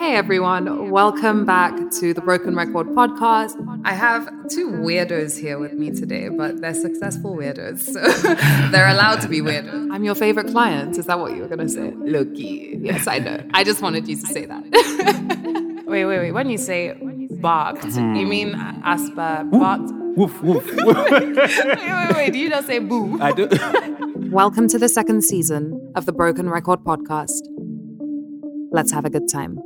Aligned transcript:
Hey 0.00 0.14
everyone, 0.14 0.90
welcome 0.90 1.44
back 1.44 1.74
to 1.98 2.14
the 2.14 2.22
Broken 2.22 2.56
Record 2.56 2.86
podcast. 2.96 3.54
I 3.84 3.92
have 3.92 4.26
two 4.48 4.70
weirdos 4.70 5.38
here 5.38 5.58
with 5.58 5.74
me 5.74 5.90
today, 5.90 6.30
but 6.30 6.62
they're 6.62 6.72
successful 6.72 7.36
weirdos, 7.36 7.80
so 7.80 8.00
they're 8.70 8.88
allowed 8.88 9.20
to 9.20 9.28
be 9.28 9.42
weirdos. 9.42 9.92
I'm 9.92 10.02
your 10.02 10.14
favorite 10.14 10.46
client. 10.46 10.96
Is 10.96 11.04
that 11.04 11.18
what 11.18 11.36
you 11.36 11.42
were 11.42 11.48
going 11.48 11.58
to 11.58 11.68
say? 11.68 11.92
Loki. 11.94 12.78
Yes, 12.80 13.06
I 13.06 13.18
know. 13.18 13.46
I 13.52 13.62
just 13.62 13.82
wanted 13.82 14.08
you 14.08 14.16
to 14.16 14.26
say 14.26 14.46
that. 14.46 15.84
wait, 15.86 16.06
wait, 16.06 16.18
wait. 16.18 16.32
When 16.32 16.48
you 16.48 16.56
say 16.56 16.96
barked, 17.32 17.84
you 17.84 17.90
hmm. 18.00 18.26
mean 18.26 18.54
Asper 18.54 19.44
barked? 19.52 19.92
Woof, 20.16 20.42
woof. 20.42 20.64
wait, 20.76 21.36
wait, 21.36 22.16
wait. 22.16 22.32
Do 22.32 22.38
you 22.38 22.48
not 22.48 22.64
say 22.64 22.78
boo? 22.78 23.20
I 23.20 23.32
do. 23.32 23.50
Welcome 24.30 24.66
to 24.68 24.78
the 24.78 24.88
second 24.88 25.24
season 25.24 25.92
of 25.94 26.06
the 26.06 26.12
Broken 26.12 26.48
Record 26.48 26.84
podcast. 26.84 27.42
Let's 28.72 28.92
have 28.92 29.04
a 29.04 29.10
good 29.10 29.28
time. 29.30 29.60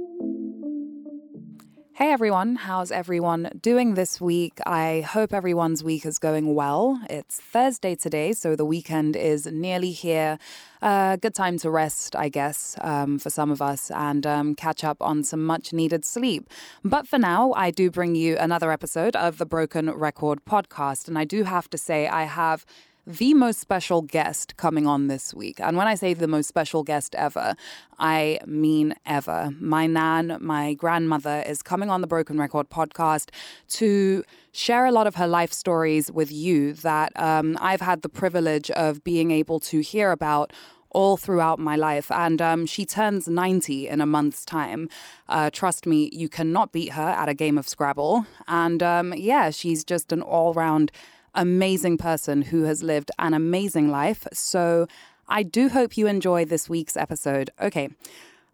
Hey 1.96 2.10
everyone, 2.10 2.56
how's 2.56 2.90
everyone 2.90 3.50
doing 3.62 3.94
this 3.94 4.20
week? 4.20 4.58
I 4.66 5.02
hope 5.02 5.32
everyone's 5.32 5.84
week 5.84 6.04
is 6.04 6.18
going 6.18 6.56
well. 6.56 7.00
It's 7.08 7.38
Thursday 7.38 7.94
today, 7.94 8.32
so 8.32 8.56
the 8.56 8.64
weekend 8.64 9.14
is 9.14 9.46
nearly 9.46 9.92
here. 9.92 10.40
Uh, 10.82 11.14
good 11.14 11.36
time 11.36 11.56
to 11.58 11.70
rest, 11.70 12.16
I 12.16 12.30
guess, 12.30 12.76
um, 12.80 13.20
for 13.20 13.30
some 13.30 13.52
of 13.52 13.62
us 13.62 13.92
and 13.92 14.26
um, 14.26 14.56
catch 14.56 14.82
up 14.82 15.00
on 15.00 15.22
some 15.22 15.46
much 15.46 15.72
needed 15.72 16.04
sleep. 16.04 16.50
But 16.82 17.06
for 17.06 17.20
now, 17.20 17.52
I 17.52 17.70
do 17.70 17.92
bring 17.92 18.16
you 18.16 18.36
another 18.38 18.72
episode 18.72 19.14
of 19.14 19.38
the 19.38 19.46
Broken 19.46 19.88
Record 19.88 20.44
podcast, 20.44 21.06
and 21.06 21.16
I 21.16 21.24
do 21.24 21.44
have 21.44 21.70
to 21.70 21.78
say, 21.78 22.08
I 22.08 22.24
have 22.24 22.66
the 23.06 23.34
most 23.34 23.60
special 23.60 24.02
guest 24.02 24.56
coming 24.56 24.86
on 24.86 25.08
this 25.08 25.34
week. 25.34 25.60
And 25.60 25.76
when 25.76 25.86
I 25.86 25.94
say 25.94 26.14
the 26.14 26.28
most 26.28 26.46
special 26.46 26.82
guest 26.82 27.14
ever, 27.14 27.54
I 27.98 28.38
mean 28.46 28.94
ever. 29.04 29.50
My 29.60 29.86
nan, 29.86 30.38
my 30.40 30.74
grandmother, 30.74 31.42
is 31.46 31.62
coming 31.62 31.90
on 31.90 32.00
the 32.00 32.06
Broken 32.06 32.38
Record 32.38 32.70
podcast 32.70 33.30
to 33.70 34.24
share 34.52 34.86
a 34.86 34.92
lot 34.92 35.06
of 35.06 35.16
her 35.16 35.26
life 35.26 35.52
stories 35.52 36.10
with 36.10 36.32
you 36.32 36.72
that 36.74 37.12
um, 37.20 37.58
I've 37.60 37.80
had 37.80 38.02
the 38.02 38.08
privilege 38.08 38.70
of 38.70 39.04
being 39.04 39.30
able 39.30 39.60
to 39.60 39.80
hear 39.80 40.10
about 40.10 40.52
all 40.94 41.16
throughout 41.16 41.58
my 41.58 41.76
life. 41.76 42.10
And 42.10 42.40
um, 42.40 42.66
she 42.66 42.86
turns 42.86 43.28
90 43.28 43.88
in 43.88 44.00
a 44.00 44.06
month's 44.06 44.44
time. 44.44 44.88
Uh, 45.28 45.50
trust 45.50 45.86
me, 45.86 46.08
you 46.12 46.28
cannot 46.28 46.72
beat 46.72 46.92
her 46.92 47.02
at 47.02 47.28
a 47.28 47.34
game 47.34 47.58
of 47.58 47.68
Scrabble. 47.68 48.26
And 48.46 48.82
um, 48.82 49.12
yeah, 49.14 49.50
she's 49.50 49.84
just 49.84 50.12
an 50.12 50.22
all 50.22 50.54
round 50.54 50.90
amazing 51.34 51.98
person 51.98 52.42
who 52.42 52.64
has 52.64 52.82
lived 52.82 53.10
an 53.18 53.34
amazing 53.34 53.90
life. 53.90 54.26
So 54.32 54.86
I 55.28 55.42
do 55.42 55.68
hope 55.68 55.96
you 55.96 56.06
enjoy 56.06 56.44
this 56.44 56.68
week's 56.68 56.96
episode. 56.96 57.50
Okay. 57.60 57.88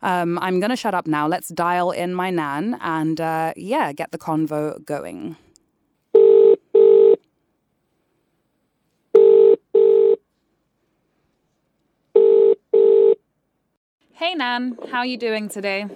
Um, 0.02 0.38
I'm 0.38 0.60
going 0.60 0.70
to 0.70 0.76
shut 0.76 0.94
up 0.94 1.06
now. 1.06 1.26
Let's 1.26 1.48
dial 1.48 1.90
in 1.90 2.14
my 2.14 2.30
Nan 2.30 2.78
and, 2.80 3.20
uh, 3.20 3.52
yeah, 3.56 3.92
get 3.92 4.12
the 4.12 4.18
convo 4.18 4.82
going. 4.84 5.36
Hey, 14.14 14.34
Nan. 14.34 14.76
How 14.90 14.98
are 14.98 15.06
you 15.06 15.16
doing 15.16 15.48
today? 15.48 15.86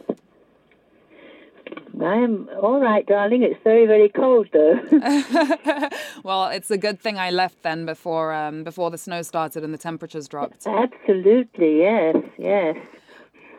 I'm 2.03 2.49
all 2.61 2.81
right, 2.81 3.07
darling. 3.07 3.43
It's 3.43 3.61
very, 3.63 3.87
very 3.87 4.09
cold, 4.09 4.49
though. 4.53 4.81
well, 6.25 6.47
it's 6.49 6.71
a 6.71 6.79
good 6.79 7.01
thing 7.01 7.19
I 7.19 7.31
left 7.31 7.63
then 7.63 7.87
before 7.87 8.33
um, 8.33 8.65
before 8.65 8.91
the 8.91 8.99
snow 8.99 9.23
started 9.23 9.65
and 9.65 9.73
the 9.73 9.79
temperatures 9.79 10.29
dropped. 10.29 10.67
Absolutely, 10.67 11.79
yes, 11.79 12.17
yes. 12.39 12.77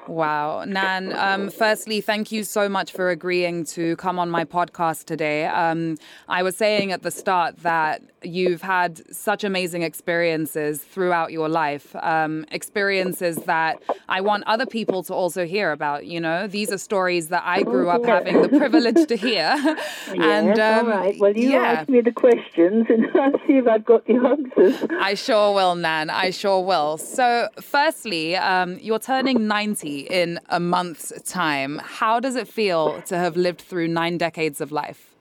Wow. 0.07 0.63
Nan, 0.65 1.13
um, 1.13 1.49
firstly, 1.49 2.01
thank 2.01 2.31
you 2.31 2.43
so 2.43 2.69
much 2.69 2.91
for 2.91 3.09
agreeing 3.09 3.65
to 3.65 3.95
come 3.97 4.19
on 4.19 4.29
my 4.29 4.45
podcast 4.45 5.05
today. 5.05 5.45
Um, 5.45 5.97
I 6.27 6.43
was 6.43 6.55
saying 6.55 6.91
at 6.91 7.01
the 7.01 7.11
start 7.11 7.57
that 7.63 8.01
you've 8.23 8.61
had 8.61 9.01
such 9.13 9.43
amazing 9.43 9.83
experiences 9.83 10.83
throughout 10.83 11.31
your 11.31 11.49
life, 11.49 11.95
um, 11.97 12.45
experiences 12.51 13.37
that 13.45 13.81
I 14.09 14.21
want 14.21 14.43
other 14.45 14.65
people 14.65 15.03
to 15.03 15.13
also 15.13 15.45
hear 15.45 15.71
about. 15.71 16.05
You 16.05 16.19
know, 16.19 16.47
these 16.47 16.71
are 16.71 16.77
stories 16.77 17.29
that 17.29 17.43
I 17.45 17.63
grew 17.63 17.89
up 17.89 18.05
having 18.05 18.41
the 18.41 18.49
privilege 18.49 19.07
to 19.07 19.15
hear. 19.15 19.55
and 20.07 20.47
yes, 20.47 20.59
all 20.59 20.79
um, 20.79 20.87
right. 20.87 21.19
Well, 21.19 21.35
you 21.35 21.51
yeah. 21.51 21.57
ask 21.57 21.89
me 21.89 22.01
the 22.01 22.11
questions, 22.11 22.87
and 22.89 23.07
I'll 23.15 23.39
see 23.47 23.57
if 23.57 23.67
I've 23.67 23.85
got 23.85 24.05
the 24.05 24.15
answers. 24.15 24.89
I 24.99 25.13
sure 25.13 25.53
will, 25.53 25.75
Nan. 25.75 26.09
I 26.09 26.29
sure 26.29 26.63
will. 26.63 26.97
So, 26.97 27.49
firstly, 27.59 28.35
um, 28.35 28.77
you're 28.79 28.99
turning 28.99 29.47
90 29.47 29.94
in 30.01 30.39
a 30.49 30.59
month's 30.59 31.11
time. 31.23 31.79
How 31.83 32.19
does 32.19 32.35
it 32.35 32.47
feel 32.47 33.01
to 33.03 33.17
have 33.17 33.35
lived 33.35 33.61
through 33.61 33.87
nine 33.87 34.17
decades 34.17 34.61
of 34.61 34.71
life? 34.71 35.15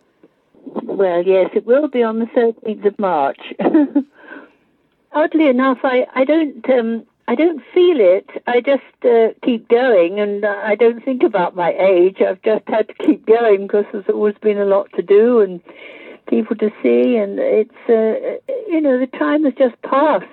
Well, 0.83 1.23
yes, 1.23 1.51
it 1.55 1.67
will 1.67 1.89
be 1.89 2.03
on 2.03 2.19
the 2.19 2.27
13th 2.27 2.87
of 2.87 2.99
March. 2.99 3.41
Oddly 5.13 5.49
enough, 5.49 5.79
I, 5.83 6.07
I 6.15 6.25
don't 6.25 6.69
um, 6.71 7.07
I 7.27 7.35
don't 7.35 7.63
feel 7.73 8.01
it. 8.01 8.29
I 8.47 8.61
just 8.61 8.83
uh, 9.05 9.29
keep 9.43 9.69
going, 9.69 10.21
and 10.21 10.45
I 10.45 10.75
don't 10.75 11.03
think 11.05 11.23
about 11.23 11.57
my 11.57 11.73
age. 11.73 12.21
I've 12.21 12.43
just 12.43 12.69
had 12.69 12.89
to 12.89 12.95
keep 12.95 13.27
going 13.27 13.63
because 13.67 13.87
there's 13.93 14.09
always 14.09 14.35
been 14.43 14.59
a 14.59 14.67
lot 14.67 14.91
to 14.97 15.03
do 15.03 15.41
and 15.41 15.61
people 16.29 16.57
to 16.57 16.71
see, 16.83 17.17
and 17.17 17.39
it's 17.39 17.75
uh, 17.89 18.53
you 18.69 18.81
know 18.81 18.99
the 18.99 19.07
time 19.07 19.45
has 19.45 19.55
just 19.55 19.81
passed. 19.83 20.27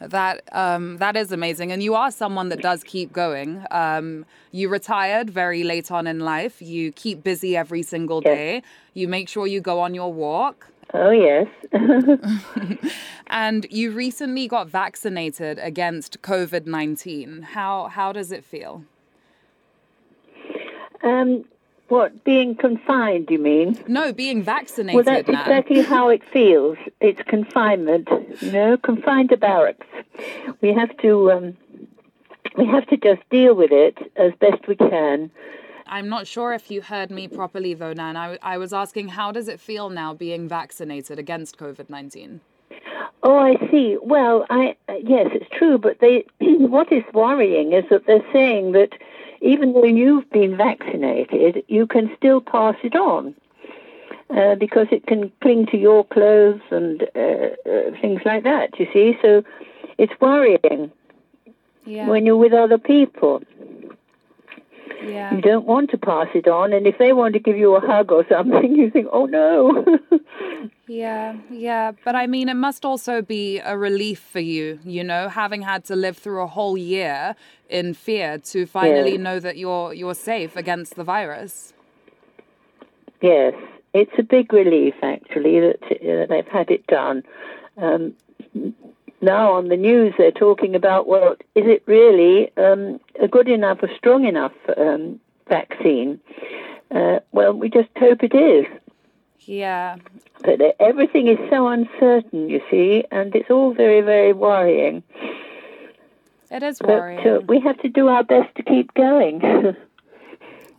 That 0.00 0.42
um, 0.52 0.98
that 0.98 1.16
is 1.16 1.32
amazing, 1.32 1.72
and 1.72 1.82
you 1.82 1.94
are 1.94 2.10
someone 2.10 2.50
that 2.50 2.62
does 2.62 2.84
keep 2.84 3.12
going. 3.12 3.64
Um, 3.72 4.26
you 4.52 4.68
retired 4.68 5.28
very 5.28 5.64
late 5.64 5.90
on 5.90 6.06
in 6.06 6.20
life. 6.20 6.62
You 6.62 6.92
keep 6.92 7.24
busy 7.24 7.56
every 7.56 7.82
single 7.82 8.20
day. 8.20 8.54
Yes. 8.54 8.64
You 8.94 9.08
make 9.08 9.28
sure 9.28 9.46
you 9.48 9.60
go 9.60 9.80
on 9.80 9.94
your 9.94 10.12
walk. 10.12 10.68
Oh 10.94 11.10
yes. 11.10 11.48
and 13.26 13.66
you 13.70 13.90
recently 13.90 14.46
got 14.46 14.68
vaccinated 14.68 15.58
against 15.58 16.22
COVID 16.22 16.66
nineteen. 16.66 17.42
How 17.42 17.88
how 17.88 18.12
does 18.12 18.30
it 18.30 18.44
feel? 18.44 18.84
Um, 21.02 21.44
what, 21.88 22.24
being 22.24 22.54
confined, 22.54 23.28
you 23.30 23.38
mean? 23.38 23.78
No, 23.86 24.12
being 24.12 24.42
vaccinated. 24.42 24.94
Well, 24.94 25.04
that's 25.04 25.28
now. 25.28 25.40
exactly 25.40 25.82
how 25.82 26.08
it 26.08 26.22
feels. 26.32 26.76
It's 27.00 27.20
confinement, 27.22 28.08
you 28.40 28.52
know, 28.52 28.76
confined 28.76 29.30
to 29.30 29.36
barracks. 29.36 29.86
We 30.60 30.72
have 30.74 30.96
to, 30.98 31.32
um, 31.32 31.56
we 32.56 32.66
have 32.66 32.86
to 32.88 32.96
just 32.96 33.22
deal 33.30 33.54
with 33.54 33.72
it 33.72 33.98
as 34.16 34.32
best 34.40 34.66
we 34.68 34.76
can. 34.76 35.30
I'm 35.86 36.08
not 36.08 36.26
sure 36.26 36.52
if 36.52 36.70
you 36.70 36.82
heard 36.82 37.10
me 37.10 37.28
properly, 37.28 37.72
though, 37.74 37.94
Nan. 37.94 38.16
I, 38.16 38.38
I 38.42 38.58
was 38.58 38.72
asking, 38.72 39.08
how 39.08 39.32
does 39.32 39.48
it 39.48 39.58
feel 39.58 39.88
now 39.88 40.12
being 40.12 40.46
vaccinated 40.46 41.18
against 41.18 41.58
COVID 41.58 41.88
19? 41.88 42.40
Oh, 43.22 43.38
I 43.38 43.56
see. 43.70 43.96
Well, 44.00 44.46
I 44.48 44.76
yes, 45.02 45.28
it's 45.32 45.48
true, 45.50 45.78
but 45.78 45.98
they 46.00 46.24
what 46.40 46.92
is 46.92 47.02
worrying 47.12 47.72
is 47.72 47.84
that 47.90 48.06
they're 48.06 48.24
saying 48.32 48.72
that 48.72 48.90
even 49.40 49.72
though 49.72 49.84
you've 49.84 50.28
been 50.30 50.56
vaccinated, 50.56 51.64
you 51.68 51.86
can 51.86 52.10
still 52.16 52.40
pass 52.40 52.76
it 52.82 52.94
on. 52.94 53.34
Uh, 54.30 54.54
because 54.56 54.86
it 54.90 55.06
can 55.06 55.32
cling 55.40 55.64
to 55.64 55.78
your 55.78 56.04
clothes 56.04 56.60
and 56.70 57.04
uh, 57.16 57.48
uh, 57.66 57.90
things 58.02 58.20
like 58.26 58.44
that, 58.44 58.78
you 58.78 58.86
see. 58.92 59.16
So 59.22 59.42
it's 59.96 60.12
worrying 60.20 60.92
yeah. 61.86 62.06
when 62.06 62.26
you're 62.26 62.36
with 62.36 62.52
other 62.52 62.76
people. 62.76 63.42
Yeah. 65.02 65.34
You 65.34 65.40
don't 65.40 65.64
want 65.64 65.90
to 65.92 65.98
pass 65.98 66.26
it 66.34 66.46
on, 66.46 66.74
and 66.74 66.86
if 66.86 66.98
they 66.98 67.14
want 67.14 67.32
to 67.34 67.40
give 67.40 67.56
you 67.56 67.74
a 67.76 67.80
hug 67.80 68.12
or 68.12 68.26
something, 68.28 68.76
you 68.76 68.90
think, 68.90 69.08
oh 69.10 69.24
no. 69.24 69.98
yeah, 70.88 71.36
yeah. 71.50 71.92
But 72.04 72.16
I 72.16 72.26
mean, 72.26 72.48
it 72.48 72.54
must 72.54 72.84
also 72.84 73.22
be 73.22 73.58
a 73.60 73.76
relief 73.76 74.20
for 74.20 74.40
you, 74.40 74.80
you 74.84 75.04
know, 75.04 75.28
having 75.28 75.62
had 75.62 75.84
to 75.86 75.96
live 75.96 76.16
through 76.16 76.42
a 76.42 76.46
whole 76.46 76.78
year 76.78 77.36
in 77.68 77.94
fear 77.94 78.38
to 78.38 78.66
finally 78.66 79.12
yes. 79.12 79.20
know 79.20 79.38
that 79.40 79.58
you're 79.58 79.92
you're 79.92 80.14
safe 80.14 80.56
against 80.56 80.96
the 80.96 81.04
virus. 81.04 81.74
Yes, 83.20 83.54
it's 83.92 84.12
a 84.18 84.22
big 84.22 84.52
relief 84.52 84.94
actually 85.02 85.60
that, 85.60 85.80
that 85.80 86.26
they've 86.30 86.48
had 86.48 86.70
it 86.70 86.86
done. 86.86 87.22
Um, 87.76 88.14
now 89.20 89.52
on 89.52 89.68
the 89.68 89.76
news 89.76 90.14
they're 90.16 90.30
talking 90.30 90.74
about 90.74 91.06
well, 91.06 91.32
is 91.54 91.66
it 91.66 91.82
really 91.86 92.50
um, 92.56 93.00
a 93.20 93.28
good 93.28 93.48
enough, 93.48 93.82
a 93.82 93.94
strong 93.96 94.24
enough 94.24 94.54
um, 94.76 95.20
vaccine? 95.48 96.20
Uh, 96.90 97.20
well, 97.32 97.52
we 97.52 97.68
just 97.68 97.90
hope 97.96 98.22
it 98.22 98.34
is. 98.34 98.64
Yeah. 99.40 99.96
But 100.42 100.60
everything 100.80 101.28
is 101.28 101.38
so 101.50 101.68
uncertain, 101.68 102.48
you 102.48 102.60
see, 102.70 103.04
and 103.10 103.34
it's 103.34 103.50
all 103.50 103.72
very, 103.74 104.00
very 104.00 104.32
worrying. 104.32 105.02
It 106.50 106.62
is 106.62 106.80
worrying. 106.80 107.22
But 107.22 107.30
uh, 107.30 107.40
we 107.46 107.60
have 107.60 107.78
to 107.82 107.88
do 107.88 108.08
our 108.08 108.24
best 108.24 108.54
to 108.56 108.62
keep 108.62 108.92
going. 108.94 109.74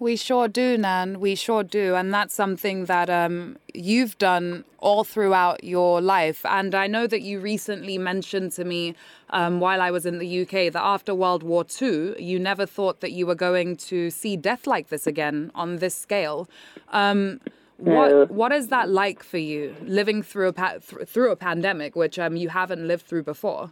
We 0.02 0.16
sure 0.16 0.48
do, 0.48 0.78
Nan. 0.78 1.20
We 1.20 1.36
sure 1.36 1.62
do. 1.62 1.94
And 1.96 2.14
that's 2.14 2.34
something 2.34 2.86
that 2.86 3.10
um, 3.10 3.58
you've 3.74 4.18
done 4.18 4.64
all 4.78 5.04
throughout 5.04 5.62
your 5.66 6.00
life. 6.00 6.46
And 6.46 6.74
I 6.74 6.88
know 6.88 7.06
that 7.06 7.22
you 7.22 7.42
recently 7.42 7.98
mentioned 7.98 8.54
to 8.54 8.64
me 8.64 8.96
um, 9.32 9.60
while 9.60 9.82
I 9.82 9.92
was 9.92 10.06
in 10.06 10.18
the 10.20 10.42
UK 10.44 10.72
that 10.72 10.82
after 10.82 11.14
World 11.14 11.44
War 11.44 11.66
II, 11.82 12.16
you 12.18 12.40
never 12.40 12.66
thought 12.66 13.02
that 13.02 13.12
you 13.12 13.28
were 13.28 13.36
going 13.36 13.76
to 13.76 14.10
see 14.10 14.38
death 14.38 14.66
like 14.66 14.88
this 14.88 15.06
again 15.06 15.52
on 15.54 15.78
this 15.78 15.96
scale. 15.96 16.50
Um, 16.94 17.42
what 17.80 18.32
what 18.32 18.52
is 18.52 18.68
that 18.68 18.90
like 18.90 19.24
for 19.24 19.38
you 19.38 19.76
living 19.82 20.22
through 20.22 20.50
a 20.50 20.54
pa- 20.54 20.78
th- 20.86 21.08
through 21.08 21.32
a 21.32 21.36
pandemic 21.36 21.96
which 21.96 22.20
um, 22.20 22.36
you 22.36 22.50
haven't 22.50 22.88
lived 22.88 23.06
through 23.06 23.24
before? 23.24 23.72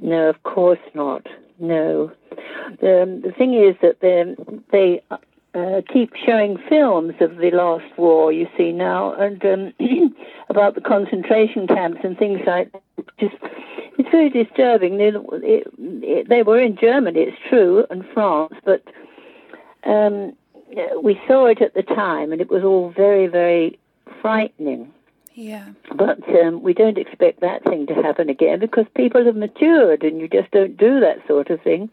No, 0.00 0.28
of 0.28 0.42
course 0.42 0.78
not. 0.94 1.26
No. 1.58 2.12
The, 2.80 3.20
the 3.24 3.32
thing 3.32 3.54
is 3.54 3.76
that 3.80 4.00
they 4.00 5.02
uh, 5.56 5.80
keep 5.90 6.12
showing 6.26 6.58
films 6.68 7.14
of 7.20 7.36
the 7.36 7.50
last 7.50 7.86
war, 7.96 8.30
you 8.32 8.46
see 8.56 8.72
now, 8.72 9.14
and 9.14 9.42
um, 9.44 9.72
about 10.50 10.74
the 10.74 10.80
concentration 10.80 11.66
camps 11.66 12.00
and 12.04 12.18
things 12.18 12.40
like 12.46 12.70
that. 12.72 12.82
Just, 13.18 13.36
it's 13.98 14.10
very 14.10 14.28
disturbing. 14.28 14.98
They, 14.98 15.08
it, 15.08 15.66
it, 15.78 16.28
they 16.28 16.42
were 16.42 16.60
in 16.60 16.76
Germany, 16.76 17.20
it's 17.20 17.38
true, 17.48 17.86
and 17.88 18.04
France, 18.12 18.52
but 18.64 18.82
um, 19.84 20.36
we 21.02 21.20
saw 21.26 21.46
it 21.46 21.62
at 21.62 21.74
the 21.74 21.82
time, 21.82 22.32
and 22.32 22.40
it 22.40 22.50
was 22.50 22.62
all 22.62 22.90
very, 22.90 23.26
very 23.26 23.78
frightening. 24.20 24.92
Yeah. 25.34 25.66
But 25.94 26.26
um, 26.40 26.62
we 26.62 26.72
don't 26.72 26.96
expect 26.96 27.40
that 27.40 27.62
thing 27.64 27.86
to 27.88 27.94
happen 27.94 28.30
again 28.30 28.58
because 28.58 28.86
people 28.94 29.24
have 29.26 29.36
matured 29.36 30.02
and 30.02 30.18
you 30.18 30.28
just 30.28 30.50
don't 30.50 30.78
do 30.78 30.98
that 31.00 31.18
sort 31.26 31.50
of 31.50 31.60
thing. 31.60 31.90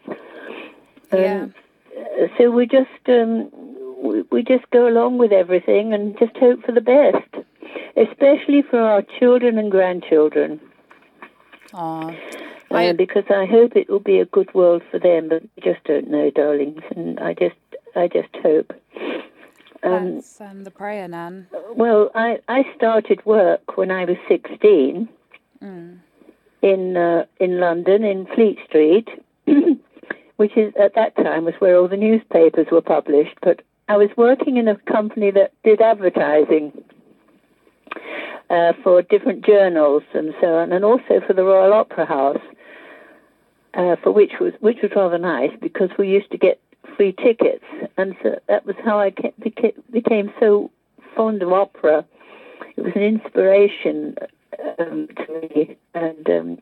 Yeah. 1.11 1.43
Um, 1.43 1.53
so 2.37 2.49
we 2.49 2.65
just 2.65 2.89
um, 3.09 3.51
we, 4.01 4.23
we 4.31 4.43
just 4.43 4.69
go 4.71 4.87
along 4.87 5.17
with 5.17 5.33
everything 5.33 5.93
and 5.93 6.17
just 6.17 6.35
hope 6.37 6.65
for 6.65 6.71
the 6.71 6.81
best, 6.81 7.45
especially 7.97 8.61
for 8.61 8.79
our 8.79 9.03
children 9.19 9.57
and 9.57 9.69
grandchildren. 9.69 10.61
Aww. 11.73 12.15
Uh, 12.71 12.75
I... 12.75 12.93
because 12.93 13.25
I 13.29 13.45
hope 13.45 13.75
it 13.75 13.89
will 13.89 13.99
be 13.99 14.19
a 14.19 14.25
good 14.25 14.53
world 14.53 14.83
for 14.89 14.99
them, 14.99 15.27
but 15.27 15.43
we 15.43 15.63
just 15.63 15.83
don't 15.83 16.09
know, 16.09 16.31
darlings, 16.31 16.81
and 16.95 17.19
I 17.19 17.33
just 17.33 17.55
I 17.95 18.07
just 18.07 18.35
hope. 18.41 18.73
Um, 19.83 20.15
That's 20.15 20.41
um, 20.41 20.63
the 20.63 20.71
prayer, 20.71 21.07
Nan. 21.07 21.47
Well, 21.75 22.09
I, 22.15 22.39
I 22.47 22.63
started 22.75 23.25
work 23.25 23.77
when 23.77 23.91
I 23.91 24.05
was 24.05 24.17
16 24.29 25.09
mm. 25.61 25.99
in 26.61 26.97
uh, 26.97 27.25
in 27.39 27.59
London, 27.59 28.03
in 28.03 28.25
Fleet 28.33 28.57
Street, 28.67 29.09
which 30.37 30.55
is 30.55 30.73
at 30.79 30.95
that 30.95 31.15
time 31.17 31.45
was 31.45 31.55
where 31.59 31.77
all 31.77 31.89
the 31.89 31.97
newspapers 31.97 32.67
were 32.71 32.81
published. 32.81 33.37
But 33.41 33.61
I 33.89 33.97
was 33.97 34.09
working 34.15 34.57
in 34.57 34.67
a 34.69 34.77
company 34.77 35.31
that 35.31 35.51
did 35.63 35.81
advertising 35.81 36.71
uh, 38.49 38.73
for 38.83 39.01
different 39.01 39.45
journals 39.45 40.03
and 40.13 40.33
so 40.39 40.55
on, 40.55 40.71
and 40.71 40.85
also 40.85 41.19
for 41.27 41.33
the 41.33 41.43
Royal 41.43 41.73
Opera 41.73 42.05
House, 42.05 42.41
uh, 43.73 43.97
for 44.01 44.11
which 44.11 44.33
was 44.39 44.53
which 44.61 44.77
was 44.81 44.91
rather 44.95 45.17
nice 45.17 45.51
because 45.61 45.89
we 45.99 46.07
used 46.07 46.31
to 46.31 46.37
get 46.37 46.61
free 46.95 47.13
tickets, 47.13 47.65
and 47.97 48.15
so 48.21 48.39
that 48.47 48.65
was 48.65 48.75
how 48.83 48.99
I 48.99 49.13
became 49.91 50.33
so 50.39 50.71
fond 51.15 51.41
of 51.41 51.51
opera. 51.51 52.05
It 52.75 52.81
was 52.81 52.93
an 52.95 53.03
inspiration 53.03 54.15
um, 54.79 55.07
to 55.15 55.41
me, 55.41 55.77
and 55.93 56.29
um, 56.29 56.57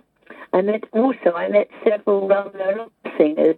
I 0.54 0.62
met 0.62 0.84
also 0.94 1.34
I 1.36 1.50
met 1.50 1.70
several 1.88 2.28
well-known 2.28 2.90
singers 3.18 3.58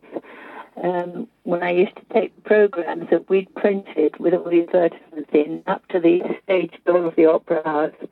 um, 0.84 1.28
when 1.44 1.64
I 1.64 1.72
used 1.72 1.96
to 1.96 2.14
take 2.14 2.44
programs 2.44 3.10
that 3.12 3.30
we'd 3.30 3.54
printed 3.56 4.18
with 4.20 4.34
all 4.34 4.50
the 4.50 4.62
advertisements 4.62 5.30
in 5.34 5.64
up 5.68 5.88
to 5.90 6.00
the 6.00 6.20
stage 6.44 6.74
door 6.86 7.06
of 7.06 7.16
the 7.16 7.26
opera 7.26 7.62
house 7.64 8.10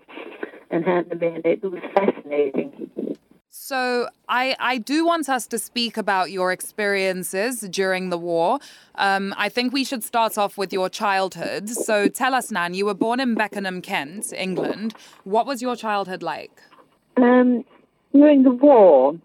and 0.70 0.86
hand 0.86 1.10
them 1.10 1.22
in. 1.24 1.42
It 1.44 1.64
was 1.64 1.82
fascinating. 1.94 3.11
So 3.54 4.08
I, 4.30 4.56
I 4.62 4.78
do 4.78 5.06
want 5.06 5.28
us 5.28 5.46
to 5.48 5.60
speak 5.60 5.98
about 5.98 6.32
your 6.32 6.54
experiences 6.54 7.60
during 7.60 8.10
the 8.10 8.18
war. 8.18 8.60
Um, 8.96 9.36
I 9.38 9.50
think 9.50 9.74
we 9.74 9.84
should 9.84 10.06
start 10.06 10.38
off 10.38 10.58
with 10.58 10.72
your 10.72 10.88
childhood. 10.88 11.68
So 11.68 12.08
tell 12.08 12.34
us, 12.34 12.50
Nan, 12.50 12.74
you 12.74 12.86
were 12.86 12.94
born 12.94 13.20
in 13.20 13.36
Beckenham, 13.36 13.82
Kent, 13.82 14.32
England. 14.32 14.94
What 15.26 15.46
was 15.46 15.62
your 15.62 15.76
childhood 15.76 16.24
like? 16.24 16.62
Um, 17.18 17.66
during 18.14 18.44
the 18.44 18.52
war, 18.52 19.20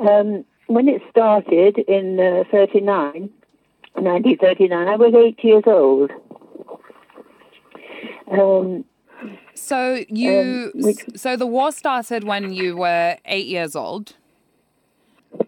um, 0.00 0.44
when 0.66 0.88
it 0.88 1.00
started 1.08 1.78
in 1.78 2.18
uh, 2.18 2.42
39, 2.50 3.30
1939, 3.94 4.88
I 4.88 4.96
was 4.96 5.14
eight 5.14 5.44
years 5.44 5.62
old. 5.66 6.10
Um, 8.32 8.84
so 9.60 10.04
you, 10.08 10.70
um, 10.74 10.82
which, 10.82 11.04
so 11.16 11.36
the 11.36 11.46
war 11.46 11.72
started 11.72 12.24
when 12.24 12.52
you 12.52 12.76
were 12.76 13.16
eight 13.26 13.46
years 13.46 13.76
old. 13.76 14.14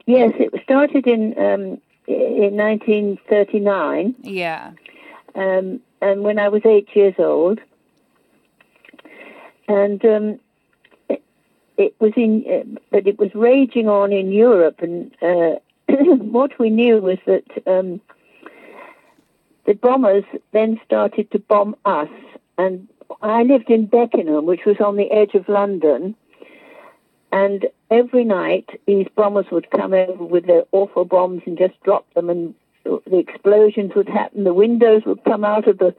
Yes, 0.06 0.32
it 0.38 0.52
started 0.62 1.06
in 1.06 1.36
um, 1.38 1.80
in 2.06 2.56
1939. 2.56 4.14
Yeah. 4.22 4.72
Um, 5.34 5.80
and 6.00 6.22
when 6.22 6.38
I 6.38 6.48
was 6.48 6.62
eight 6.64 6.88
years 6.94 7.14
old, 7.18 7.60
and 9.68 10.04
um, 10.04 10.40
it, 11.08 11.22
it, 11.76 11.94
was 12.00 12.12
in, 12.16 12.44
uh, 12.50 12.80
but 12.90 13.06
it 13.06 13.18
was 13.18 13.34
raging 13.34 13.88
on 13.88 14.12
in 14.12 14.32
Europe, 14.32 14.80
and 14.80 15.14
uh, 15.22 15.56
what 16.16 16.58
we 16.58 16.70
knew 16.70 16.98
was 16.98 17.18
that 17.26 17.44
um, 17.66 18.00
the 19.64 19.74
bombers 19.74 20.24
then 20.52 20.80
started 20.84 21.30
to 21.30 21.38
bomb 21.38 21.76
us, 21.84 22.10
and 22.58 22.88
I 23.22 23.42
lived 23.42 23.70
in 23.70 23.86
Beckenham, 23.86 24.46
which 24.46 24.64
was 24.64 24.76
on 24.80 24.96
the 24.96 25.10
edge 25.10 25.34
of 25.34 25.48
London, 25.48 26.14
and 27.30 27.66
every 27.90 28.24
night 28.24 28.68
these 28.86 29.06
bombers 29.16 29.46
would 29.50 29.70
come 29.70 29.92
over 29.92 30.24
with 30.24 30.46
their 30.46 30.64
awful 30.72 31.04
bombs 31.04 31.42
and 31.46 31.58
just 31.58 31.80
drop 31.82 32.06
them, 32.14 32.30
and 32.30 32.54
the 32.84 33.18
explosions 33.18 33.92
would 33.94 34.08
happen. 34.08 34.44
The 34.44 34.54
windows 34.54 35.02
would 35.06 35.24
come 35.24 35.44
out 35.44 35.68
of 35.68 35.78
the 35.78 35.94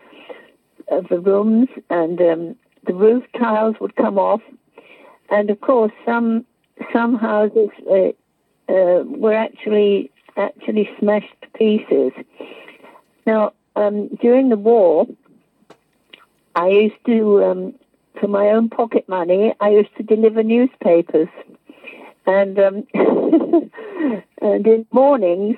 of 0.90 1.08
the 1.10 1.20
rooms, 1.20 1.70
and 1.90 2.20
um, 2.22 2.56
the 2.86 2.94
roof 2.94 3.24
tiles 3.38 3.76
would 3.80 3.96
come 3.96 4.20
off, 4.20 4.42
and 5.30 5.50
of 5.50 5.60
course 5.62 5.92
some 6.06 6.46
some 6.92 7.16
houses 7.16 7.70
uh, 7.90 8.10
uh, 8.72 9.04
were 9.04 9.34
actually 9.34 10.12
actually 10.38 10.90
smashed 11.00 11.34
to 11.42 11.48
pieces. 11.50 12.12
Now, 13.26 13.54
um, 13.76 14.10
during 14.22 14.50
the 14.50 14.58
war, 14.58 15.08
I 16.56 16.68
used 16.68 17.06
to, 17.06 17.44
um, 17.44 17.74
for 18.20 18.28
my 18.28 18.48
own 18.50 18.70
pocket 18.70 19.08
money, 19.08 19.54
I 19.60 19.70
used 19.70 19.96
to 19.98 20.04
deliver 20.04 20.44
newspapers. 20.44 21.30
And, 22.26 22.58
um, 22.60 22.88
and 24.42 24.68
in 24.68 24.86
mornings, 24.92 25.58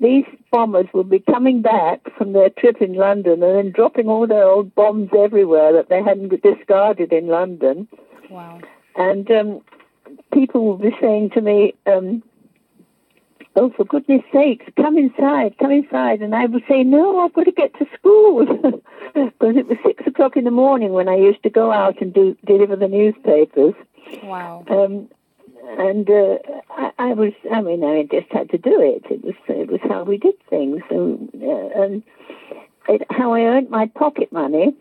these 0.00 0.24
bombers 0.50 0.86
would 0.94 1.10
be 1.10 1.18
coming 1.18 1.60
back 1.60 2.00
from 2.16 2.32
their 2.32 2.50
trip 2.50 2.80
in 2.80 2.94
London 2.94 3.42
and 3.42 3.56
then 3.56 3.72
dropping 3.72 4.08
all 4.08 4.26
their 4.26 4.44
old 4.44 4.74
bombs 4.74 5.10
everywhere 5.16 5.72
that 5.72 5.88
they 5.88 6.02
hadn't 6.02 6.40
discarded 6.42 7.12
in 7.12 7.26
London. 7.26 7.88
Wow. 8.30 8.60
And 8.96 9.30
um, 9.30 9.60
people 10.32 10.66
would 10.66 10.82
be 10.82 10.96
saying 11.00 11.30
to 11.30 11.40
me, 11.40 11.74
um, 11.86 12.22
oh, 13.56 13.70
for 13.76 13.84
goodness 13.84 14.22
sakes, 14.32 14.66
come 14.76 14.96
inside, 14.96 15.56
come 15.58 15.72
inside. 15.72 16.20
And 16.20 16.34
I 16.34 16.46
would 16.46 16.62
say, 16.68 16.84
no, 16.84 17.20
I've 17.20 17.32
got 17.32 17.44
to 17.44 17.52
get 17.52 17.74
to 17.78 17.86
school. 17.98 18.46
Because 19.14 19.56
it 19.56 19.68
was 19.68 19.78
six 19.84 20.06
o'clock 20.06 20.36
in 20.36 20.44
the 20.44 20.50
morning 20.50 20.92
when 20.92 21.08
I 21.08 21.16
used 21.16 21.42
to 21.42 21.50
go 21.50 21.72
out 21.72 22.00
and 22.00 22.12
do 22.12 22.36
deliver 22.44 22.76
the 22.76 22.88
newspapers. 22.88 23.74
Wow. 24.22 24.64
Um, 24.70 25.08
and 25.78 26.08
uh, 26.08 26.38
I, 26.70 26.90
I, 26.98 27.12
was, 27.12 27.32
I 27.52 27.60
mean, 27.60 27.84
I 27.84 28.04
just 28.04 28.32
had 28.32 28.50
to 28.50 28.58
do 28.58 28.80
it. 28.80 29.04
It 29.10 29.22
was, 29.24 29.34
it 29.48 29.70
was 29.70 29.80
how 29.88 30.04
we 30.04 30.16
did 30.16 30.34
things. 30.48 30.82
And, 30.90 31.30
uh, 31.42 31.82
and 31.82 32.02
it, 32.88 33.02
how 33.10 33.34
I 33.34 33.40
earned 33.42 33.70
my 33.70 33.86
pocket 33.86 34.32
money. 34.32 34.74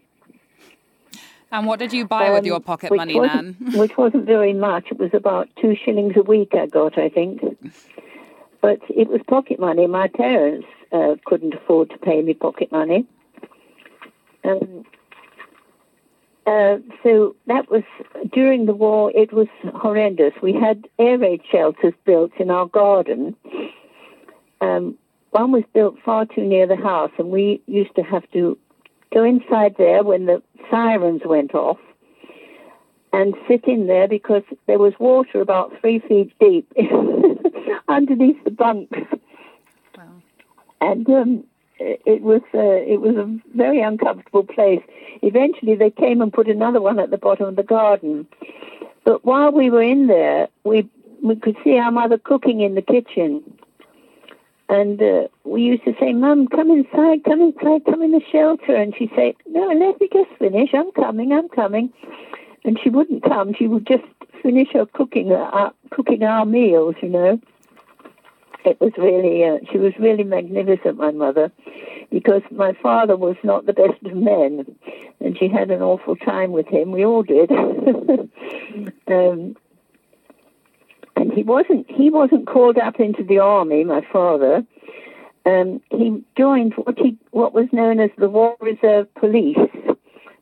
And 1.51 1.65
what 1.65 1.79
did 1.79 1.93
you 1.93 2.05
buy 2.05 2.27
um, 2.27 2.33
with 2.33 2.45
your 2.45 2.59
pocket 2.59 2.93
money, 2.93 3.19
Nan? 3.19 3.55
which 3.75 3.97
wasn't 3.97 4.25
very 4.25 4.53
much. 4.53 4.85
It 4.91 4.97
was 4.97 5.11
about 5.13 5.49
two 5.61 5.75
shillings 5.75 6.13
a 6.15 6.23
week 6.23 6.51
I 6.53 6.67
got, 6.67 6.97
I 6.97 7.09
think. 7.09 7.41
But 8.61 8.79
it 8.89 9.07
was 9.07 9.21
pocket 9.27 9.59
money. 9.59 9.87
My 9.87 10.07
parents 10.07 10.67
uh, 10.91 11.15
couldn't 11.25 11.53
afford 11.53 11.89
to 11.91 11.97
pay 11.97 12.21
me 12.21 12.33
pocket 12.33 12.71
money. 12.71 13.05
Um, 14.47 14.85
uh, 16.45 16.77
so 17.03 17.35
that 17.47 17.69
was 17.69 17.83
during 18.31 18.65
the 18.65 18.73
war. 18.73 19.11
It 19.13 19.33
was 19.33 19.47
horrendous. 19.75 20.33
We 20.41 20.53
had 20.53 20.87
air 20.97 21.17
raid 21.17 21.41
shelters 21.51 21.93
built 22.05 22.31
in 22.39 22.49
our 22.49 22.67
garden. 22.67 23.35
Um, 24.61 24.97
one 25.31 25.51
was 25.51 25.63
built 25.73 25.97
far 26.05 26.25
too 26.25 26.43
near 26.43 26.65
the 26.65 26.77
house, 26.77 27.11
and 27.17 27.29
we 27.29 27.61
used 27.67 27.93
to 27.95 28.01
have 28.01 28.23
to 28.31 28.57
go 29.13 29.23
inside 29.23 29.75
there 29.77 30.03
when 30.03 30.25
the 30.25 30.41
sirens 30.71 31.21
went 31.25 31.53
off 31.53 31.77
and 33.11 33.35
sit 33.47 33.65
in 33.65 33.87
there 33.87 34.07
because 34.07 34.43
there 34.67 34.79
was 34.79 34.93
water 34.99 35.41
about 35.41 35.73
three 35.81 35.99
feet 35.99 36.33
deep 36.39 36.71
underneath 37.89 38.41
the 38.45 38.51
bunks. 38.51 38.97
Wow. 39.97 40.21
And 40.79 41.09
um, 41.09 41.43
it 41.79 42.21
was 42.21 42.41
uh, 42.53 42.59
it 42.59 43.01
was 43.01 43.15
a 43.15 43.39
very 43.55 43.81
uncomfortable 43.81 44.43
place. 44.43 44.81
Eventually, 45.21 45.75
they 45.75 45.91
came 45.91 46.21
and 46.21 46.33
put 46.33 46.47
another 46.47 46.81
one 46.81 46.99
at 46.99 47.11
the 47.11 47.17
bottom 47.17 47.47
of 47.47 47.55
the 47.55 47.63
garden. 47.63 48.27
But 49.03 49.23
while 49.25 49.51
we 49.51 49.69
were 49.69 49.81
in 49.81 50.07
there, 50.07 50.47
we 50.63 50.89
we 51.23 51.35
could 51.35 51.57
see 51.63 51.77
our 51.77 51.91
mother 51.91 52.17
cooking 52.17 52.61
in 52.61 52.75
the 52.75 52.81
kitchen, 52.81 53.43
and 54.69 55.01
uh, 55.01 55.27
we 55.43 55.61
used 55.61 55.85
to 55.85 55.95
say, 55.99 56.13
"Mum, 56.13 56.47
come 56.47 56.71
inside, 56.71 57.23
come 57.23 57.41
inside, 57.41 57.85
come 57.85 58.01
in 58.01 58.11
the 58.11 58.21
shelter." 58.31 58.75
And 58.75 58.95
she'd 58.95 59.11
say, 59.15 59.35
"No, 59.47 59.67
let 59.67 59.99
me 59.99 60.09
just 60.11 60.31
finish. 60.39 60.69
I'm 60.73 60.91
coming, 60.91 61.31
I'm 61.31 61.49
coming." 61.49 61.91
And 62.63 62.77
she 62.83 62.89
wouldn't 62.89 63.23
come. 63.23 63.53
She 63.53 63.67
would 63.67 63.87
just 63.87 64.03
finish 64.41 64.69
her 64.73 64.85
cooking, 64.85 65.31
uh, 65.31 65.69
cooking 65.91 66.23
our 66.23 66.45
meals, 66.45 66.95
you 67.01 67.09
know 67.09 67.39
it 68.67 68.79
was 68.79 68.91
really, 68.97 69.43
uh, 69.43 69.57
she 69.71 69.77
was 69.77 69.93
really 69.99 70.23
magnificent, 70.23 70.97
my 70.97 71.11
mother, 71.11 71.51
because 72.11 72.41
my 72.51 72.73
father 72.73 73.15
was 73.15 73.35
not 73.43 73.65
the 73.65 73.73
best 73.73 74.01
of 74.05 74.15
men, 74.15 74.65
and 75.19 75.37
she 75.37 75.47
had 75.47 75.71
an 75.71 75.81
awful 75.81 76.15
time 76.15 76.51
with 76.51 76.67
him. 76.67 76.91
We 76.91 77.05
all 77.05 77.23
did. 77.23 77.51
um, 79.07 79.55
and 81.15 81.33
he 81.33 81.43
wasn't 81.43 81.89
he 81.89 82.09
wasn't 82.09 82.47
called 82.47 82.77
up 82.77 82.99
into 82.99 83.23
the 83.23 83.39
army, 83.39 83.83
my 83.83 84.05
father. 84.11 84.63
Um, 85.45 85.81
he 85.89 86.23
joined 86.37 86.73
what 86.75 86.97
he 86.99 87.17
what 87.31 87.53
was 87.53 87.67
known 87.71 87.99
as 87.99 88.11
the 88.17 88.29
War 88.29 88.55
Reserve 88.61 89.13
Police, 89.15 89.57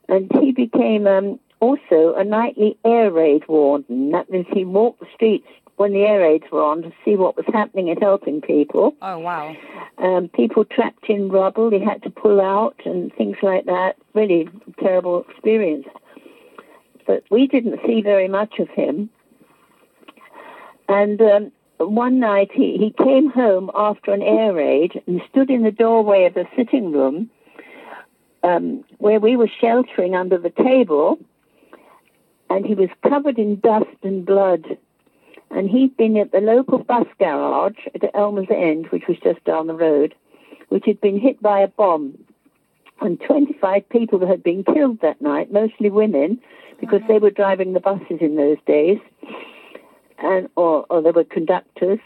and 0.10 0.32
he 0.42 0.52
became 0.52 1.08
um, 1.08 1.40
also 1.60 2.14
a 2.16 2.24
nightly 2.24 2.78
air 2.84 3.12
raid 3.12 3.48
warden. 3.48 4.12
That 4.12 4.30
means 4.30 4.48
he 4.52 4.66
walked 4.66 5.00
the 5.00 5.08
streets 5.14 5.48
when 5.78 5.92
the 5.92 6.02
air 6.04 6.22
raids 6.22 6.46
were 6.52 6.64
on 6.64 6.82
to 6.84 6.92
see 7.04 7.16
what 7.16 7.36
was 7.36 7.46
happening 7.52 7.90
and 7.90 8.00
helping 8.02 8.42
people. 8.42 8.96
Oh, 9.02 9.20
wow. 9.20 9.56
Um, 9.98 10.30
people 10.30 10.64
trapped 10.64 11.10
in 11.10 11.30
rubble, 11.30 11.70
he 11.70 11.80
had 11.80 12.02
to 12.04 12.10
pull 12.10 12.42
out 12.42 12.80
and 12.86 13.14
things 13.16 13.38
like 13.42 13.66
that. 13.66 13.98
Really 14.14 14.50
terrible 14.80 15.26
experience. 15.30 15.88
But 17.06 17.24
we 17.30 17.48
didn't 17.48 17.80
see 17.86 18.02
very 18.02 18.28
much 18.28 18.60
of 18.60 18.70
him. 18.70 19.10
And 20.88 21.22
um, 21.22 21.52
one 21.78 22.20
night 22.20 22.52
he, 22.54 22.78
he 22.78 22.94
came 23.04 23.30
home 23.30 23.70
after 23.76 24.14
an 24.14 24.22
air 24.22 24.54
raid 24.54 25.02
and 25.08 25.22
stood 25.30 25.50
in 25.50 25.64
the 25.64 25.72
doorway 25.72 26.26
of 26.26 26.36
the 26.36 26.46
sitting 26.56 26.92
room 26.92 27.30
um, 28.44 28.84
where 29.00 29.20
we 29.20 29.36
were 29.36 29.50
sheltering 29.60 30.16
under 30.16 30.38
the 30.38 30.52
table. 30.52 31.20
And 32.50 32.66
he 32.66 32.76
was 32.76 32.90
covered 33.08 33.40
in 33.40 33.60
dust 33.60 33.98
and 34.04 34.26
blood 34.26 34.78
and 35.56 35.70
he'd 35.70 35.96
been 35.96 36.18
at 36.18 36.34
the 36.34 36.42
local 36.42 36.80
bus 36.80 37.08
garage 37.18 37.80
at 37.96 38.14
Elmers 38.14 38.52
End, 38.52 38.88
which 38.88 39.08
was 39.08 39.18
just 39.24 39.42
down 39.46 39.68
the 39.68 39.74
road, 39.74 40.14
which 40.68 40.84
had 40.86 41.00
been 41.00 41.18
hit 41.18 41.42
by 41.42 41.62
a 41.62 41.70
bomb. 41.70 42.18
And 43.00 43.20
25 43.22 43.88
people 43.88 44.28
had 44.28 44.44
been 44.44 44.66
killed 44.66 45.00
that 45.00 45.22
night, 45.22 45.54
mostly 45.54 45.90
women, 45.90 46.42
because 46.82 47.00
they 47.08 47.20
were 47.20 47.30
driving 47.32 47.72
the 47.72 47.80
buses 47.80 48.18
in 48.20 48.36
those 48.36 48.58
days, 48.68 49.00
and 50.20 50.50
or, 50.58 50.86
or 50.90 51.02
they 51.02 51.12
were 51.12 51.24
conductors. 51.24 52.00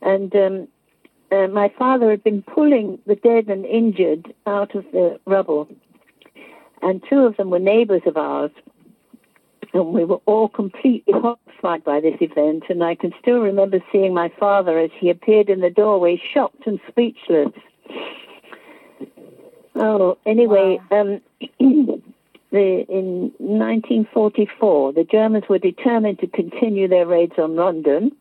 And 0.00 0.34
um, 0.34 0.68
uh, 1.30 1.46
my 1.46 1.72
father 1.78 2.10
had 2.10 2.24
been 2.24 2.42
pulling 2.42 2.98
the 3.06 3.14
dead 3.14 3.46
and 3.46 3.64
injured 3.64 4.34
out 4.44 4.74
of 4.74 4.84
the 4.90 5.20
rubble. 5.24 5.68
And 6.82 7.00
two 7.08 7.20
of 7.20 7.36
them 7.36 7.50
were 7.50 7.60
neighbors 7.60 8.02
of 8.06 8.16
ours 8.16 8.50
and 9.72 9.86
we 9.86 10.04
were 10.04 10.20
all 10.26 10.48
completely 10.48 11.14
horrified 11.14 11.84
by 11.84 12.00
this 12.00 12.16
event. 12.20 12.64
And 12.68 12.84
I 12.84 12.94
can 12.94 13.12
still 13.20 13.38
remember 13.38 13.78
seeing 13.90 14.12
my 14.12 14.30
father 14.38 14.78
as 14.78 14.90
he 14.98 15.08
appeared 15.08 15.48
in 15.48 15.60
the 15.60 15.70
doorway, 15.70 16.20
shocked 16.32 16.66
and 16.66 16.78
speechless. 16.88 17.52
Oh, 19.74 20.18
anyway, 20.26 20.78
wow. 20.90 21.00
um, 21.00 21.20
the, 22.50 22.84
in 22.88 23.32
1944, 23.38 24.92
the 24.92 25.04
Germans 25.04 25.44
were 25.48 25.58
determined 25.58 26.18
to 26.18 26.26
continue 26.26 26.86
their 26.88 27.06
raids 27.06 27.32
on 27.38 27.56
London, 27.56 28.12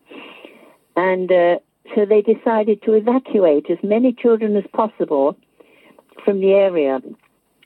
and 0.96 1.29
uh, 1.29 1.60
so 1.93 2.05
they 2.05 2.22
decided 2.22 2.81
to 2.84 2.93
evacuate 2.93 3.70
as 3.70 3.77
many 3.84 4.13
children 4.13 4.55
as 4.55 4.63
possible 4.72 5.38
from 6.24 6.39
the 6.39 6.53
area. 6.53 7.01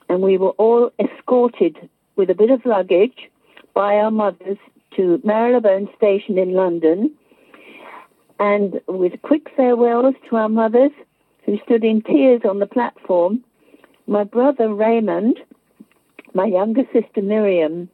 And 0.10 0.22
we 0.22 0.38
were 0.38 0.52
all 0.52 0.92
escorted 1.00 1.90
with 2.16 2.30
a 2.32 2.36
bit 2.36 2.50
of 2.50 2.66
luggage 2.66 3.30
by 3.76 3.96
our 3.96 4.10
mothers 4.10 4.58
to 4.96 5.22
Marylebone 5.24 5.88
Station 5.96 6.40
in 6.40 6.54
London, 6.54 7.12
and 8.40 8.82
with 8.88 9.22
quick 9.22 9.48
farewells 9.56 10.16
to 10.30 10.38
our 10.38 10.50
mothers, 10.50 10.92
who 11.46 11.60
stood 11.66 11.84
in 11.84 12.02
tears 12.02 12.42
on 12.50 12.60
the 12.60 12.66
platform, 12.66 13.44
my 14.08 14.24
brother 14.24 14.74
Raymond, 14.74 15.38
my 16.34 16.46
younger 16.46 16.84
sister 16.92 17.22
Miriam, 17.22 17.90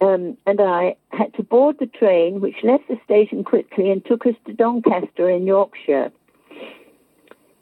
um, 0.00 0.36
and 0.46 0.60
I 0.60 0.96
had 1.10 1.32
to 1.34 1.42
board 1.42 1.76
the 1.78 1.86
train, 1.86 2.40
which 2.40 2.56
left 2.62 2.88
the 2.88 2.98
station 3.04 3.44
quickly 3.44 3.90
and 3.90 4.04
took 4.04 4.26
us 4.26 4.34
to 4.46 4.52
Doncaster 4.52 5.28
in 5.30 5.46
Yorkshire. 5.46 6.10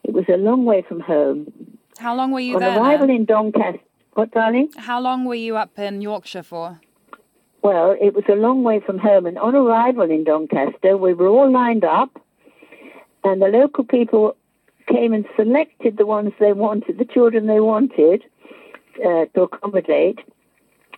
It 0.04 0.12
was 0.14 0.24
a 0.28 0.36
long 0.36 0.64
way 0.64 0.82
from 0.88 1.00
home. 1.00 1.52
How 1.98 2.14
long 2.14 2.30
were 2.32 2.40
you 2.40 2.54
On 2.54 2.60
there? 2.60 2.70
On 2.70 2.78
arrival 2.78 3.10
in 3.10 3.24
Doncaster, 3.24 3.80
what, 4.14 4.30
darling? 4.30 4.70
How 4.76 5.00
long 5.00 5.24
were 5.24 5.34
you 5.34 5.56
up 5.56 5.78
in 5.78 6.00
Yorkshire 6.00 6.44
for? 6.44 6.80
Well, 7.62 7.96
it 8.00 8.14
was 8.14 8.24
a 8.28 8.34
long 8.34 8.62
way 8.62 8.80
from 8.80 8.98
home, 8.98 9.26
and 9.26 9.38
on 9.38 9.54
arrival 9.54 10.10
in 10.10 10.24
Doncaster, 10.24 10.96
we 10.96 11.12
were 11.14 11.26
all 11.26 11.50
lined 11.50 11.84
up, 11.84 12.10
and 13.24 13.42
the 13.42 13.48
local 13.48 13.84
people 13.84 14.36
came 14.86 15.12
and 15.12 15.26
selected 15.36 15.96
the 15.96 16.06
ones 16.06 16.32
they 16.38 16.52
wanted, 16.52 16.98
the 16.98 17.04
children 17.04 17.46
they 17.46 17.60
wanted 17.60 18.22
uh, 19.04 19.26
to 19.34 19.42
accommodate, 19.42 20.20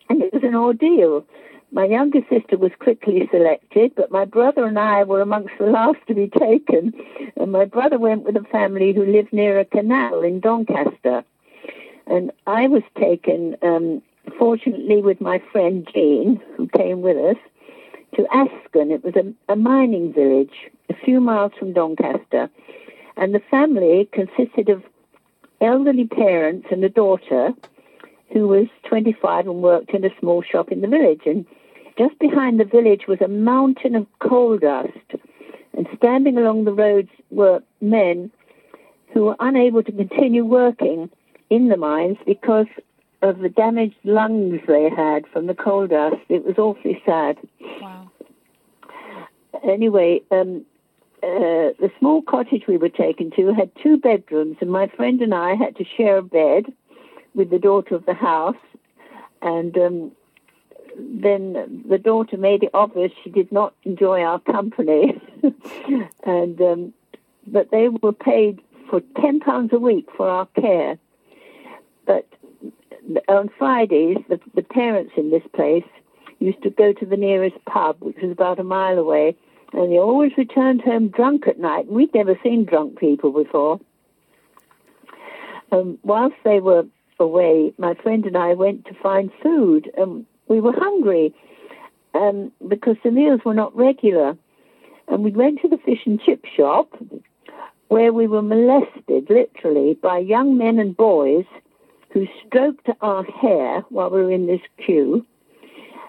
and 0.08 0.22
it 0.22 0.32
was 0.32 0.42
an 0.42 0.54
ordeal. 0.54 1.24
My 1.72 1.84
younger 1.84 2.20
sister 2.28 2.58
was 2.58 2.72
quickly 2.80 3.28
selected, 3.30 3.94
but 3.94 4.10
my 4.10 4.24
brother 4.24 4.64
and 4.64 4.78
I 4.78 5.04
were 5.04 5.20
amongst 5.20 5.54
the 5.58 5.66
last 5.66 5.98
to 6.08 6.14
be 6.14 6.26
taken. 6.26 6.92
And 7.36 7.52
my 7.52 7.64
brother 7.64 7.96
went 7.96 8.24
with 8.24 8.36
a 8.36 8.44
family 8.50 8.92
who 8.92 9.04
lived 9.04 9.32
near 9.32 9.60
a 9.60 9.64
canal 9.64 10.22
in 10.22 10.40
Doncaster. 10.40 11.22
And 12.08 12.32
I 12.48 12.66
was 12.66 12.82
taken 12.98 13.56
um, 13.62 14.02
fortunately 14.38 15.02
with 15.02 15.20
my 15.20 15.42
friend 15.52 15.88
Jean, 15.92 16.40
who 16.56 16.68
came 16.68 17.02
with 17.02 17.16
us, 17.16 17.36
to 18.16 18.22
Askern. 18.32 18.90
It 18.90 19.04
was 19.04 19.14
a, 19.16 19.52
a 19.52 19.56
mining 19.56 20.12
village 20.12 20.70
a 20.88 20.94
few 21.04 21.20
miles 21.20 21.52
from 21.58 21.72
Doncaster. 21.72 22.50
And 23.16 23.34
the 23.34 23.42
family 23.50 24.08
consisted 24.12 24.68
of 24.68 24.82
elderly 25.60 26.06
parents 26.06 26.68
and 26.70 26.82
a 26.84 26.88
daughter 26.88 27.52
who 28.32 28.48
was 28.48 28.66
25 28.88 29.46
and 29.46 29.62
worked 29.62 29.90
in 29.90 30.04
a 30.04 30.10
small 30.18 30.42
shop 30.42 30.70
in 30.70 30.80
the 30.80 30.88
village. 30.88 31.22
And 31.26 31.46
just 31.98 32.18
behind 32.18 32.58
the 32.58 32.64
village 32.64 33.02
was 33.06 33.20
a 33.20 33.28
mountain 33.28 33.94
of 33.94 34.06
coal 34.20 34.58
dust. 34.58 34.90
And 35.76 35.86
standing 35.96 36.36
along 36.36 36.64
the 36.64 36.72
roads 36.72 37.10
were 37.30 37.62
men 37.80 38.30
who 39.12 39.24
were 39.24 39.36
unable 39.40 39.82
to 39.82 39.92
continue 39.92 40.44
working 40.44 41.10
in 41.50 41.68
the 41.68 41.76
mines 41.76 42.16
because 42.26 42.66
of 43.22 43.40
the 43.40 43.48
damaged 43.48 43.96
lungs 44.04 44.60
they 44.66 44.88
had 44.88 45.26
from 45.32 45.46
the 45.46 45.54
coal 45.54 45.86
dust. 45.86 46.16
It 46.28 46.44
was 46.44 46.58
awfully 46.58 47.02
sad. 47.04 47.38
Wow. 47.80 48.10
Anyway, 49.62 50.22
um, 50.30 50.64
uh, 51.22 51.76
the 51.78 51.90
small 51.98 52.22
cottage 52.22 52.64
we 52.66 52.78
were 52.78 52.88
taken 52.88 53.30
to 53.32 53.52
had 53.52 53.70
two 53.82 53.98
bedrooms, 53.98 54.56
and 54.60 54.70
my 54.70 54.86
friend 54.88 55.20
and 55.20 55.34
I 55.34 55.54
had 55.54 55.76
to 55.76 55.84
share 55.84 56.18
a 56.18 56.22
bed 56.22 56.72
with 57.34 57.50
the 57.50 57.58
daughter 57.58 57.94
of 57.94 58.06
the 58.06 58.14
house. 58.14 58.56
And 59.42 59.76
um, 59.76 60.12
then 60.98 61.84
the 61.88 61.98
daughter 61.98 62.36
made 62.36 62.62
it 62.62 62.70
obvious 62.74 63.12
she 63.22 63.30
did 63.30 63.52
not 63.52 63.74
enjoy 63.84 64.22
our 64.22 64.40
company, 64.40 65.20
and 66.24 66.60
um, 66.60 66.94
but 67.46 67.70
they 67.70 67.88
were 67.88 68.12
paid 68.12 68.60
for 68.88 69.00
ten 69.20 69.40
pounds 69.40 69.72
a 69.72 69.78
week 69.78 70.08
for 70.16 70.28
our 70.28 70.46
care. 70.58 70.98
But 72.06 72.26
on 73.28 73.50
Fridays, 73.58 74.18
the, 74.28 74.40
the 74.54 74.62
parents 74.62 75.12
in 75.16 75.30
this 75.30 75.42
place 75.54 75.84
used 76.38 76.62
to 76.62 76.70
go 76.70 76.92
to 76.92 77.06
the 77.06 77.16
nearest 77.16 77.56
pub, 77.66 77.96
which 78.00 78.16
was 78.22 78.30
about 78.30 78.58
a 78.58 78.64
mile 78.64 78.98
away, 78.98 79.36
and 79.72 79.92
they 79.92 79.98
always 79.98 80.32
returned 80.36 80.80
home 80.80 81.08
drunk 81.08 81.46
at 81.46 81.58
night. 81.58 81.86
We'd 81.86 82.14
never 82.14 82.38
seen 82.42 82.64
drunk 82.64 82.98
people 82.98 83.32
before. 83.32 83.80
Um, 85.72 85.98
whilst 86.02 86.36
they 86.44 86.60
were 86.60 86.84
away, 87.18 87.72
my 87.78 87.94
friend 87.94 88.24
and 88.26 88.36
I 88.36 88.54
went 88.54 88.86
to 88.86 88.94
find 88.94 89.30
food. 89.42 89.90
and 89.96 90.26
we 90.48 90.60
were 90.60 90.72
hungry 90.72 91.32
um, 92.14 92.50
because 92.66 92.96
the 93.04 93.12
meals 93.12 93.40
were 93.44 93.54
not 93.54 93.76
regular. 93.76 94.36
And 95.06 95.22
we 95.22 95.30
went 95.30 95.60
to 95.62 95.68
the 95.68 95.78
fish 95.78 96.00
and 96.06 96.20
chip 96.20 96.44
shop 96.44 96.92
where 97.88 98.12
we 98.12 98.26
were 98.26 98.42
molested, 98.42 99.28
literally, 99.28 99.94
by 99.94 100.18
young 100.18 100.56
men 100.56 100.78
and 100.78 100.96
boys 100.96 101.44
who 102.12 102.26
stroked 102.46 102.88
our 103.00 103.24
hair 103.24 103.80
while 103.88 104.10
we 104.10 104.22
were 104.22 104.32
in 104.32 104.46
this 104.46 104.60
queue 104.84 105.24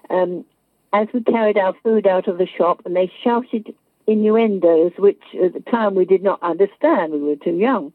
um, 0.09 0.45
as 0.93 1.07
we 1.13 1.23
carried 1.23 1.57
our 1.57 1.73
food 1.83 2.05
out 2.05 2.27
of 2.27 2.37
the 2.37 2.47
shop, 2.47 2.81
and 2.85 2.95
they 2.95 3.11
shouted 3.23 3.73
innuendos, 4.07 4.91
which 4.97 5.21
at 5.41 5.53
the 5.53 5.61
time 5.71 5.95
we 5.95 6.05
did 6.05 6.21
not 6.21 6.41
understand. 6.43 7.13
We 7.13 7.19
were 7.19 7.35
too 7.35 7.55
young. 7.55 7.93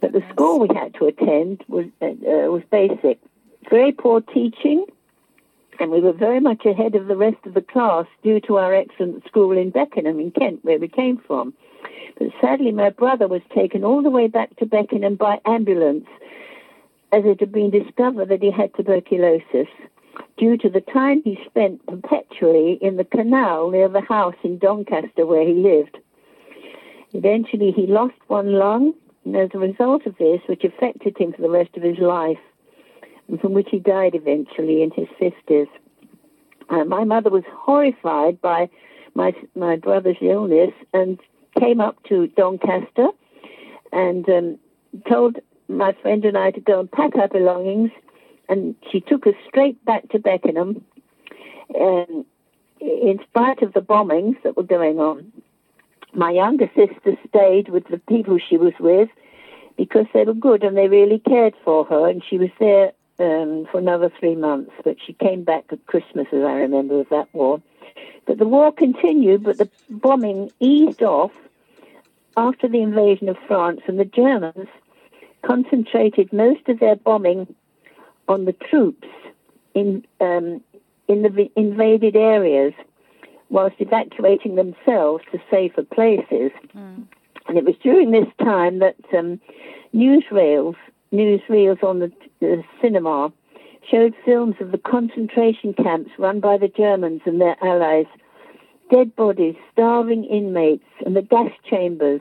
But 0.00 0.12
the 0.12 0.22
school 0.32 0.58
we 0.58 0.74
had 0.74 0.94
to 0.94 1.06
attend 1.06 1.64
was 1.68 1.86
uh, 2.00 2.08
was 2.50 2.62
basic, 2.70 3.20
very 3.70 3.92
poor 3.92 4.20
teaching, 4.20 4.86
and 5.78 5.90
we 5.90 6.00
were 6.00 6.12
very 6.12 6.40
much 6.40 6.64
ahead 6.64 6.94
of 6.94 7.06
the 7.06 7.16
rest 7.16 7.36
of 7.44 7.54
the 7.54 7.60
class 7.60 8.06
due 8.22 8.40
to 8.40 8.56
our 8.56 8.74
excellent 8.74 9.24
school 9.26 9.52
in 9.56 9.70
Beckenham 9.70 10.18
in 10.18 10.30
Kent, 10.32 10.64
where 10.64 10.78
we 10.78 10.88
came 10.88 11.18
from. 11.18 11.52
But 12.18 12.28
sadly, 12.40 12.72
my 12.72 12.90
brother 12.90 13.28
was 13.28 13.42
taken 13.54 13.84
all 13.84 14.02
the 14.02 14.10
way 14.10 14.28
back 14.28 14.56
to 14.56 14.66
Beckenham 14.66 15.16
by 15.16 15.40
ambulance, 15.44 16.06
as 17.12 17.24
it 17.24 17.40
had 17.40 17.52
been 17.52 17.70
discovered 17.70 18.28
that 18.30 18.42
he 18.42 18.50
had 18.50 18.74
tuberculosis 18.74 19.68
due 20.38 20.56
to 20.56 20.68
the 20.68 20.80
time 20.80 21.22
he 21.22 21.38
spent 21.46 21.84
perpetually 21.86 22.78
in 22.80 22.96
the 22.96 23.04
canal 23.04 23.70
near 23.70 23.88
the 23.88 24.00
house 24.00 24.34
in 24.42 24.58
Doncaster 24.58 25.26
where 25.26 25.46
he 25.46 25.54
lived. 25.54 25.98
Eventually, 27.12 27.72
he 27.72 27.86
lost 27.86 28.14
one 28.28 28.52
lung, 28.52 28.94
and 29.24 29.36
as 29.36 29.50
a 29.52 29.58
result 29.58 30.06
of 30.06 30.16
this, 30.16 30.40
which 30.46 30.64
affected 30.64 31.16
him 31.18 31.32
for 31.32 31.42
the 31.42 31.50
rest 31.50 31.76
of 31.76 31.82
his 31.82 31.98
life, 31.98 32.38
and 33.28 33.40
from 33.40 33.52
which 33.52 33.68
he 33.70 33.78
died 33.78 34.14
eventually 34.14 34.82
in 34.82 34.90
his 34.90 35.08
50s. 35.20 35.68
Uh, 36.70 36.84
my 36.84 37.04
mother 37.04 37.28
was 37.28 37.44
horrified 37.52 38.40
by 38.40 38.68
my 39.14 39.34
my 39.54 39.76
brother's 39.76 40.16
illness 40.22 40.70
and 40.94 41.20
came 41.58 41.80
up 41.80 42.02
to 42.04 42.28
Doncaster 42.28 43.08
and 43.92 44.26
um, 44.30 44.58
told 45.06 45.38
my 45.76 45.92
friend 46.02 46.24
and 46.24 46.36
I 46.36 46.50
to 46.50 46.60
go 46.60 46.80
and 46.80 46.90
pack 46.90 47.16
our 47.16 47.28
belongings 47.28 47.90
and 48.48 48.74
she 48.90 49.00
took 49.00 49.26
us 49.26 49.34
straight 49.48 49.82
back 49.84 50.08
to 50.10 50.18
Beckenham, 50.18 50.84
and 51.74 52.24
in 52.80 53.18
spite 53.28 53.62
of 53.62 53.72
the 53.72 53.80
bombings 53.80 54.36
that 54.42 54.56
were 54.56 54.62
going 54.62 54.98
on. 54.98 55.32
My 56.14 56.30
younger 56.30 56.70
sister 56.74 57.16
stayed 57.28 57.68
with 57.68 57.86
the 57.88 57.98
people 57.98 58.38
she 58.38 58.58
was 58.58 58.74
with 58.78 59.08
because 59.76 60.06
they 60.12 60.24
were 60.24 60.34
good 60.34 60.62
and 60.62 60.76
they 60.76 60.88
really 60.88 61.18
cared 61.18 61.54
for 61.64 61.84
her, 61.86 62.08
and 62.08 62.22
she 62.28 62.36
was 62.36 62.50
there 62.58 62.92
um, 63.18 63.66
for 63.70 63.78
another 63.78 64.10
three 64.20 64.34
months. 64.34 64.72
But 64.84 64.96
she 65.04 65.14
came 65.14 65.44
back 65.44 65.64
at 65.70 65.86
Christmas, 65.86 66.26
as 66.32 66.42
I 66.42 66.52
remember, 66.52 67.00
of 67.00 67.08
that 67.08 67.32
war. 67.32 67.62
But 68.26 68.38
the 68.38 68.46
war 68.46 68.72
continued, 68.72 69.44
but 69.44 69.58
the 69.58 69.70
bombing 69.88 70.50
eased 70.60 71.02
off 71.02 71.32
after 72.36 72.68
the 72.68 72.82
invasion 72.82 73.28
of 73.28 73.36
France, 73.46 73.80
and 73.86 73.98
the 73.98 74.04
Germans 74.04 74.68
concentrated 75.44 76.32
most 76.32 76.68
of 76.68 76.78
their 76.78 76.96
bombing 76.96 77.54
on 78.28 78.44
the 78.44 78.52
troops 78.52 79.08
in 79.74 80.04
um, 80.20 80.62
in 81.08 81.22
the 81.22 81.50
invaded 81.56 82.16
areas, 82.16 82.72
whilst 83.50 83.76
evacuating 83.78 84.54
themselves 84.54 85.24
to 85.32 85.38
safer 85.50 85.82
places. 85.82 86.52
Mm. 86.74 87.06
And 87.48 87.58
it 87.58 87.64
was 87.64 87.74
during 87.82 88.12
this 88.12 88.28
time 88.38 88.78
that 88.78 88.96
um, 89.16 89.40
newsreels, 89.94 90.76
newsreels 91.12 91.82
on 91.82 91.98
the, 91.98 92.12
the 92.40 92.62
cinema, 92.80 93.32
showed 93.90 94.14
films 94.24 94.54
of 94.60 94.70
the 94.70 94.78
concentration 94.78 95.74
camps 95.74 96.10
run 96.18 96.40
by 96.40 96.56
the 96.56 96.68
Germans 96.68 97.20
and 97.26 97.40
their 97.40 97.56
allies, 97.62 98.06
dead 98.90 99.14
bodies, 99.16 99.56
starving 99.72 100.24
inmates, 100.24 100.86
and 101.04 101.16
the 101.16 101.22
gas 101.22 101.50
chambers 101.68 102.20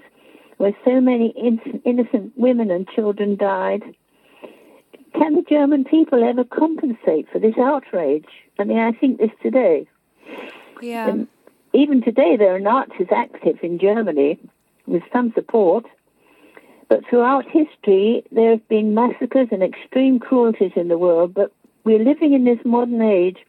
where 0.62 0.78
so 0.86 1.02
many 1.02 1.30
in- 1.36 1.82
innocent 1.86 2.32
women 2.38 2.70
and 2.70 2.88
children 2.88 3.36
died 3.36 3.82
can 5.14 5.36
the 5.36 5.42
German 5.42 5.84
people 5.84 6.24
ever 6.24 6.44
compensate 6.44 7.28
for 7.32 7.40
this 7.40 7.58
outrage? 7.58 8.28
I 8.60 8.64
mean, 8.64 8.78
I 8.78 8.92
think 8.92 9.18
this 9.18 9.32
today. 9.42 9.88
Yeah. 10.82 11.16
Even 11.74 12.02
today, 12.02 12.38
there 12.38 12.56
are 12.56 12.60
Nazis 12.60 13.08
active 13.12 13.58
in 13.62 13.80
Germany 13.80 14.40
with 14.86 15.04
some 15.12 15.34
support. 15.34 15.86
But 16.90 17.06
throughout 17.10 17.46
history, 17.46 18.24
there 18.32 18.52
have 18.52 18.68
been 18.68 18.94
massacres 18.94 19.50
and 19.52 19.64
extreme 19.64 20.20
cruelties 20.20 20.74
in 20.76 20.88
the 20.88 20.98
world. 20.98 21.34
But 21.34 21.52
we're 21.84 22.04
living 22.04 22.34
in 22.34 22.46
this 22.46 22.60
modern 22.64 23.02
age 23.02 23.40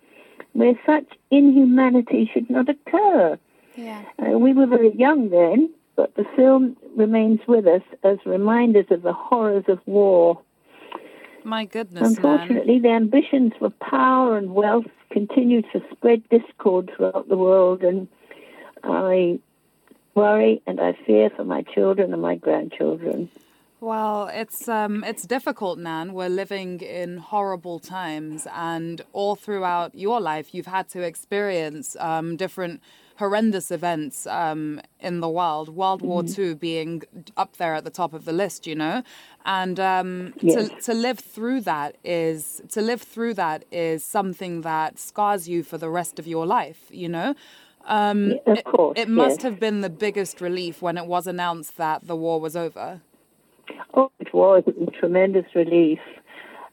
where 0.54 0.74
such 0.86 1.06
inhumanity 1.30 2.30
should 2.32 2.48
not 2.50 2.68
occur. 2.68 3.38
Yeah. 3.76 4.02
Uh, 4.18 4.38
we 4.38 4.52
were 4.52 4.66
very 4.66 4.94
young 4.94 5.30
then, 5.30 5.70
but 5.96 6.14
the 6.14 6.24
film 6.36 6.76
remains 6.96 7.40
with 7.46 7.66
us 7.66 7.82
as 8.02 8.18
reminders 8.24 8.86
of 8.90 9.02
the 9.02 9.12
horrors 9.12 9.64
of 9.68 9.78
war 9.86 10.40
my 11.44 11.64
goodness. 11.64 12.16
Unfortunately, 12.16 12.78
man. 12.78 12.82
the 12.82 12.88
ambitions 12.90 13.52
for 13.58 13.70
power 13.70 14.36
and 14.36 14.54
wealth 14.54 14.86
continue 15.10 15.62
to 15.62 15.82
spread 15.90 16.28
discord 16.28 16.90
throughout 16.96 17.28
the 17.28 17.36
world, 17.36 17.82
and 17.82 18.08
I 18.82 19.38
worry 20.14 20.62
and 20.66 20.80
I 20.80 20.96
fear 21.06 21.30
for 21.30 21.44
my 21.44 21.62
children 21.62 22.12
and 22.12 22.22
my 22.22 22.36
grandchildren. 22.36 23.30
Well, 23.80 24.30
it's 24.32 24.68
um, 24.68 25.02
it's 25.02 25.24
difficult, 25.24 25.78
Nan. 25.78 26.12
We're 26.12 26.28
living 26.28 26.80
in 26.80 27.18
horrible 27.18 27.80
times, 27.80 28.46
and 28.54 29.02
all 29.12 29.34
throughout 29.34 29.94
your 29.96 30.20
life, 30.20 30.54
you've 30.54 30.66
had 30.66 30.88
to 30.90 31.02
experience 31.02 31.96
um, 31.98 32.36
different 32.36 32.80
horrendous 33.16 33.70
events 33.70 34.26
um, 34.26 34.80
in 35.00 35.20
the 35.20 35.28
world, 35.28 35.68
World 35.68 36.02
War 36.02 36.22
mm-hmm. 36.22 36.40
II 36.40 36.54
being 36.54 37.02
up 37.36 37.56
there 37.56 37.74
at 37.74 37.84
the 37.84 37.90
top 37.90 38.14
of 38.14 38.24
the 38.24 38.32
list, 38.32 38.66
you 38.66 38.74
know, 38.74 39.02
and 39.44 39.78
um, 39.78 40.34
yes. 40.40 40.68
to 40.68 40.80
to 40.82 40.94
live 40.94 41.18
through 41.18 41.60
that 41.62 41.96
is 42.04 42.62
to 42.70 42.80
live 42.80 43.02
through 43.02 43.34
that 43.34 43.64
is 43.70 44.04
something 44.04 44.62
that 44.62 44.98
scars 44.98 45.48
you 45.48 45.62
for 45.62 45.78
the 45.78 45.90
rest 45.90 46.18
of 46.18 46.26
your 46.26 46.46
life, 46.46 46.84
you 46.90 47.08
know. 47.08 47.34
Um, 47.86 48.32
yeah, 48.46 48.52
of 48.52 48.64
course, 48.64 48.98
it, 48.98 49.02
it 49.02 49.08
must 49.08 49.38
yes. 49.38 49.42
have 49.44 49.60
been 49.60 49.80
the 49.80 49.90
biggest 49.90 50.40
relief 50.40 50.80
when 50.80 50.96
it 50.96 51.06
was 51.06 51.26
announced 51.26 51.76
that 51.76 52.06
the 52.06 52.16
war 52.16 52.40
was 52.40 52.56
over. 52.56 53.00
Oh, 53.94 54.10
it 54.20 54.32
was. 54.32 54.62
Was 54.66 54.88
tremendous 54.98 55.46
relief, 55.54 55.98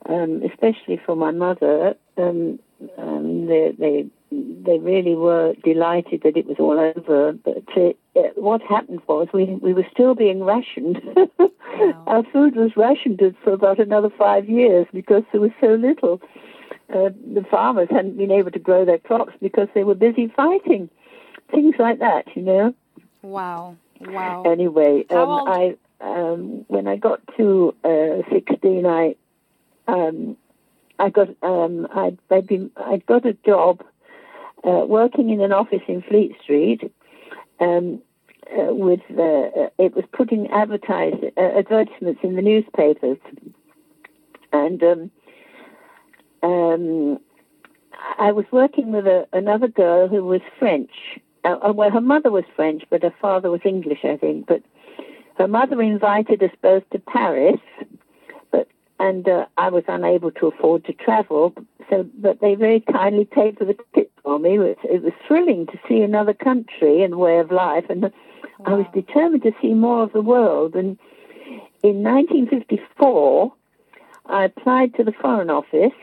um, 0.08 0.42
especially 0.44 1.02
for 1.06 1.16
my 1.16 1.32
mother. 1.32 1.96
Um, 2.18 2.60
um, 2.98 3.48
they, 3.48 3.74
they 3.78 4.06
they 4.66 4.80
really 4.80 5.16
were 5.16 5.54
delighted 5.64 6.22
that 6.24 6.38
it 6.38 6.46
was 6.46 6.58
all 6.60 6.80
over. 6.80 7.34
But 7.34 7.64
uh, 7.76 8.22
what 8.36 8.62
happened 8.62 9.02
was 9.08 9.28
we 9.34 9.46
we 9.46 9.74
were 9.74 9.86
still 9.92 10.16
being 10.16 10.44
rationed. 10.44 11.02
wow. 11.40 12.04
Our 12.08 12.24
food 12.32 12.56
was 12.56 12.76
rationed 12.76 13.22
for 13.44 13.54
about 13.54 13.80
another 13.80 14.10
five 14.18 14.50
years 14.50 14.88
because 14.94 15.24
there 15.32 15.42
was 15.42 15.52
so 15.62 15.76
little. 15.76 16.22
Uh, 16.94 17.10
the 17.34 17.46
farmers 17.50 17.88
hadn't 17.92 18.18
been 18.18 18.32
able 18.32 18.52
to 18.52 18.60
grow 18.60 18.84
their 18.84 18.98
crops 18.98 19.34
because 19.42 19.68
they 19.76 19.84
were 19.84 19.96
busy 19.96 20.28
fighting. 20.36 20.90
Things 21.52 21.76
like 21.78 22.00
that, 22.00 22.26
you 22.36 22.42
know. 22.42 22.74
Wow. 23.22 23.78
Wow. 24.02 24.44
Anyway, 24.44 25.06
um, 25.10 25.30
I 25.48 25.76
um, 26.02 26.66
when 26.68 26.88
I 26.88 26.96
got 26.96 27.22
to 27.38 27.76
uh, 27.84 28.30
sixteen, 28.32 28.86
I 28.86 29.16
um, 29.88 30.38
I 30.98 31.10
got 31.10 31.30
um, 31.42 31.88
I'd, 31.94 32.18
I'd 32.30 32.48
been 32.48 32.72
I'd 32.78 33.06
got 33.06 33.26
a 33.26 33.34
job 33.46 33.84
uh, 34.64 34.86
working 34.86 35.30
in 35.30 35.42
an 35.42 35.52
office 35.52 35.82
in 35.88 36.02
Fleet 36.02 36.36
Street. 36.42 36.92
Um, 37.60 38.02
uh, 38.52 38.74
with 38.74 39.02
uh, 39.12 39.70
it 39.78 39.96
was 39.96 40.06
putting 40.12 40.48
advertise 40.50 41.14
uh, 41.38 41.40
advertisements 41.40 42.20
in 42.24 42.36
the 42.36 42.42
newspapers, 42.42 43.20
and 44.52 44.82
um, 44.82 45.12
um, 46.42 47.20
I 48.18 48.32
was 48.32 48.46
working 48.52 48.92
with 48.92 49.06
a, 49.06 49.28
another 49.34 49.68
girl 49.68 50.08
who 50.08 50.24
was 50.24 50.42
French. 50.58 50.92
Uh, 51.44 51.74
well, 51.74 51.92
her 51.92 52.02
mother 52.02 52.32
was 52.32 52.44
French, 52.56 52.84
but 52.90 53.04
her 53.04 53.14
father 53.22 53.52
was 53.52 53.62
English, 53.64 54.00
I 54.04 54.18
think. 54.18 54.48
But 54.48 54.64
her 55.38 55.48
mother 55.48 55.82
invited 55.82 56.44
us 56.44 56.52
both 56.62 56.90
to 56.90 57.00
Paris, 57.00 57.60
and 59.00 59.28
uh, 59.28 59.46
I 59.58 59.70
was 59.70 59.84
unable 59.88 60.32
to 60.32 60.48
afford 60.48 60.86
to 60.86 60.94
travel. 60.94 61.54
So, 61.90 62.08
but 62.20 62.42
they 62.42 62.56
very 62.56 62.82
kindly 62.82 63.26
paid 63.26 63.58
for 63.58 63.66
the 63.66 63.74
ticket 63.74 64.12
for 64.24 64.38
me. 64.38 64.56
It 64.56 64.60
was, 64.60 64.76
it 64.84 65.04
was 65.04 65.14
thrilling 65.28 65.66
to 65.68 65.80
see 65.88 66.02
another 66.02 66.34
country 66.34 67.02
and 67.02 67.16
way 67.16 67.40
of 67.40 67.52
life, 67.52 67.86
and 67.90 68.04
wow. 68.04 68.12
I 68.66 68.74
was 68.74 68.86
determined 68.94 69.44
to 69.44 69.54
see 69.62 69.74
more 69.74 70.04
of 70.04 70.14
the 70.14 70.22
world. 70.22 70.76
And 70.76 70.98
in 71.82 72.04
1954, 72.04 73.54
I 74.26 74.44
applied 74.44 74.94
to 74.96 75.04
the 75.04 75.14
Foreign 75.14 75.50
Office 75.50 75.98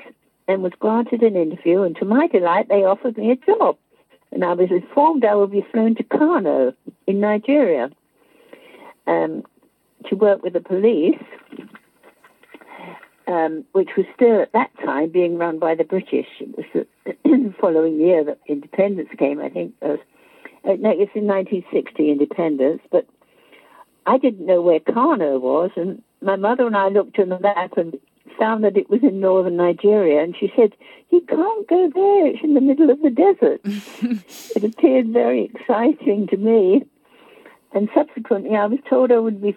and 0.48 0.62
was 0.62 0.72
granted 0.78 1.22
an 1.22 1.36
interview. 1.36 1.82
And 1.82 1.96
to 1.96 2.04
my 2.04 2.26
delight, 2.28 2.68
they 2.68 2.84
offered 2.84 3.16
me 3.16 3.30
a 3.30 3.36
job. 3.36 3.76
And 4.32 4.44
I 4.44 4.54
was 4.54 4.70
informed 4.70 5.24
I 5.24 5.34
would 5.34 5.52
be 5.52 5.66
flown 5.70 5.94
to 5.96 6.02
Kano 6.02 6.74
in 7.06 7.20
Nigeria 7.20 7.90
um, 9.06 9.44
to 10.08 10.16
work 10.16 10.42
with 10.42 10.52
the 10.52 10.60
police, 10.60 11.22
um, 13.26 13.64
which 13.72 13.90
was 13.96 14.06
still 14.14 14.40
at 14.40 14.52
that 14.52 14.70
time 14.84 15.10
being 15.10 15.38
run 15.38 15.58
by 15.58 15.74
the 15.74 15.84
British. 15.84 16.26
It 16.40 16.56
was 16.56 16.86
the 17.04 17.54
following 17.60 18.00
year 18.00 18.24
that 18.24 18.38
independence 18.46 19.08
came, 19.18 19.40
I 19.40 19.48
think. 19.48 19.74
It 19.82 19.86
was, 19.86 19.98
uh, 20.64 20.76
no, 20.78 20.90
it's 20.90 21.12
in 21.14 21.26
1960 21.26 22.10
independence, 22.10 22.82
but 22.90 23.06
I 24.06 24.18
didn't 24.18 24.46
know 24.46 24.62
where 24.62 24.80
Kano 24.80 25.38
was, 25.38 25.70
and 25.76 26.02
my 26.22 26.36
mother 26.36 26.66
and 26.66 26.76
I 26.76 26.88
looked 26.88 27.18
on 27.18 27.28
the 27.28 27.40
map 27.40 27.76
and 27.76 27.98
found 28.38 28.64
that 28.64 28.76
it 28.76 28.88
was 28.88 29.02
in 29.02 29.20
northern 29.20 29.56
Nigeria, 29.56 30.22
and 30.22 30.36
she 30.36 30.52
said, 30.56 30.74
"You 31.10 31.20
can't 31.22 31.66
go 31.66 31.90
there; 31.92 32.26
it's 32.26 32.44
in 32.44 32.54
the 32.54 32.60
middle 32.60 32.90
of 32.90 33.02
the 33.02 33.10
desert." 33.10 33.60
it 33.64 34.62
appeared 34.64 35.08
very 35.08 35.44
exciting 35.44 36.28
to 36.28 36.36
me, 36.36 36.84
and 37.72 37.88
subsequently, 37.94 38.56
I 38.56 38.66
was 38.66 38.78
told 38.88 39.10
I 39.10 39.18
would 39.18 39.42
be 39.42 39.56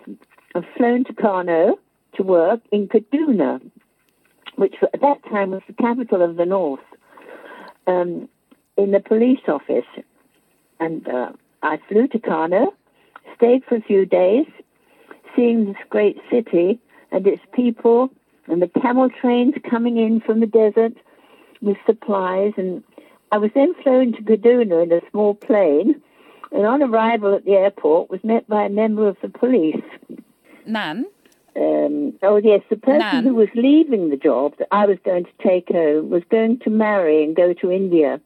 flown 0.77 1.03
to 1.05 1.13
Kano 1.13 1.77
to 2.15 2.23
work 2.23 2.61
in 2.71 2.87
Kaduna, 2.87 3.61
which 4.55 4.75
at 4.81 5.01
that 5.01 5.23
time 5.29 5.51
was 5.51 5.61
the 5.67 5.73
capital 5.73 6.21
of 6.21 6.35
the 6.35 6.45
north, 6.45 6.79
um, 7.87 8.27
in 8.77 8.91
the 8.91 8.99
police 8.99 9.41
office. 9.47 9.85
And 10.79 11.07
uh, 11.07 11.31
I 11.61 11.79
flew 11.87 12.07
to 12.09 12.19
Kano, 12.19 12.73
stayed 13.35 13.63
for 13.65 13.75
a 13.75 13.81
few 13.81 14.05
days, 14.05 14.45
seeing 15.35 15.65
this 15.65 15.77
great 15.89 16.17
city 16.31 16.79
and 17.11 17.25
its 17.27 17.41
people, 17.53 18.09
and 18.47 18.61
the 18.61 18.71
camel 18.81 19.09
trains 19.09 19.55
coming 19.69 19.97
in 19.97 20.21
from 20.21 20.39
the 20.39 20.47
desert 20.47 20.93
with 21.61 21.77
supplies. 21.85 22.53
And 22.57 22.83
I 23.31 23.37
was 23.37 23.51
then 23.53 23.73
flown 23.83 24.13
to 24.13 24.21
Kaduna 24.21 24.83
in 24.83 24.91
a 24.91 25.01
small 25.11 25.35
plane, 25.35 26.01
and 26.51 26.65
on 26.65 26.81
arrival 26.81 27.35
at 27.35 27.45
the 27.45 27.53
airport 27.53 28.09
was 28.09 28.23
met 28.23 28.47
by 28.47 28.63
a 28.63 28.69
member 28.69 29.07
of 29.07 29.17
the 29.21 29.29
police. 29.29 29.83
Nan? 30.65 31.05
Um, 31.59 32.13
oh 32.23 32.37
yes, 32.37 32.61
the 32.69 32.77
person 32.77 32.99
Nan. 32.99 33.23
who 33.25 33.35
was 33.35 33.49
leaving 33.53 34.09
the 34.09 34.15
job 34.15 34.53
that 34.59 34.69
I 34.71 34.85
was 34.85 34.97
going 35.03 35.25
to 35.25 35.31
take 35.43 35.67
home 35.67 36.09
was 36.09 36.23
going 36.31 36.59
to 36.59 36.69
marry 36.69 37.23
and 37.23 37.35
go 37.35 37.53
to 37.53 37.69
India, 37.71 38.21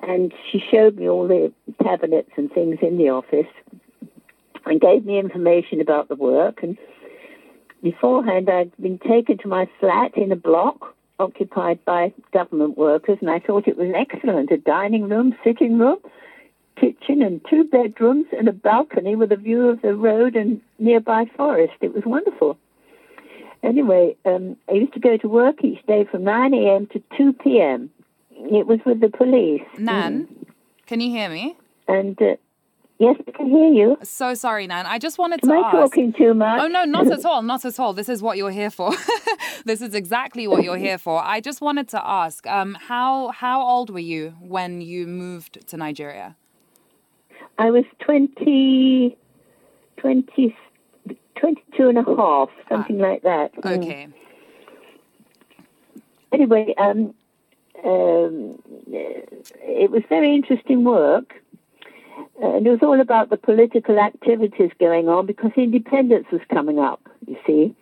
and 0.00 0.34
she 0.50 0.60
showed 0.70 0.96
me 0.96 1.08
all 1.08 1.28
the 1.28 1.52
cabinets 1.82 2.30
and 2.36 2.50
things 2.50 2.78
in 2.82 2.98
the 2.98 3.10
office, 3.10 3.46
and 4.64 4.80
gave 4.80 5.04
me 5.04 5.18
information 5.18 5.80
about 5.80 6.08
the 6.08 6.16
work. 6.16 6.60
And 6.62 6.76
beforehand, 7.84 8.50
I'd 8.50 8.76
been 8.78 8.98
taken 8.98 9.38
to 9.38 9.48
my 9.48 9.68
flat 9.78 10.16
in 10.16 10.32
a 10.32 10.36
block 10.36 10.96
occupied 11.20 11.84
by 11.84 12.12
government 12.32 12.76
workers, 12.76 13.18
and 13.20 13.30
I 13.30 13.38
thought 13.38 13.68
it 13.68 13.76
was 13.76 13.92
excellent 13.94 14.50
a 14.50 14.58
dining 14.58 15.08
room, 15.08 15.36
sitting 15.44 15.78
room, 15.78 15.98
kitchen, 16.80 17.22
and 17.22 17.40
two 17.48 17.64
bedrooms, 17.64 18.26
and 18.36 18.48
a 18.48 18.52
balcony 18.52 19.16
with 19.16 19.32
a 19.32 19.36
view 19.36 19.68
of 19.68 19.82
the 19.82 19.94
road 19.94 20.36
and 20.36 20.60
nearby 20.78 21.24
forest. 21.36 21.74
It 21.80 21.94
was 21.94 22.04
wonderful. 22.06 22.58
Anyway, 23.62 24.16
um, 24.24 24.56
I 24.68 24.74
used 24.74 24.92
to 24.94 25.00
go 25.00 25.16
to 25.16 25.28
work 25.28 25.64
each 25.64 25.84
day 25.86 26.04
from 26.10 26.24
9 26.24 26.54
a.m. 26.54 26.86
to 26.92 27.02
2 27.16 27.32
p.m. 27.42 27.90
It 28.30 28.66
was 28.66 28.78
with 28.86 29.00
the 29.00 29.08
police. 29.08 29.62
Nan? 29.78 30.28
Can 30.86 31.00
you 31.00 31.10
hear 31.10 31.28
me? 31.28 31.56
And 31.88 32.20
uh, 32.20 32.36
yes, 32.98 33.16
I 33.26 33.30
can 33.32 33.46
hear 33.48 33.68
you. 33.72 33.96
So 34.04 34.34
sorry, 34.34 34.66
Nan. 34.66 34.86
I 34.86 34.98
just 34.98 35.18
wanted 35.18 35.40
Am 35.42 35.48
to 35.50 35.54
Am 35.56 35.64
I 35.64 35.68
ask. 35.68 35.76
talking 35.76 36.12
too 36.12 36.34
much? 36.34 36.60
Oh 36.60 36.68
no, 36.68 36.84
not 36.84 37.10
at 37.10 37.24
all, 37.30 37.42
not 37.42 37.64
at 37.64 37.80
all. 37.80 37.92
This 37.92 38.08
is 38.08 38.22
what 38.22 38.36
you're 38.36 38.50
here 38.50 38.70
for. 38.70 38.92
this 39.64 39.80
is 39.82 39.94
exactly 39.94 40.46
what 40.46 40.62
you're 40.62 40.76
here 40.76 40.98
for. 40.98 41.20
I 41.24 41.40
just 41.40 41.60
wanted 41.60 41.88
to 41.88 42.06
ask, 42.06 42.46
um, 42.46 42.74
how 42.74 43.28
how 43.30 43.62
old 43.66 43.90
were 43.90 43.98
you 43.98 44.34
when 44.40 44.80
you 44.80 45.06
moved 45.06 45.66
to 45.68 45.76
Nigeria? 45.76 46.36
I 47.58 47.70
was 47.70 47.84
20, 48.00 49.16
20, 49.96 50.56
22 51.36 51.88
and 51.88 51.98
a 51.98 52.04
half, 52.04 52.50
something 52.68 52.98
like 52.98 53.22
that. 53.22 53.54
Mm. 53.56 53.78
Okay. 53.78 54.08
Anyway, 56.32 56.74
um, 56.76 57.14
um, 57.84 58.58
it 58.88 59.90
was 59.90 60.02
very 60.08 60.34
interesting 60.34 60.84
work. 60.84 61.34
And 62.42 62.66
it 62.66 62.70
was 62.70 62.80
all 62.82 63.00
about 63.00 63.30
the 63.30 63.36
political 63.36 63.98
activities 63.98 64.70
going 64.78 65.08
on 65.08 65.26
because 65.26 65.52
independence 65.56 66.26
was 66.30 66.40
coming 66.50 66.78
up, 66.78 67.00
you 67.26 67.36
see. 67.46 67.74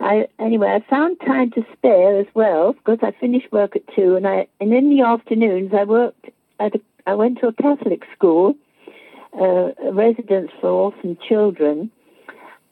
I, 0.00 0.28
anyway, 0.38 0.68
I 0.68 0.90
found 0.90 1.20
time 1.20 1.50
to 1.52 1.64
spare 1.72 2.18
as 2.18 2.26
well 2.34 2.72
because 2.72 2.98
I 3.02 3.12
finished 3.12 3.52
work 3.52 3.76
at 3.76 3.82
two, 3.94 4.16
and 4.16 4.26
I 4.26 4.48
and 4.60 4.74
in 4.74 4.90
the 4.90 5.02
afternoons 5.02 5.72
I 5.72 5.84
worked 5.84 6.26
at 6.58 6.74
a, 6.74 6.80
I 7.06 7.14
went 7.14 7.38
to 7.40 7.48
a 7.48 7.52
Catholic 7.52 8.02
school, 8.14 8.54
uh, 9.38 9.70
a 9.84 9.92
residence 9.92 10.50
for 10.60 10.68
orphan 10.68 11.18
children, 11.28 11.90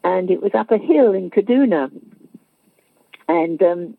and 0.05 0.31
it 0.31 0.43
was 0.43 0.53
up 0.55 0.71
a 0.71 0.79
hill 0.79 1.13
in 1.13 1.31
Kaduna. 1.31 1.91
And 3.29 3.63
um, 3.63 3.97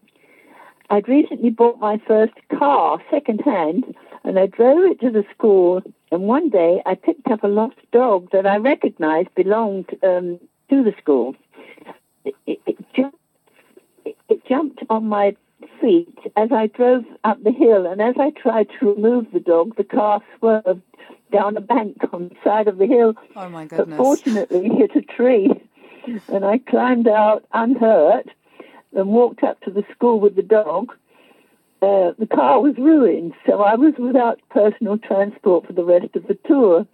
I'd 0.89 1.08
recently 1.08 1.50
bought 1.50 1.80
my 1.80 2.02
first 2.08 2.34
car, 2.58 3.02
second 3.10 3.41
hand, 3.41 3.96
and 4.24 4.39
I 4.39 4.48
drove 4.48 4.91
it 4.91 5.00
to 5.02 5.12
the 5.12 5.26
school. 5.36 5.82
And 6.12 6.24
one 6.24 6.50
day 6.50 6.82
I 6.86 6.96
picked 6.96 7.28
up 7.30 7.44
a 7.44 7.48
lost 7.48 7.78
dog 7.91 8.30
that 8.32 8.46
I 8.46 8.58
recognized 8.58 9.34
belonged 9.36 9.89
um, 10.04 10.39
to 10.70 10.84
the 10.84 10.94
school. 11.02 11.36
It, 12.26 12.36
it, 12.46 12.60
it, 12.65 14.15
it 14.30 14.46
jumped 14.48 14.84
on 14.89 15.08
my 15.08 15.36
feet 15.80 16.17
as 16.36 16.52
I 16.52 16.67
drove 16.67 17.04
up 17.24 17.43
the 17.43 17.52
hill, 17.52 17.86
and 17.86 18.02
as 18.02 18.15
I 18.19 18.32
tried 18.32 18.67
to 18.80 18.93
remove 18.93 19.28
the 19.32 19.39
dog, 19.39 19.76
the 19.76 19.84
car 19.84 20.21
swerved 20.38 20.82
down 21.32 21.58
a 21.58 21.62
bank 21.62 21.97
on 22.12 22.30
the 22.30 22.36
side 22.43 22.67
of 22.67 22.78
the 22.78 22.88
hill. 22.88 23.13
Oh 23.36 23.50
my 23.50 23.65
But 23.65 23.78
goodness. 23.78 23.97
fortunately, 23.97 24.69
hit 24.69 24.95
a 24.95 25.02
tree, 25.02 25.50
and 26.28 26.43
I 26.45 26.58
climbed 26.58 27.08
out 27.08 27.45
unhurt 27.54 28.28
and 28.93 29.08
walked 29.10 29.43
up 29.43 29.62
to 29.62 29.71
the 29.71 29.84
school 29.91 30.19
with 30.19 30.36
the 30.36 30.41
dog. 30.41 30.93
Uh, 31.82 32.12
the 32.19 32.28
car 32.28 32.62
was 32.62 32.76
ruined, 32.78 33.34
so 33.47 33.62
I 33.62 33.76
was 33.76 33.93
without 33.97 34.39
personal 34.50 34.97
transport 34.97 35.65
for 35.65 35.74
the 35.74 35.84
rest 35.84 36.15
of 36.15 36.28
the 36.28 36.38
tour. 36.45 36.86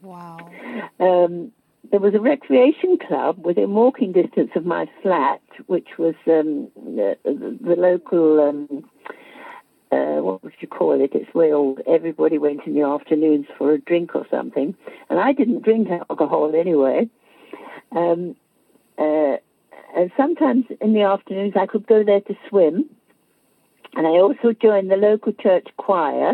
Wow. 0.00 0.50
Um, 0.98 1.52
there 1.94 2.00
was 2.00 2.14
a 2.14 2.20
recreation 2.20 2.98
club 2.98 3.38
within 3.46 3.72
walking 3.72 4.10
distance 4.10 4.50
of 4.56 4.66
my 4.66 4.84
flat, 5.00 5.40
which 5.68 5.86
was 5.96 6.16
um, 6.26 6.68
the, 6.74 7.16
the 7.24 7.76
local. 7.76 8.40
Um, 8.40 8.90
uh, 9.92 10.20
what 10.20 10.42
would 10.42 10.54
you 10.58 10.66
call 10.66 11.00
it? 11.00 11.12
It's 11.14 11.32
where 11.32 11.54
all, 11.54 11.78
everybody 11.86 12.36
went 12.36 12.66
in 12.66 12.74
the 12.74 12.82
afternoons 12.82 13.46
for 13.56 13.74
a 13.74 13.78
drink 13.78 14.16
or 14.16 14.26
something, 14.28 14.74
and 15.08 15.20
I 15.20 15.32
didn't 15.32 15.62
drink 15.62 15.86
alcohol 16.10 16.52
anyway. 16.56 17.08
Um, 17.92 18.34
uh, 18.98 19.36
and 19.96 20.10
sometimes 20.16 20.64
in 20.80 20.94
the 20.94 21.02
afternoons 21.02 21.52
I 21.54 21.66
could 21.66 21.86
go 21.86 22.02
there 22.02 22.22
to 22.22 22.34
swim, 22.48 22.90
and 23.94 24.04
I 24.04 24.18
also 24.18 24.52
joined 24.52 24.90
the 24.90 24.96
local 24.96 25.32
church 25.32 25.68
choir. 25.76 26.32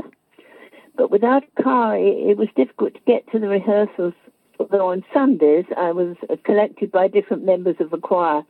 But 0.97 1.11
without 1.11 1.45
a 1.45 1.63
car, 1.63 1.99
it, 1.99 2.31
it 2.31 2.39
was 2.39 2.49
difficult 2.57 2.95
to 2.95 3.01
get 3.07 3.31
to 3.33 3.39
the 3.39 3.49
rehearsals. 3.49 4.15
Although 4.61 4.91
on 4.91 5.03
Sundays 5.13 5.65
I 5.77 5.91
was 5.93 6.17
collected 6.45 6.93
by 6.93 7.09
different 7.09 7.45
members 7.45 7.77
of 7.81 7.91
the 7.91 7.97
choir. 7.97 8.43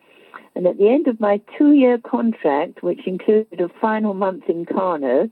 And 0.57 0.67
at 0.67 0.77
the 0.77 0.89
end 0.89 1.07
of 1.07 1.21
my 1.21 1.41
two 1.57 1.73
year 1.73 1.99
contract, 1.99 2.83
which 2.83 3.07
included 3.07 3.61
a 3.61 3.69
final 3.81 4.13
month 4.13 4.45
in 4.49 4.67
Kano, 4.67 5.31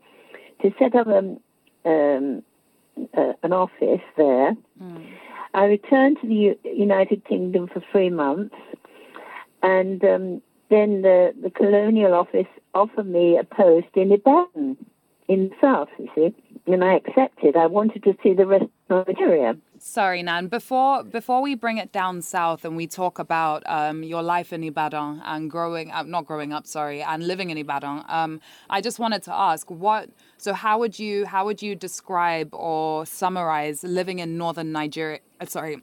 to 0.63 0.75
set 0.79 0.95
up 0.95 1.09
um, 1.09 1.41
um, 1.85 2.43
uh, 3.17 3.33
an 3.43 3.53
office 3.53 4.01
there, 4.17 4.57
I 5.55 5.65
returned 5.65 6.19
to 6.21 6.29
the 6.29 6.35
U- 6.35 6.59
United 6.65 7.25
Kingdom 7.25 7.67
for 7.67 7.83
three 7.91 8.11
months. 8.11 8.55
And 9.63 10.05
um, 10.05 10.43
then 10.71 11.03
the, 11.03 11.35
the 11.43 11.51
colonial 11.51 12.15
office 12.15 12.47
offered 12.73 13.09
me 13.09 13.37
a 13.37 13.43
post 13.43 13.89
in 13.95 14.13
Ibadan, 14.13 14.77
in 15.27 15.49
the 15.49 15.55
south, 15.61 15.89
you 15.99 16.09
see. 16.15 16.35
And 16.73 16.85
I 16.85 16.95
accepted. 16.95 17.57
I 17.57 17.67
wanted 17.67 18.05
to 18.05 18.17
see 18.23 18.35
the 18.35 18.47
rest 18.47 18.67
of 18.91 19.09
Nigeria. 19.09 19.57
Sorry, 19.81 20.23
Nan. 20.23 20.49
Before 20.49 21.05
before 21.05 21.41
we 21.41 21.55
bring 21.55 21.79
it 21.79 21.93
down 21.93 22.21
south 22.23 22.65
and 22.65 22.77
we 22.77 22.87
talk 22.87 23.19
about 23.19 23.63
um, 23.67 24.03
your 24.03 24.23
life 24.23 24.53
in 24.53 24.65
Ibadan 24.65 25.23
and 25.25 25.51
growing 25.51 25.91
up, 25.91 26.07
not 26.07 26.27
growing 26.27 26.53
up, 26.53 26.67
sorry, 26.67 27.01
and 27.03 27.27
living 27.27 27.51
in 27.51 27.59
Ibadan, 27.59 28.05
um, 28.09 28.41
I 28.69 28.81
just 28.81 28.99
wanted 28.99 29.23
to 29.25 29.35
ask 29.35 29.71
what. 29.71 30.11
So 30.37 30.53
how 30.53 30.79
would 30.79 30.99
you 30.99 31.27
how 31.27 31.45
would 31.45 31.63
you 31.63 31.75
describe 31.75 32.55
or 32.55 33.07
summarize 33.07 33.85
living 33.85 34.19
in 34.19 34.37
northern 34.37 34.73
Nigeria? 34.73 35.21
uh, 35.41 35.47
Sorry, 35.47 35.81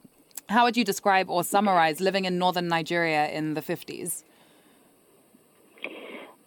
how 0.48 0.64
would 0.64 0.76
you 0.76 0.84
describe 0.84 1.30
or 1.30 1.42
summarize 1.42 2.00
living 2.00 2.24
in 2.26 2.38
northern 2.38 2.68
Nigeria 2.68 3.28
in 3.30 3.54
the 3.54 3.62
fifties? 3.62 4.24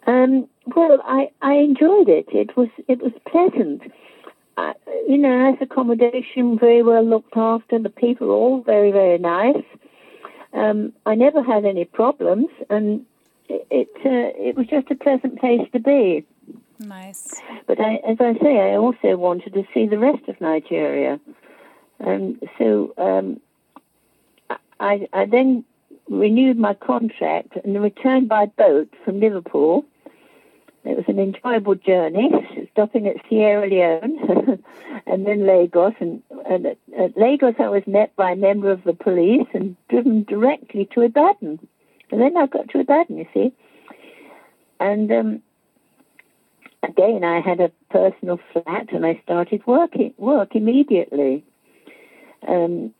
Um, 0.06 0.48
well, 0.74 0.98
I, 1.04 1.30
I 1.42 1.54
enjoyed 1.54 2.08
it. 2.08 2.26
It 2.32 2.56
was 2.56 2.68
it 2.88 3.02
was 3.02 3.12
pleasant. 3.28 3.82
Uh, 4.60 4.74
you 5.08 5.16
know, 5.16 5.50
nice 5.50 5.58
accommodation, 5.62 6.58
very 6.58 6.82
well 6.82 7.02
looked 7.02 7.34
after. 7.34 7.78
The 7.78 7.88
people 7.88 8.28
were 8.28 8.34
all 8.34 8.62
very 8.62 8.92
very 8.92 9.16
nice. 9.16 9.64
Um, 10.52 10.92
I 11.06 11.14
never 11.14 11.42
had 11.42 11.64
any 11.64 11.86
problems, 11.86 12.48
and 12.68 13.06
it 13.48 13.66
it, 13.70 13.88
uh, 14.04 14.48
it 14.48 14.56
was 14.56 14.66
just 14.66 14.90
a 14.90 14.94
pleasant 14.94 15.40
place 15.40 15.66
to 15.72 15.80
be. 15.80 16.26
Nice. 16.78 17.40
But 17.66 17.80
I, 17.80 17.96
as 18.06 18.18
I 18.20 18.34
say, 18.42 18.60
I 18.60 18.76
also 18.76 19.16
wanted 19.16 19.54
to 19.54 19.64
see 19.72 19.86
the 19.86 19.98
rest 19.98 20.28
of 20.28 20.38
Nigeria, 20.42 21.18
and 21.98 22.42
so 22.58 22.92
um, 22.98 23.40
I, 24.78 25.08
I 25.14 25.24
then 25.24 25.64
renewed 26.10 26.58
my 26.58 26.74
contract 26.74 27.56
and 27.64 27.82
returned 27.82 28.28
by 28.28 28.44
boat 28.46 28.92
from 29.04 29.20
Liverpool. 29.20 29.86
It 30.82 30.96
was 30.96 31.04
an 31.08 31.18
enjoyable 31.18 31.74
journey, 31.74 32.30
stopping 32.72 33.06
at 33.06 33.16
Sierra 33.28 33.68
Leone 33.68 34.39
and 35.06 35.26
then 35.26 35.46
Lagos. 35.46 35.94
And, 36.00 36.22
and 36.48 36.66
at, 36.66 36.78
at 36.98 37.16
Lagos, 37.16 37.54
I 37.58 37.68
was 37.68 37.82
met 37.86 38.14
by 38.16 38.32
a 38.32 38.36
member 38.36 38.70
of 38.70 38.84
the 38.84 38.92
police 38.92 39.46
and 39.52 39.76
driven 39.88 40.24
directly 40.24 40.88
to 40.94 41.02
Ibadan. 41.02 41.58
And 42.10 42.20
then 42.20 42.36
I 42.36 42.46
got 42.46 42.68
to 42.70 42.80
Ibadan, 42.80 43.18
you 43.18 43.26
see. 43.32 43.52
And 44.78 45.10
um, 45.12 45.42
again, 46.82 47.24
I 47.24 47.40
had 47.40 47.60
a 47.60 47.70
personal 47.90 48.40
flat 48.52 48.92
and 48.92 49.04
I 49.04 49.20
started 49.22 49.66
working 49.66 50.14
work 50.16 50.54
immediately. 50.54 51.44
Um, 52.48 52.94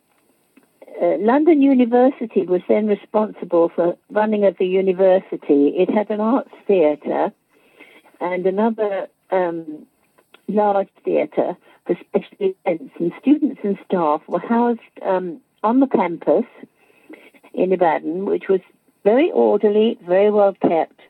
uh, 1.01 1.17
London 1.19 1.63
University 1.63 2.43
was 2.43 2.61
then 2.69 2.87
responsible 2.87 3.71
for 3.75 3.97
running 4.11 4.45
of 4.45 4.59
the 4.59 4.67
university. 4.67 5.69
It 5.77 5.89
had 5.89 6.11
an 6.11 6.21
arts 6.21 6.51
theatre 6.67 7.33
and 8.21 8.45
another 8.47 9.09
um, 9.31 9.87
large 10.49 10.89
theatre 11.05 11.57
for 11.87 11.97
special 12.09 12.55
events, 12.67 12.95
and 12.99 13.13
students 13.21 13.61
and 13.65 13.79
staff 13.85 14.23
were 14.29 14.41
housed 14.41 14.81
um, 15.03 15.41
on 15.63 15.81
the 15.81 15.87
campus 15.87 16.45
in 17.55 17.73
Ibadan, 17.73 18.25
which 18.25 18.49
was 18.49 18.61
very 19.05 19.31
orderly, 19.33 19.99
very 20.07 20.31
well 20.31 20.55
kept. 20.61 21.01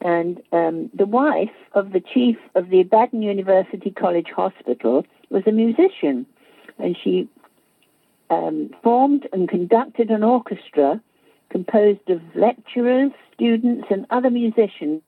And 0.00 0.42
um, 0.52 0.90
the 0.92 1.06
wife 1.06 1.56
of 1.72 1.92
the 1.92 2.00
chief 2.00 2.36
of 2.54 2.68
the 2.68 2.80
Ibadan 2.80 3.22
University 3.22 3.90
College 3.90 4.28
Hospital 4.34 5.06
was 5.30 5.42
a 5.46 5.52
musician, 5.52 6.26
and 6.78 6.96
she 7.02 7.28
um, 8.30 8.70
formed 8.82 9.26
and 9.32 9.48
conducted 9.48 10.10
an 10.10 10.22
orchestra 10.22 11.00
composed 11.50 12.10
of 12.10 12.20
lecturers, 12.34 13.12
students, 13.34 13.86
and 13.90 14.06
other 14.10 14.30
musicians, 14.30 15.00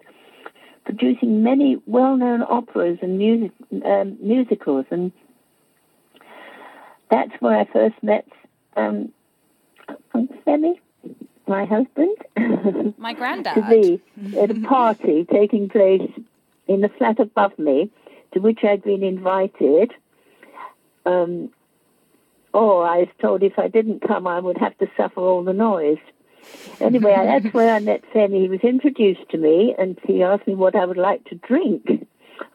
producing 0.88 1.42
many 1.42 1.77
well-known 1.85 2.40
operas 2.42 2.98
and 3.03 3.18
music, 3.18 3.53
um, 3.85 4.16
musicals. 4.22 4.87
And 4.90 5.12
that's 7.11 7.33
where 7.40 7.59
I 7.59 7.66
first 7.70 8.03
met 8.03 8.27
um, 8.74 9.12
Femi, 10.14 10.81
my 11.46 11.66
husband. 11.66 12.16
My 12.96 13.12
granddad. 13.12 13.55
to 13.55 13.62
be 13.68 14.03
at 14.38 14.51
a 14.51 14.61
party 14.66 15.27
taking 15.31 15.68
place 15.68 16.11
in 16.66 16.81
the 16.81 16.88
flat 16.88 17.20
above 17.20 17.59
me, 17.59 17.90
to 18.33 18.40
which 18.40 18.61
I'd 18.64 18.83
been 18.83 19.03
invited. 19.03 19.92
Um, 21.05 21.51
oh, 22.55 22.81
I 22.81 23.01
was 23.01 23.09
told 23.20 23.42
if 23.42 23.59
I 23.59 23.68
didn't 23.68 24.07
come, 24.09 24.27
I 24.27 24.40
would 24.40 24.57
have 24.57 24.77
to 24.79 24.87
suffer 24.96 25.20
all 25.20 25.44
the 25.44 25.53
noise. 25.53 25.98
Anyway, 26.80 27.14
that's 27.42 27.52
where 27.54 27.74
I 27.74 27.80
met 27.80 28.02
Femi. 28.14 28.42
He 28.42 28.48
was 28.48 28.61
introduced 28.61 29.28
to 29.30 29.38
me, 29.38 29.74
and 29.78 29.98
he 30.04 30.22
asked 30.22 30.46
me 30.46 30.54
what 30.54 30.76
I 30.76 30.84
would 30.84 30.96
like 30.96 31.24
to 31.26 31.34
drink. 31.37 32.06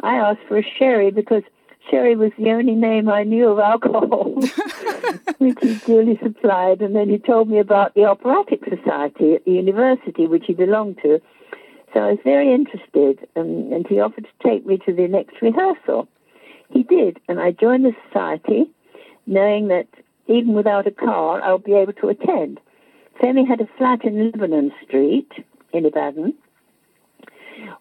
I 0.01 0.15
asked 0.15 0.41
for 0.47 0.57
a 0.57 0.63
sherry 0.77 1.11
because 1.11 1.43
sherry 1.89 2.15
was 2.15 2.31
the 2.37 2.51
only 2.51 2.75
name 2.75 3.09
I 3.09 3.23
knew 3.23 3.49
of 3.49 3.59
alcohol, 3.59 4.35
which 5.37 5.57
he 5.61 5.75
duly 5.85 6.19
supplied. 6.21 6.81
And 6.81 6.95
then 6.95 7.09
he 7.09 7.17
told 7.17 7.49
me 7.49 7.59
about 7.59 7.93
the 7.93 8.05
Operatic 8.05 8.61
Society 8.63 9.35
at 9.35 9.45
the 9.45 9.51
university, 9.51 10.27
which 10.27 10.45
he 10.47 10.53
belonged 10.53 10.99
to. 11.03 11.21
So 11.93 11.99
I 11.99 12.11
was 12.11 12.19
very 12.23 12.53
interested, 12.53 13.27
and, 13.35 13.71
and 13.71 13.85
he 13.87 13.99
offered 13.99 14.25
to 14.25 14.47
take 14.49 14.65
me 14.65 14.77
to 14.85 14.93
the 14.93 15.07
next 15.07 15.41
rehearsal. 15.41 16.07
He 16.71 16.83
did, 16.83 17.19
and 17.27 17.39
I 17.39 17.51
joined 17.51 17.85
the 17.85 17.93
society, 18.07 18.71
knowing 19.27 19.67
that 19.67 19.87
even 20.27 20.53
without 20.53 20.87
a 20.87 20.91
car, 20.91 21.41
I'll 21.41 21.59
be 21.59 21.73
able 21.73 21.93
to 21.93 22.09
attend. 22.09 22.59
Femi 23.21 23.47
had 23.47 23.61
a 23.61 23.67
flat 23.77 24.03
in 24.03 24.31
Lebanon 24.31 24.71
Street 24.83 25.31
in 25.71 25.85
Ibadan, 25.85 26.33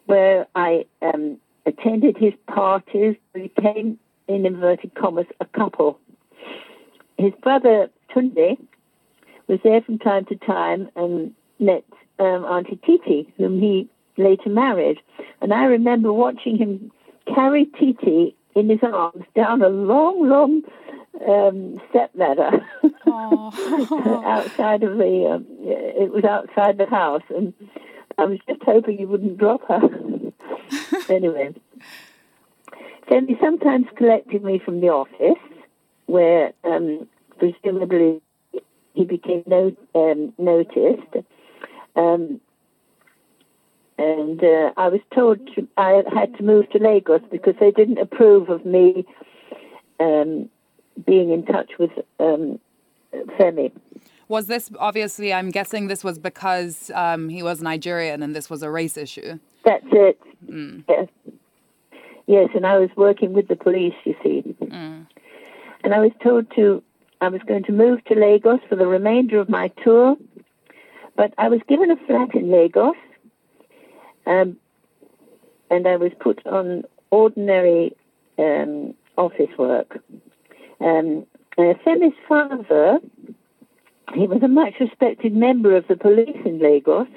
where 0.05 0.47
I 0.55 0.85
um, 1.01 1.37
attended 1.65 2.17
his 2.17 2.33
parties, 2.47 3.15
We 3.33 3.51
became, 3.53 3.99
in 4.27 4.45
inverted 4.45 4.95
commas, 4.95 5.25
a 5.39 5.45
couple. 5.45 5.99
His 7.17 7.33
brother, 7.41 7.89
Tunde, 8.13 8.57
was 9.47 9.59
there 9.63 9.81
from 9.81 9.99
time 9.99 10.25
to 10.25 10.35
time 10.35 10.89
and 10.95 11.33
met 11.59 11.83
um, 12.19 12.45
Auntie 12.45 12.79
Titi, 12.85 13.31
whom 13.37 13.59
he 13.59 13.89
later 14.17 14.49
married. 14.49 14.99
And 15.41 15.53
I 15.53 15.65
remember 15.65 16.13
watching 16.13 16.57
him 16.57 16.91
carry 17.33 17.65
Titi 17.65 18.35
in 18.55 18.69
his 18.69 18.79
arms 18.83 19.25
down 19.35 19.61
a 19.61 19.69
long, 19.69 20.27
long 20.27 20.61
um, 21.27 21.81
step 21.89 22.11
ladder 22.15 22.65
outside 23.07 24.83
of 24.83 24.97
the. 24.97 25.29
Um, 25.33 25.45
it 25.59 26.11
was 26.11 26.23
outside 26.23 26.77
the 26.77 26.85
house, 26.85 27.23
and 27.29 27.53
I 28.17 28.25
was 28.25 28.39
just 28.47 28.61
hoping 28.63 28.97
he 28.97 29.05
wouldn't 29.05 29.37
drop 29.37 29.61
her. 29.67 29.81
anyway, 31.09 31.53
Femi 33.09 33.39
sometimes 33.39 33.87
collected 33.95 34.43
me 34.43 34.59
from 34.59 34.81
the 34.81 34.89
office, 34.89 35.41
where 36.05 36.53
um, 36.63 37.07
presumably 37.37 38.21
he 38.93 39.05
became 39.05 39.43
no, 39.47 39.75
um, 39.95 40.33
noticed. 40.37 41.25
Um, 41.95 42.41
and 43.97 44.43
uh, 44.43 44.71
I 44.75 44.87
was 44.89 45.01
told 45.13 45.39
to, 45.55 45.67
I 45.77 46.01
had 46.13 46.35
to 46.37 46.43
move 46.43 46.69
to 46.71 46.79
Lagos 46.79 47.21
because 47.31 47.53
they 47.59 47.71
didn't 47.71 47.99
approve 47.99 48.49
of 48.49 48.65
me 48.65 49.05
um, 49.99 50.49
being 51.05 51.31
in 51.31 51.45
touch 51.45 51.71
with 51.79 51.91
um, 52.19 52.59
Femi. 53.39 53.71
Was 54.27 54.47
this 54.47 54.71
obviously? 54.79 55.33
I'm 55.33 55.51
guessing 55.51 55.87
this 55.87 56.03
was 56.03 56.17
because 56.17 56.91
um, 56.93 57.29
he 57.29 57.43
was 57.43 57.61
Nigerian 57.61 58.23
and 58.23 58.35
this 58.35 58.49
was 58.49 58.63
a 58.63 58.69
race 58.69 58.97
issue. 58.97 59.39
That's 59.65 59.85
it. 59.91 60.19
Yes. 60.87 61.07
Yes, 62.25 62.49
and 62.55 62.65
I 62.65 62.77
was 62.77 62.89
working 62.95 63.33
with 63.33 63.47
the 63.47 63.55
police, 63.55 63.93
you 64.05 64.15
see. 64.23 64.55
And 65.83 65.93
I 65.93 65.99
was 65.99 66.11
told 66.23 66.49
to, 66.55 66.81
I 67.19 67.27
was 67.27 67.41
going 67.45 67.63
to 67.63 67.73
move 67.73 68.03
to 68.05 68.15
Lagos 68.15 68.61
for 68.69 68.77
the 68.77 68.87
remainder 68.87 69.39
of 69.39 69.49
my 69.49 69.67
tour, 69.83 70.15
but 71.17 71.33
I 71.37 71.49
was 71.49 71.59
given 71.67 71.91
a 71.91 71.97
flat 72.07 72.33
in 72.33 72.49
Lagos, 72.49 72.95
um, 74.25 74.57
and 75.69 75.87
I 75.87 75.97
was 75.97 76.11
put 76.19 76.45
on 76.47 76.83
ordinary 77.11 77.95
um, 78.37 78.93
office 79.17 79.49
work. 79.57 79.99
Um, 80.79 81.25
uh, 81.57 81.73
Femi's 81.85 82.13
father, 82.27 82.99
he 84.13 84.27
was 84.27 84.41
a 84.43 84.47
much 84.47 84.73
respected 84.79 85.35
member 85.35 85.75
of 85.75 85.87
the 85.87 85.95
police 85.95 86.37
in 86.45 86.59
Lagos. 86.59 87.07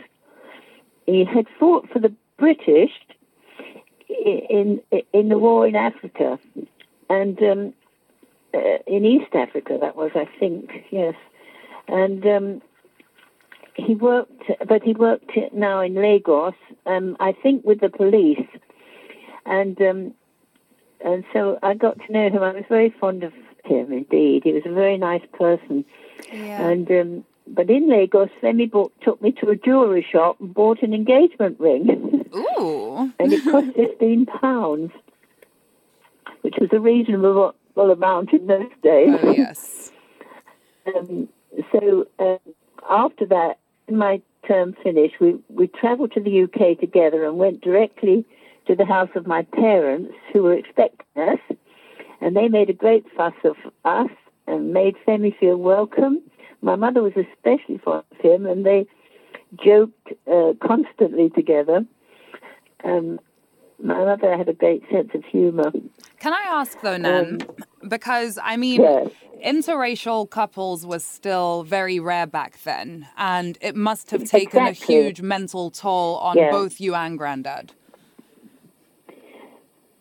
He 1.07 1.25
had 1.25 1.47
fought 1.59 1.89
for 1.91 1.99
the 1.99 2.13
British 2.39 2.91
in 4.09 4.81
in 5.13 5.29
the 5.29 5.39
war 5.39 5.67
in 5.67 5.77
Africa, 5.77 6.39
and 7.09 7.41
um, 7.43 7.75
uh, 8.55 8.79
in 8.87 9.05
East 9.05 9.35
Africa 9.35 9.79
that 9.81 9.97
was, 9.97 10.11
I 10.15 10.29
think, 10.39 10.71
yes. 10.91 11.15
And 11.89 12.27
um, 12.27 12.63
he 13.75 13.95
worked, 13.95 14.43
but 14.67 14.83
he 14.83 14.93
worked 14.93 15.31
now 15.53 15.81
in 15.81 15.95
Lagos. 15.95 16.55
Um, 16.87 17.17
I 17.21 17.33
think 17.33 17.65
with 17.65 17.81
the 17.81 17.89
police, 17.89 18.47
and 19.45 19.81
um, 19.81 20.15
and 21.05 21.25
so 21.33 21.59
I 21.63 21.75
got 21.75 21.99
to 22.07 22.13
know 22.13 22.29
him. 22.29 22.43
I 22.43 22.53
was 22.53 22.65
very 22.69 22.91
fond 23.01 23.23
of 23.25 23.33
him 23.65 23.93
indeed. 23.93 24.43
He 24.45 24.53
was 24.53 24.63
a 24.67 24.73
very 24.73 24.97
nice 24.99 25.23
person, 25.33 25.85
Yeah. 26.33 26.69
and 26.69 26.91
um, 26.91 27.25
but 27.49 27.71
in 27.71 27.89
Lagos, 27.89 28.31
Femi 28.43 28.71
bought, 28.71 28.93
took 29.03 29.21
me 29.23 29.33
to 29.41 29.49
a 29.51 29.57
jewelry 29.57 30.05
shop 30.11 30.41
and 30.41 30.53
bought 30.53 30.83
an 30.83 30.93
engagement 30.95 31.59
ring. 31.61 32.29
Ooh. 32.35 33.13
and 33.19 33.33
it 33.33 33.43
cost 33.45 33.69
fifteen 33.77 34.27
pounds, 34.27 34.91
which 36.43 36.57
was 36.61 36.71
a 36.73 36.81
reasonable 36.81 37.55
amount 37.77 38.33
in 38.33 38.47
those 38.47 38.71
days. 38.83 39.19
Oh, 39.23 39.33
yes. 39.33 39.93
Um, 40.95 41.29
so 41.73 42.07
um, 42.21 42.39
after 42.89 43.27
that, 43.27 43.59
my 43.91 44.23
term 44.47 44.73
finished, 44.85 45.17
we 45.21 45.37
we 45.49 45.67
travelled 45.67 46.13
to 46.13 46.21
the 46.21 46.45
UK 46.45 46.79
together 46.79 47.25
and 47.25 47.39
went 47.39 47.61
directly 47.61 48.25
to 48.67 48.75
the 48.75 48.85
house 48.85 49.11
of 49.15 49.27
my 49.27 49.43
parents, 49.43 50.13
who 50.33 50.43
were 50.43 50.55
expecting 50.55 51.07
us, 51.23 51.39
and 52.21 52.37
they 52.37 52.49
made 52.49 52.71
a 52.71 52.73
great 52.73 53.05
fuss 53.17 53.35
of 53.45 53.57
us 53.85 54.11
and 54.47 54.73
made 54.73 54.95
Femi 55.07 55.37
feel 55.39 55.57
welcome. 55.57 56.21
My 56.63 56.75
mother 56.77 57.03
was 57.03 57.13
especially 57.17 57.79
fond 57.79 58.05
of 58.11 58.19
him, 58.19 58.47
and 58.47 58.65
they 58.65 58.87
joked 59.65 60.13
uh, 60.31 60.53
constantly 60.67 61.31
together. 61.31 61.85
Um, 62.85 63.21
my 63.83 64.05
mother 64.05 64.37
had 64.37 64.49
a 64.49 64.53
great 64.53 64.83
sense 64.91 65.11
of 65.15 65.25
humour. 65.25 65.71
Can 66.19 66.33
I 66.33 66.43
ask 66.49 66.81
though, 66.81 66.97
Nan? 66.97 67.39
because 67.87 68.39
I 68.43 68.57
mean, 68.57 68.81
Yes. 68.83 69.09
interracial 69.45 70.29
couples 70.29 70.87
was 70.87 71.05
still 71.05 71.63
very 71.63 72.01
rare 72.01 72.27
back 72.27 72.59
then, 72.65 73.07
and 73.17 73.59
it 73.61 73.77
must 73.77 74.11
have 74.11 74.25
taken 74.25 74.67
Exactly. 74.67 74.97
a 74.97 75.03
huge 75.03 75.21
mental 75.21 75.71
toll 75.71 76.17
on 76.17 76.37
Yeah. 76.39 76.51
both 76.51 76.81
you 76.81 76.95
and 76.95 77.19
Granddad. 77.19 77.73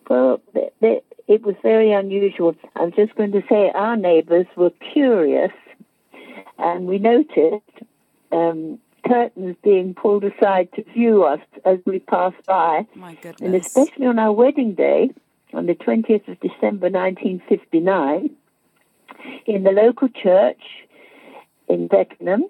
Well, 0.10 0.42
th- 0.54 0.74
th- 0.82 1.04
it 1.28 1.42
was 1.44 1.56
very 1.64 1.92
unusual. 1.92 2.56
I'm 2.76 2.92
just 2.92 3.16
going 3.16 3.32
to 3.32 3.42
say 3.50 3.72
our 3.74 3.98
neighbours 3.98 4.48
were 4.56 4.72
curious, 4.94 5.52
and 6.58 6.86
we 6.86 7.00
noticed 7.00 7.64
um, 8.32 8.80
curtains 9.08 9.56
being 9.64 9.94
pulled 9.94 10.24
aside 10.24 10.70
to 10.74 10.84
view 10.84 11.24
us 11.24 11.40
as 11.64 11.80
we 11.86 12.00
passed 12.00 12.44
by, 12.46 12.86
My 12.96 13.18
and 13.42 13.56
especially 13.56 14.06
on 14.06 14.20
our 14.20 14.32
wedding 14.32 14.74
day, 14.76 15.12
on 15.54 15.66
the 15.66 15.76
20th 15.76 16.28
of 16.28 16.40
December 16.40 16.90
1959, 16.90 18.30
in 19.46 19.64
the 19.64 19.72
local 19.72 20.10
church 20.10 20.62
in 21.68 21.88
Beckenham, 21.88 22.44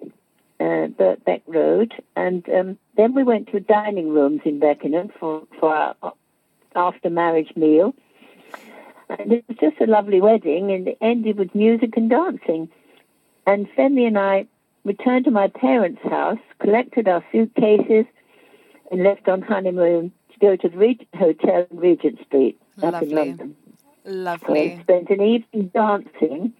uh, 0.60 0.88
Birkbeck 0.88 1.42
Road, 1.46 1.94
and 2.14 2.46
um, 2.48 2.78
then 2.96 3.14
we 3.14 3.22
went 3.22 3.50
to 3.52 3.60
dining 3.60 4.10
rooms 4.10 4.40
in 4.44 4.58
Beckenham 4.58 5.10
for, 5.20 5.44
for 5.60 5.74
our 5.74 6.12
after 6.76 7.10
marriage 7.10 7.52
meal. 7.56 7.94
And 9.08 9.32
it 9.32 9.44
was 9.48 9.56
just 9.60 9.80
a 9.80 9.86
lovely 9.86 10.20
wedding, 10.20 10.72
and 10.72 10.88
it 10.88 10.98
ended 11.00 11.38
with 11.38 11.54
music 11.54 11.96
and 11.96 12.10
dancing. 12.10 12.68
and 13.46 13.68
Femi 13.76 14.06
and 14.06 14.18
I 14.18 14.46
returned 14.84 15.24
to 15.26 15.30
my 15.30 15.48
parents' 15.48 16.02
house, 16.02 16.38
collected 16.60 17.06
our 17.08 17.24
suitcases, 17.32 18.04
and 18.90 19.02
left 19.02 19.28
on 19.28 19.42
honeymoon 19.42 20.12
to 20.32 20.38
go 20.40 20.56
to 20.56 20.68
the 20.68 20.76
Reg- 20.76 21.06
hotel 21.14 21.66
in 21.70 21.76
Regent 21.78 22.18
Street 22.26 22.58
up 22.82 22.92
Lovely. 22.92 23.08
in 23.08 23.14
London. 23.16 23.56
So 24.04 24.12
I 24.12 24.12
Lovely. 24.12 24.78
spent 24.82 25.10
an 25.10 25.20
evening 25.20 25.70
dancing 25.74 26.52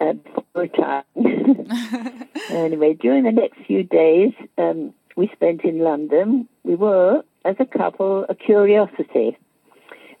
uh, 0.00 0.12
before 0.14 0.44
retiring. 0.54 1.68
anyway, 2.50 2.94
during 2.94 3.24
the 3.24 3.32
next 3.32 3.58
few 3.66 3.82
days, 3.82 4.32
um, 4.58 4.92
we 5.16 5.28
spent 5.34 5.62
in 5.64 5.78
London. 5.80 6.48
We 6.64 6.74
were, 6.74 7.22
as 7.44 7.56
a 7.58 7.64
couple, 7.64 8.26
a 8.28 8.34
curiosity, 8.34 9.36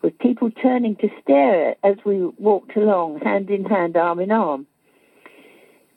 with 0.02 0.18
people 0.18 0.50
turning 0.50 0.96
to 0.96 1.08
stare 1.22 1.74
as 1.84 1.96
we 2.04 2.24
walked 2.38 2.76
along, 2.76 3.20
hand 3.20 3.50
in 3.50 3.64
hand, 3.64 3.96
arm 3.96 4.20
in 4.20 4.30
arm. 4.32 4.66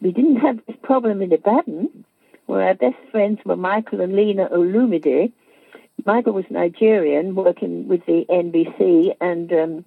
We 0.02 0.12
didn't 0.12 0.38
have 0.38 0.60
this 0.68 0.76
problem 0.84 1.22
in 1.22 1.32
Ibadan, 1.32 2.04
where 2.46 2.68
our 2.68 2.74
best 2.74 2.98
friends 3.12 3.40
were 3.46 3.56
Michael 3.56 4.02
and 4.02 4.16
Lena 4.16 4.50
Olumide. 4.50 5.32
Michael 6.06 6.34
was 6.34 6.46
Nigerian, 6.50 7.36
working 7.36 7.88
with 7.88 8.06
the 8.06 8.26
NBC, 8.30 9.16
and 9.22 9.54
um, 9.54 9.86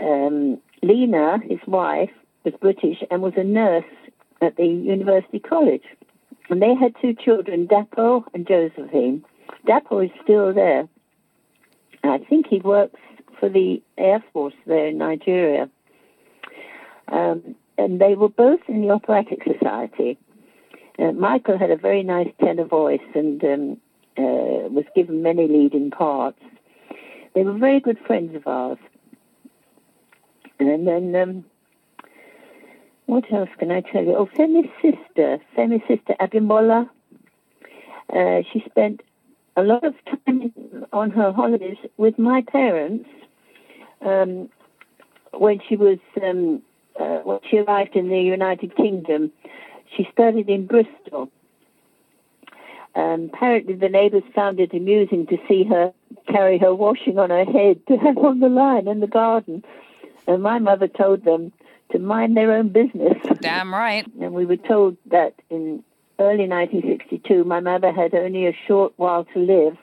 um, 0.00 0.58
Lena, 0.82 1.38
his 1.46 1.58
wife, 1.66 2.10
was 2.44 2.54
British 2.60 3.02
and 3.10 3.20
was 3.20 3.34
a 3.36 3.44
nurse 3.44 3.84
at 4.40 4.56
the 4.56 4.66
University 4.66 5.38
College. 5.38 5.84
And 6.48 6.62
they 6.62 6.74
had 6.74 6.94
two 7.02 7.12
children, 7.12 7.68
Dapo 7.68 8.24
and 8.32 8.46
Josephine. 8.46 9.24
Dapo 9.66 10.04
is 10.04 10.10
still 10.22 10.52
there. 10.52 10.88
I 12.04 12.18
think 12.18 12.46
he 12.48 12.60
works 12.60 13.00
for 13.38 13.48
the 13.48 13.82
Air 13.96 14.22
Force 14.32 14.54
there 14.66 14.88
in 14.88 14.98
Nigeria. 14.98 15.68
Um, 17.08 17.54
and 17.76 18.00
they 18.00 18.14
were 18.14 18.28
both 18.28 18.60
in 18.68 18.82
the 18.82 18.90
Operatic 18.90 19.42
Society. 19.44 20.18
Uh, 20.98 21.12
Michael 21.12 21.58
had 21.58 21.70
a 21.70 21.76
very 21.76 22.02
nice 22.02 22.28
tenor 22.42 22.64
voice 22.64 23.00
and 23.14 23.42
um, 23.44 23.76
uh, 24.18 24.68
was 24.68 24.84
given 24.94 25.22
many 25.22 25.46
leading 25.46 25.90
parts. 25.90 26.40
They 27.34 27.44
were 27.44 27.56
very 27.56 27.80
good 27.80 27.98
friends 28.06 28.34
of 28.34 28.46
ours. 28.46 28.78
And 30.58 30.86
then, 30.88 31.14
um, 31.14 31.44
what 33.06 33.32
else 33.32 33.48
can 33.58 33.70
I 33.70 33.80
tell 33.80 34.02
you? 34.02 34.16
Oh, 34.16 34.26
Femi's 34.36 34.70
sister, 34.82 35.38
Femi's 35.56 35.82
sister, 35.86 36.14
Abimbola, 36.20 36.90
uh, 38.12 38.42
she 38.52 38.62
spent 38.68 39.02
a 39.58 39.62
lot 39.62 39.84
of 39.84 39.94
time 40.26 40.52
on 40.92 41.10
her 41.10 41.32
holidays 41.32 41.78
with 41.96 42.18
my 42.18 42.42
parents 42.42 43.08
um, 44.00 44.48
when 45.32 45.60
she 45.68 45.74
was 45.74 45.98
um, 46.22 46.62
uh, 46.98 47.18
when 47.24 47.40
she 47.50 47.58
arrived 47.58 47.96
in 47.96 48.08
the 48.08 48.20
United 48.20 48.76
Kingdom. 48.76 49.32
She 49.96 50.06
studied 50.12 50.48
in 50.48 50.66
Bristol. 50.66 51.30
Um, 52.94 53.30
apparently, 53.32 53.74
the 53.74 53.88
neighbours 53.88 54.22
found 54.34 54.60
it 54.60 54.72
amusing 54.72 55.26
to 55.26 55.38
see 55.48 55.64
her 55.64 55.92
carry 56.28 56.58
her 56.58 56.74
washing 56.74 57.18
on 57.18 57.30
her 57.30 57.44
head 57.44 57.80
to 57.88 57.96
have 57.96 58.18
on 58.18 58.40
the 58.40 58.48
line 58.48 58.86
in 58.86 59.00
the 59.00 59.06
garden. 59.06 59.64
And 60.26 60.42
my 60.42 60.58
mother 60.58 60.88
told 60.88 61.24
them 61.24 61.52
to 61.90 61.98
mind 61.98 62.36
their 62.36 62.52
own 62.52 62.68
business. 62.68 63.16
Damn 63.40 63.72
right. 63.72 64.06
And 64.20 64.34
we 64.34 64.46
were 64.46 64.56
told 64.56 64.96
that 65.06 65.34
in 65.50 65.82
early 66.18 66.48
1962, 66.48 67.44
my 67.44 67.60
mother 67.60 67.92
had 67.92 68.14
only 68.14 68.46
a 68.46 68.56
short 68.66 68.92
while 68.96 69.24
to 69.32 69.38
live, 69.38 69.76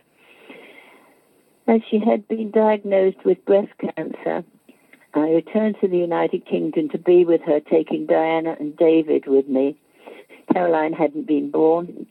as 1.68 1.82
she 1.90 2.00
had 2.00 2.28
been 2.28 2.52
diagnosed 2.52 3.24
with 3.26 3.44
breast 3.46 3.72
cancer. 3.80 4.44
I 5.14 5.30
returned 5.30 5.78
to 5.82 5.88
the 5.88 5.98
United 5.98 6.46
Kingdom 6.46 6.90
to 6.90 6.98
be 6.98 7.24
with 7.24 7.42
her, 7.46 7.60
taking 7.62 8.06
Diana 8.06 8.56
and 8.60 8.76
David 8.76 9.26
with 9.28 9.48
me. 9.48 9.78
Caroline 10.52 10.94
hadn't 10.94 11.26
been 11.26 11.52
born. 11.52 12.06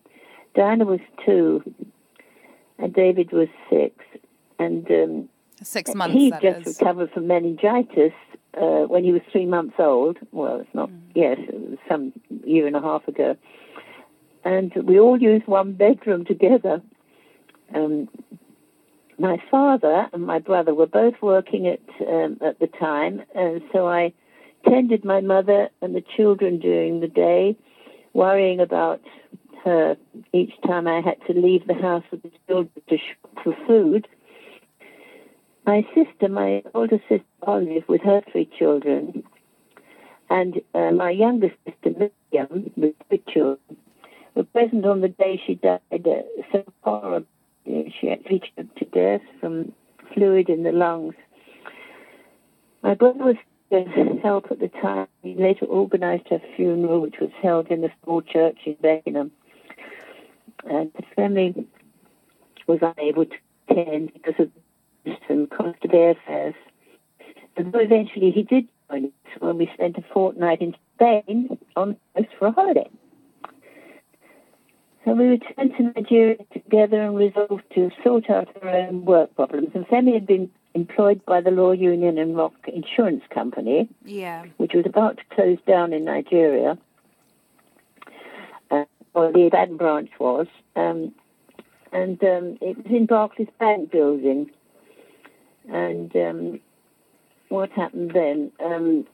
Diana 0.54 0.84
was 0.84 1.00
two, 1.24 1.62
and 2.78 2.94
David 2.94 3.30
was 3.32 3.48
six. 3.70 3.94
And 4.58 4.90
um, 4.90 5.28
Six 5.62 5.94
months, 5.94 6.14
he 6.14 6.30
just 6.42 6.66
is. 6.66 6.78
recovered 6.78 7.10
from 7.12 7.26
meningitis 7.26 8.12
uh, 8.60 8.84
when 8.87 9.04
he 9.04 9.12
was 9.12 9.22
three 9.30 9.46
months 9.46 9.74
old. 9.78 10.18
Well, 10.32 10.60
it's 10.60 10.74
not, 10.74 10.90
yes, 11.14 11.38
it 11.40 11.70
was 11.70 11.78
some 11.88 12.12
year 12.44 12.66
and 12.66 12.76
a 12.76 12.80
half 12.80 13.06
ago. 13.06 13.37
And 14.44 14.72
we 14.85 15.00
all 15.00 15.20
used 15.20 15.46
one 15.46 15.72
bedroom 15.72 16.24
together. 16.24 16.83
Um, 17.74 18.09
my 19.18 19.38
father 19.50 20.09
and 20.12 20.26
my 20.26 20.38
brother 20.38 20.74
were 20.74 20.87
both 20.87 21.14
working 21.22 21.66
at 21.66 21.80
um, 22.07 22.38
at 22.44 22.59
the 22.59 22.66
time, 22.66 23.22
and 23.35 23.62
so 23.72 23.87
I 23.87 24.12
tended 24.68 25.04
my 25.04 25.20
mother 25.20 25.68
and 25.80 25.94
the 25.94 26.04
children 26.16 26.59
during 26.59 27.00
the 27.00 27.09
day, 27.09 27.57
worrying 28.12 28.61
about 28.61 29.00
her 29.64 29.96
each 30.33 30.52
time 30.66 30.87
I 30.87 31.00
had 31.00 31.16
to 31.26 31.33
leave 31.33 31.66
the 31.66 31.74
house 31.74 32.04
with 32.11 32.22
the 32.22 32.33
children 32.46 32.70
to 32.88 32.98
for 33.42 33.57
food. 33.66 34.09
My 35.64 35.87
sister, 35.94 36.28
my 36.28 36.62
older 36.74 36.98
sister 37.09 37.24
Olive, 37.42 37.85
with 37.88 38.02
her 38.02 38.20
three 38.30 38.48
children, 38.59 39.22
and 40.28 40.61
uh, 40.74 40.90
my 40.90 41.11
younger 41.11 41.50
sister 41.64 42.11
Miriam, 42.33 42.70
with 42.76 42.94
three 43.09 43.22
children, 43.33 43.76
were 44.35 44.44
present 44.44 44.85
on 44.85 45.01
the 45.01 45.09
day 45.09 45.40
she 45.47 45.55
died. 45.55 45.81
Uh, 45.92 46.23
so 46.53 46.64
horrible. 46.83 47.27
She 47.66 48.11
actually 48.11 48.40
choked 48.40 48.77
to 48.79 48.85
death 48.87 49.23
from 49.40 49.73
fluid 50.12 50.49
in 50.49 50.62
the 50.62 50.73
lungs. 50.73 51.14
My 52.83 52.94
brother 52.94 53.25
was 53.25 53.37
to 53.73 54.20
help 54.23 54.51
at 54.51 54.61
the 54.61 54.68
time. 54.68 55.09
He 55.23 55.35
later 55.35 55.66
organised 55.66 56.29
her 56.29 56.40
funeral, 56.57 57.01
which 57.01 57.16
was 57.20 57.31
held 57.42 57.68
in 57.68 57.83
a 57.85 57.88
small 58.03 58.20
church 58.20 58.59
in 58.66 58.75
Beckenham. 58.75 59.33
And 60.64 60.92
the 60.94 61.03
family 61.16 61.66
was 62.66 62.81
unable 62.83 63.25
to 63.27 63.37
attend 63.68 64.12
because 64.12 64.35
of 64.38 64.51
and 65.29 65.51
cost 65.51 65.85
of 65.85 65.90
airfares. 65.90 66.55
Although 67.57 67.79
eventually 67.79 68.31
he 68.31 68.42
did 68.42 68.68
join 68.90 69.07
us 69.07 69.40
when 69.40 69.59
we 69.59 69.70
spent 69.75 69.97
a 69.99 70.05
fortnight 70.12 70.61
in 70.61 70.75
Spain 70.97 71.59
on 71.77 71.97
the 72.14 72.23
coast 72.23 72.35
for 72.38 72.47
a 72.49 72.53
holiday. 72.53 72.88
So 75.05 75.12
we 75.12 75.27
returned 75.27 75.73
to 75.77 75.83
Nigeria 75.95 76.37
together 76.53 77.03
and 77.03 77.17
resolved 77.17 77.64
to 77.75 77.90
sort 78.03 78.31
out 78.31 78.49
our 78.62 78.71
own 78.71 79.05
work 79.05 79.35
problems. 79.37 79.69
And 79.75 79.87
Femi 79.87 80.14
had 80.14 80.27
been 80.27 80.51
employed 80.75 81.25
by 81.27 81.40
the 81.43 81.51
Law 81.51 81.73
Union 81.73 82.17
and 82.19 82.37
Rock 82.37 82.55
Insurance 82.67 83.23
Company, 83.33 83.88
Yeah. 84.05 84.45
which 84.57 84.73
was 84.75 84.87
about 84.87 85.19
to 85.19 85.25
close 85.35 85.59
down 85.67 85.93
in 85.93 86.05
Nigeria, 86.05 86.79
uh, 88.71 88.85
or 89.12 89.31
the 89.31 89.47
Ibadan 89.47 89.77
branch 89.77 90.11
was. 90.19 90.47
Um, 90.75 91.14
and 91.93 92.23
um, 92.25 92.59
it 92.62 92.77
was 92.79 92.87
in 92.88 93.07
Barclays 93.07 93.49
Bank 93.61 93.90
building. 93.90 94.51
And 95.71 96.14
um, 96.17 96.61
what 97.51 97.71
happened 97.73 98.12
then? 98.14 98.51
Um, 98.59 99.07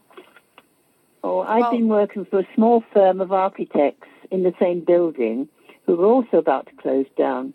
oh, 1.25 1.41
i 1.41 1.55
had 1.55 1.61
Well- 1.63 1.71
been 1.73 1.89
working 1.89 2.25
for 2.27 2.39
a 2.39 2.49
small 2.55 2.85
firm 2.95 3.21
of 3.21 3.33
architects 3.33 4.09
in 4.31 4.45
the 4.45 4.55
same 4.61 4.81
building 4.85 5.49
who 5.91 5.97
were 5.97 6.07
also 6.07 6.37
about 6.37 6.67
to 6.67 6.73
close 6.77 7.07
down. 7.19 7.53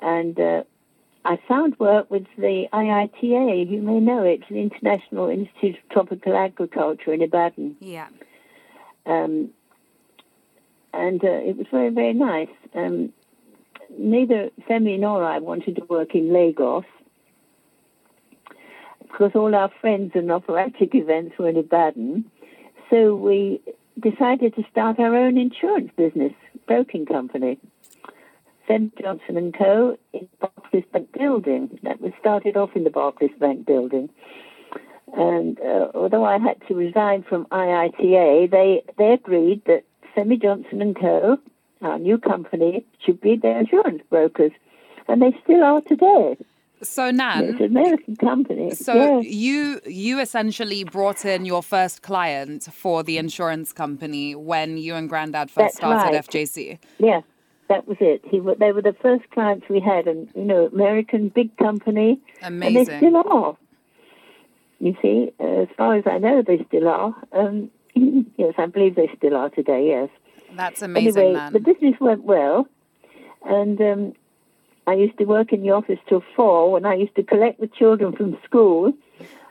And 0.00 0.38
uh, 0.40 0.64
I 1.24 1.38
found 1.46 1.78
work 1.78 2.10
with 2.10 2.26
the 2.36 2.66
IITA, 2.72 3.70
you 3.70 3.80
may 3.80 4.00
know 4.00 4.24
it, 4.24 4.40
the 4.48 4.58
International 4.58 5.28
Institute 5.28 5.76
of 5.76 5.88
Tropical 5.90 6.36
Agriculture 6.36 7.12
in 7.12 7.22
Ibadan. 7.22 7.76
Yeah. 7.78 8.08
Um, 9.06 9.50
and 10.92 11.22
uh, 11.22 11.28
it 11.28 11.56
was 11.56 11.68
very, 11.70 11.90
very 11.90 12.12
nice. 12.12 12.48
Um, 12.74 13.12
neither 13.96 14.50
Femi 14.68 14.98
nor 14.98 15.24
I 15.24 15.38
wanted 15.38 15.76
to 15.76 15.84
work 15.84 16.16
in 16.16 16.32
Lagos 16.32 16.84
because 19.00 19.30
all 19.36 19.54
our 19.54 19.70
friends 19.80 20.10
and 20.16 20.32
operatic 20.32 20.92
events 20.96 21.38
were 21.38 21.50
in 21.50 21.56
Ibadan. 21.56 22.24
So 22.90 23.14
we 23.14 23.60
decided 24.00 24.56
to 24.56 24.64
start 24.72 24.98
our 24.98 25.14
own 25.14 25.38
insurance 25.38 25.92
business, 25.96 26.32
broking 26.66 27.06
company. 27.06 27.58
Femi 28.68 28.90
Johnson 29.00 29.36
and 29.36 29.56
Co. 29.56 29.96
in 30.12 30.28
Barclays 30.40 30.84
Bank 30.92 31.12
building. 31.12 31.78
That 31.82 32.00
was 32.00 32.12
started 32.20 32.56
off 32.56 32.70
in 32.74 32.84
the 32.84 32.90
Barclays 32.90 33.32
Bank 33.38 33.66
building. 33.66 34.08
And 35.14 35.60
uh, 35.60 35.88
although 35.94 36.24
I 36.24 36.38
had 36.38 36.56
to 36.68 36.74
resign 36.74 37.22
from 37.22 37.46
IITA, 37.46 38.50
they, 38.50 38.82
they 38.96 39.12
agreed 39.12 39.62
that 39.66 39.84
Femi 40.16 40.40
Johnson 40.40 40.80
and 40.80 40.98
Co., 40.98 41.38
our 41.82 41.98
new 41.98 42.18
company, 42.18 42.86
should 43.04 43.20
be 43.20 43.36
their 43.36 43.58
insurance 43.58 44.02
brokers. 44.08 44.52
And 45.08 45.20
they 45.20 45.36
still 45.42 45.62
are 45.64 45.80
today. 45.82 46.36
So 46.82 47.06
It's 47.08 47.16
Nan, 47.16 47.44
an 47.44 47.64
American 47.64 48.16
company. 48.16 48.70
so 48.74 48.94
yeah. 48.94 49.20
you 49.20 49.80
you 49.86 50.20
essentially 50.20 50.82
brought 50.84 51.24
in 51.24 51.44
your 51.44 51.62
first 51.62 52.02
client 52.02 52.64
for 52.72 53.02
the 53.04 53.18
insurance 53.18 53.72
company 53.72 54.34
when 54.34 54.76
you 54.78 54.94
and 54.94 55.08
Granddad 55.08 55.48
first 55.50 55.56
That's 55.56 55.76
started 55.76 56.14
right. 56.16 56.26
FJC. 56.28 56.78
Yeah, 56.98 57.20
that 57.68 57.86
was 57.86 57.96
it. 58.00 58.22
He, 58.24 58.40
they 58.58 58.72
were 58.72 58.82
the 58.82 58.96
first 59.00 59.30
clients 59.30 59.66
we 59.68 59.80
had, 59.80 60.06
and 60.06 60.28
you 60.34 60.44
know, 60.44 60.66
American 60.72 61.28
big 61.28 61.56
company, 61.56 62.20
and 62.40 62.60
they 62.60 62.68
Amazing. 62.68 62.98
still 62.98 63.16
are. 63.16 63.56
You 64.80 64.96
see, 65.00 65.30
as 65.38 65.68
far 65.76 65.94
as 65.94 66.04
I 66.06 66.18
know, 66.18 66.42
they 66.44 66.64
still 66.66 66.88
are. 66.88 67.14
Um, 67.32 67.70
yes, 68.36 68.54
I 68.58 68.66
believe 68.66 68.96
they 68.96 69.08
still 69.16 69.36
are 69.36 69.50
today. 69.50 69.86
Yes. 69.88 70.08
That's 70.56 70.82
amazing, 70.82 71.22
anyway, 71.22 71.34
man. 71.34 71.52
the 71.52 71.60
business 71.60 71.94
went 72.00 72.24
well, 72.24 72.66
and 73.44 73.80
um, 73.80 74.12
I 74.86 74.94
used 74.94 75.18
to 75.18 75.24
work 75.24 75.52
in 75.52 75.62
the 75.62 75.70
office 75.70 75.98
till 76.08 76.24
four 76.34 76.72
when 76.72 76.84
I 76.84 76.94
used 76.94 77.14
to 77.16 77.22
collect 77.22 77.60
the 77.60 77.68
children 77.68 78.12
from 78.12 78.36
school, 78.44 78.92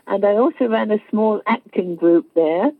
and 0.07 0.25
I 0.25 0.33
also 0.33 0.67
ran 0.67 0.91
a 0.91 0.99
small 1.09 1.41
acting 1.47 1.95
group 1.95 2.27
there 2.33 2.71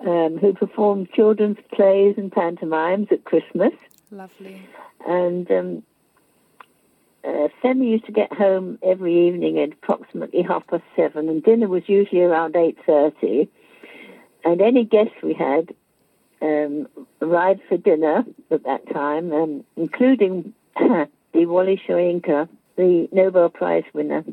um, 0.00 0.38
who 0.38 0.52
performed 0.52 1.12
children's 1.12 1.58
plays 1.72 2.14
and 2.16 2.32
pantomimes 2.32 3.08
at 3.10 3.24
Christmas. 3.24 3.72
Lovely. 4.10 4.60
And 5.06 5.50
um, 5.50 5.82
uh, 7.24 7.48
Femi 7.62 7.90
used 7.90 8.06
to 8.06 8.12
get 8.12 8.32
home 8.32 8.78
every 8.82 9.28
evening 9.28 9.58
at 9.58 9.72
approximately 9.72 10.42
half 10.42 10.66
past 10.66 10.84
seven, 10.94 11.28
and 11.28 11.42
dinner 11.42 11.68
was 11.68 11.82
usually 11.88 12.22
around 12.22 12.56
eight 12.56 12.78
thirty. 12.84 13.48
And 14.44 14.60
any 14.60 14.84
guests 14.84 15.14
we 15.22 15.34
had 15.34 15.74
um, 16.40 16.88
arrived 17.20 17.62
for 17.68 17.76
dinner 17.76 18.24
at 18.50 18.62
that 18.64 18.88
time, 18.92 19.32
um, 19.32 19.64
including 19.76 20.54
the 21.36 21.46
Wole 21.46 21.76
Soyinka, 21.86 22.48
the 22.76 23.08
Nobel 23.12 23.50
Prize 23.50 23.84
winner. 23.92 24.24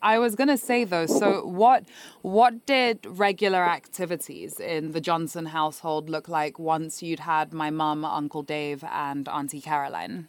I 0.00 0.18
was 0.18 0.34
gonna 0.34 0.56
say 0.56 0.84
though. 0.84 1.06
So 1.06 1.44
what 1.46 1.84
what 2.22 2.66
did 2.66 3.06
regular 3.06 3.64
activities 3.64 4.58
in 4.58 4.92
the 4.92 5.00
Johnson 5.00 5.46
household 5.46 6.10
look 6.10 6.28
like 6.28 6.58
once 6.58 7.02
you'd 7.02 7.20
had 7.20 7.52
my 7.52 7.70
mum, 7.70 8.04
Uncle 8.04 8.42
Dave, 8.42 8.84
and 8.84 9.28
Auntie 9.28 9.60
Caroline? 9.60 10.28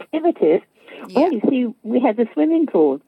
Activities. 0.00 0.60
Yeah. 1.08 1.20
Well, 1.20 1.32
you 1.32 1.40
see, 1.50 1.74
we 1.82 2.00
had 2.00 2.16
the 2.16 2.26
swimming 2.32 2.66
pool, 2.66 3.00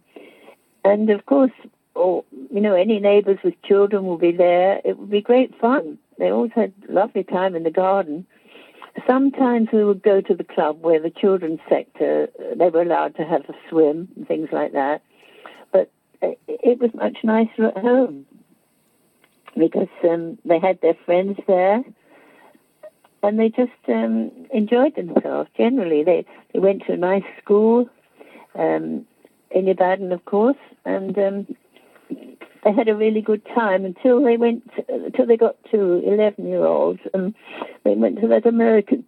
and 0.85 1.09
of 1.11 1.25
course, 1.25 1.53
or 1.95 2.25
you 2.53 2.61
know, 2.61 2.75
any 2.75 2.99
neighbours 2.99 3.39
with 3.43 3.55
children 3.63 4.05
will 4.05 4.19
be 4.19 4.33
there. 4.33 4.81
It 4.85 4.99
would 4.99 5.11
be 5.11 5.23
great 5.23 5.59
fun. 5.59 5.99
They 6.19 6.31
always 6.31 6.53
had 6.55 6.73
lovely 6.89 7.25
time 7.25 7.55
in 7.55 7.63
the 7.63 7.71
garden. 7.71 8.27
Sometimes 9.07 9.69
we 9.73 9.85
would 9.85 10.03
go 10.03 10.21
to 10.21 10.35
the 10.35 10.45
club 10.45 10.81
where 10.81 11.01
the 11.01 11.11
children's 11.11 11.61
sector 11.69 12.29
they 12.57 12.69
were 12.69 12.83
allowed 12.83 13.17
to 13.17 13.25
have 13.25 13.43
a 13.49 13.55
swim 13.69 14.09
and 14.17 14.27
things 14.27 14.49
like 14.53 14.73
that. 14.73 15.03
But 15.73 15.91
it 16.21 16.81
was 16.81 16.91
much 16.95 17.19
nicer 17.23 17.67
at 17.67 17.79
home 17.79 18.27
because 19.57 19.89
um, 20.09 20.39
they 20.45 20.59
had 20.59 20.81
their 20.81 20.97
friends 21.05 21.39
there 21.47 21.83
and 23.23 23.39
they 23.39 23.49
just 23.49 23.73
um, 23.89 24.31
enjoyed 24.53 24.95
themselves. 24.97 25.51
Generally, 25.57 26.05
they 26.05 26.27
they 26.53 26.59
went 26.59 26.85
to 26.87 26.93
a 26.93 26.97
nice 26.97 27.25
school 27.43 27.89
um, 28.55 29.07
in 29.51 29.69
Ibadan, 29.69 30.13
of 30.13 30.25
course, 30.25 30.57
and 30.85 31.17
um, 31.19 31.47
they 32.65 32.73
had 32.73 32.89
a 32.89 32.95
really 32.95 33.21
good 33.21 33.45
time 33.55 33.85
until 33.85 34.23
they 34.23 34.37
went 34.37 34.69
until 34.89 35.27
they 35.27 35.37
got 35.37 35.57
to 35.71 36.03
eleven 36.07 36.47
year 36.47 36.65
olds 36.65 37.01
and 37.15 37.35
they 37.85 37.95
went 37.95 38.21
to 38.21 38.29
that 38.29 38.47
American 38.47 39.05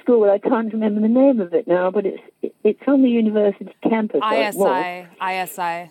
school. 0.00 0.30
I 0.30 0.38
can't 0.38 0.72
remember 0.72 1.00
the 1.00 1.08
name 1.08 1.40
of 1.40 1.52
it 1.54 1.66
now, 1.66 1.90
but 1.90 2.06
it's 2.06 2.22
it's 2.62 2.80
on 2.86 3.02
the 3.02 3.10
university 3.10 3.74
campus. 3.82 4.20
or 4.22 4.32
it 4.34 4.54
was. 4.54 5.06
ISI, 5.20 5.90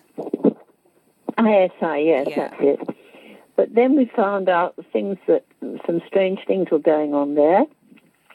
ISI, 1.38 2.04
yes, 2.06 2.26
Yeah. 2.28 2.48
that's 2.48 2.56
it. 2.60 2.96
But 3.56 3.74
then 3.74 3.96
we 3.96 4.06
found 4.06 4.48
out 4.48 4.74
things 4.92 5.16
that 5.26 5.44
some 5.86 6.00
strange 6.06 6.40
things 6.46 6.70
were 6.70 6.78
going 6.80 7.14
on 7.14 7.34
there, 7.34 7.64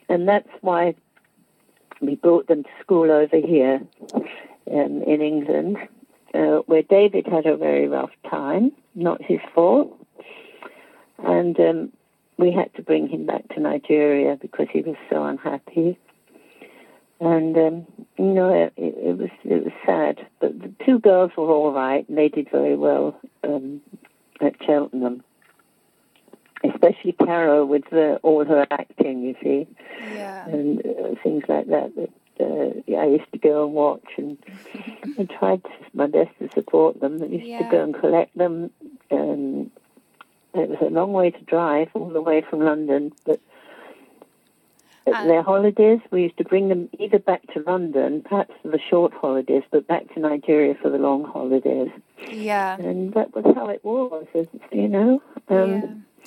and 0.07 0.28
that's 0.28 0.49
why 0.61 0.95
we 2.01 2.15
brought 2.15 2.47
them 2.47 2.63
to 2.63 2.70
school 2.82 3.11
over 3.11 3.36
here 3.38 3.82
um, 4.72 5.03
in 5.03 5.22
England, 5.22 5.78
uh, 6.34 6.61
where 6.65 6.84
David 6.84 7.27
had 7.27 7.45
a 7.45 7.57
very 7.57 7.88
rough 7.88 8.11
time, 8.30 8.71
not 8.95 9.21
his 9.21 9.39
fault, 9.53 9.95
and 11.23 11.59
um, 11.59 11.91
we 12.38 12.51
had 12.51 12.73
to 12.75 12.82
bring 12.82 13.07
him 13.07 13.25
back 13.25 13.47
to 13.49 13.59
Nigeria 13.59 14.38
because 14.41 14.67
he 14.71 14.82
was 14.82 14.95
so 15.09 15.23
unhappy. 15.23 15.97
And 17.21 17.57
um, 17.57 17.88
you 18.17 18.34
know, 18.34 18.49
it, 18.53 18.73
it 18.77 19.17
was 19.17 19.30
it 19.43 19.63
was 19.65 19.73
sad, 19.86 20.25
but 20.39 20.57
the 20.59 20.71
two 20.86 20.99
girls 20.99 21.32
were 21.36 21.49
all 21.49 21.73
right, 21.73 22.07
and 22.07 22.17
they 22.17 22.30
did 22.30 22.49
very 22.49 22.75
well 22.77 23.19
um, 23.43 23.82
at 24.41 24.53
Cheltenham. 24.65 25.23
Especially 26.61 27.13
Caro 27.13 27.65
with 27.65 27.91
uh, 27.93 28.19
all 28.21 28.43
her 28.43 28.67
acting, 28.69 29.21
you 29.21 29.34
see, 29.41 29.65
Yeah. 30.13 30.45
and 30.49 30.80
uh, 30.86 31.15
things 31.23 31.43
like 31.47 31.67
that. 31.67 31.95
That 31.95 32.09
uh, 32.39 32.81
yeah, 32.87 32.99
I 32.99 33.05
used 33.05 33.31
to 33.33 33.37
go 33.37 33.65
and 33.65 33.73
watch, 33.73 34.07
and 34.17 34.37
I 35.17 35.25
tried 35.25 35.61
my 35.93 36.07
best 36.07 36.31
to 36.39 36.49
support 36.51 36.99
them. 36.99 37.21
I 37.21 37.25
used 37.25 37.45
to 37.63 37.69
go 37.69 37.83
and 37.83 37.93
collect 37.93 38.37
them. 38.37 38.71
Um, 39.11 39.71
it 40.53 40.69
was 40.69 40.79
a 40.81 40.85
long 40.89 41.13
way 41.13 41.31
to 41.31 41.41
drive, 41.41 41.89
all 41.93 42.09
the 42.09 42.21
way 42.21 42.41
from 42.41 42.61
London, 42.61 43.11
but 43.25 43.39
at 45.05 45.13
And- 45.13 45.29
their 45.29 45.41
holidays, 45.41 45.99
we 46.11 46.23
used 46.23 46.37
to 46.37 46.43
bring 46.43 46.69
them 46.69 46.89
either 46.97 47.19
back 47.19 47.41
to 47.53 47.61
London, 47.61 48.21
perhaps 48.21 48.53
for 48.61 48.69
the 48.69 48.79
short 48.79 49.13
holidays, 49.13 49.63
but 49.71 49.87
back 49.87 50.13
to 50.13 50.19
Nigeria 50.19 50.75
for 50.75 50.89
the 50.89 50.97
long 50.97 51.23
holidays. 51.23 51.89
Yeah. 52.31 52.77
And 52.79 53.13
that 53.13 53.35
was 53.35 53.45
how 53.55 53.67
it 53.67 53.83
was, 53.83 54.27
you 54.71 54.87
know. 54.87 55.21
Um, 55.49 55.71
yeah. 55.71 55.81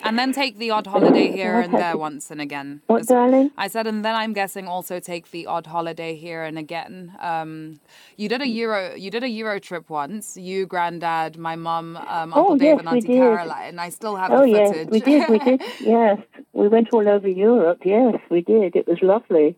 And 0.05 0.19
then 0.19 0.33
take 0.33 0.59
the 0.59 0.71
odd 0.71 0.87
holiday 0.87 1.31
here 1.31 1.61
and 1.61 1.73
there 1.73 1.97
once 1.97 2.31
and 2.31 2.41
again. 2.41 2.83
What, 2.87 3.07
darling? 3.07 3.51
I 3.57 3.69
said, 3.69 3.87
and 3.87 4.05
then 4.05 4.15
I'm 4.15 4.33
guessing 4.33 4.67
also 4.67 4.99
take 5.01 5.31
the 5.31 5.47
odd 5.47 5.67
holiday 5.67 6.17
here 6.17 6.43
and 6.43 6.59
again. 6.59 7.13
Um, 7.21 7.81
you 8.17 8.29
did 8.29 8.43
a 8.43 8.49
Euro, 8.49 8.95
you 8.95 9.11
did 9.11 9.23
a 9.23 9.29
Euro 9.29 9.59
trip 9.61 9.89
once. 9.91 10.37
You, 10.37 10.67
Granddad, 10.67 11.39
my 11.39 11.57
mum, 11.57 11.97
um, 11.97 12.33
Uncle 12.35 12.53
Oh, 12.53 12.57
Dave, 12.59 12.63
yes, 12.69 12.79
and 12.81 12.91
we 12.91 12.97
Auntie 12.99 13.07
did. 13.09 13.17
Caroline. 13.19 13.79
I 13.79 13.89
still 13.91 14.17
have 14.17 14.31
Oh, 14.33 14.43
the 14.43 14.49
yes, 14.51 14.69
footage. 14.71 14.89
we 14.91 15.01
did, 15.01 15.29
we 15.29 15.39
did, 15.39 15.63
yes. 15.81 16.19
We 16.53 16.69
went 16.69 16.89
all 16.93 17.09
over 17.09 17.29
Europe, 17.29 17.81
yes, 17.85 18.17
we 18.31 18.41
did. 18.41 18.75
It 18.77 18.87
was 18.89 18.99
lovely. 19.03 19.57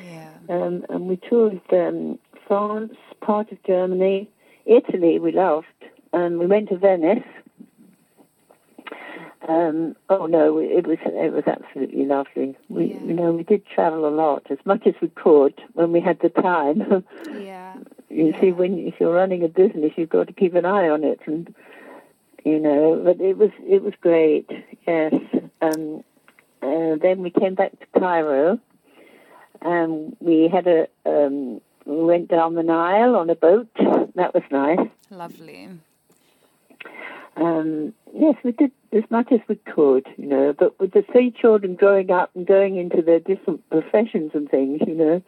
yeah. 0.00 0.30
Um, 0.48 0.84
and 0.90 1.06
we 1.08 1.16
toured 1.16 1.60
um, 1.72 2.18
France, 2.46 2.92
part 3.20 3.50
of 3.52 3.62
Germany, 3.64 4.28
Italy. 4.66 5.18
We 5.18 5.32
loved, 5.32 5.66
and 6.12 6.38
we 6.38 6.46
went 6.46 6.68
to 6.70 6.76
Venice. 6.76 7.22
Um, 9.48 9.94
oh 10.08 10.26
no, 10.26 10.58
it 10.58 10.86
was 10.86 10.98
it 11.04 11.32
was 11.32 11.44
absolutely 11.46 12.06
lovely. 12.06 12.56
We 12.68 12.86
Yeah. 12.86 13.00
you 13.04 13.12
know 13.14 13.32
we 13.32 13.42
did 13.42 13.66
travel 13.66 14.06
a 14.06 14.14
lot 14.14 14.46
as 14.50 14.58
much 14.64 14.86
as 14.86 14.94
we 15.02 15.08
could 15.08 15.54
when 15.74 15.92
we 15.92 16.00
had 16.00 16.20
the 16.20 16.30
time. 16.30 17.04
Yeah. 17.38 17.74
you 18.08 18.32
see, 18.40 18.52
when 18.52 18.78
if 18.78 18.94
you're 19.00 19.12
running 19.14 19.42
a 19.44 19.48
business, 19.48 19.92
you've 19.96 20.08
got 20.08 20.28
to 20.28 20.32
keep 20.32 20.54
an 20.54 20.64
eye 20.64 20.88
on 20.88 21.04
it, 21.04 21.20
and 21.26 21.54
you 22.44 22.58
know. 22.58 23.00
But 23.04 23.20
it 23.20 23.36
was 23.36 23.50
it 23.60 23.82
was 23.82 23.92
great. 24.00 24.48
Yes. 24.86 25.14
Um, 25.60 26.04
uh, 26.62 26.96
then 27.02 27.20
we 27.20 27.30
came 27.30 27.54
back 27.54 27.72
to 27.78 28.00
Cairo, 28.00 28.58
and 29.60 30.16
we 30.20 30.48
had 30.48 30.66
a 30.66 30.86
um, 31.04 31.60
we 31.84 32.02
went 32.04 32.28
down 32.28 32.54
the 32.54 32.62
Nile 32.62 33.14
on 33.16 33.28
a 33.28 33.34
boat. 33.34 33.68
That 34.14 34.32
was 34.32 34.44
nice. 34.50 34.88
Lovely. 35.10 35.68
Um, 37.36 37.92
yes, 38.14 38.36
we 38.44 38.52
did 38.52 38.70
as 38.92 39.02
much 39.10 39.32
as 39.32 39.40
we 39.48 39.56
could, 39.56 40.06
you 40.16 40.26
know. 40.26 40.54
But 40.56 40.78
with 40.78 40.92
the 40.92 41.02
three 41.10 41.30
children 41.30 41.74
growing 41.74 42.10
up 42.10 42.30
and 42.34 42.46
going 42.46 42.76
into 42.76 43.02
their 43.02 43.20
different 43.20 43.68
professions 43.70 44.32
and 44.34 44.48
things, 44.48 44.80
you 44.86 44.94
know, 44.94 45.22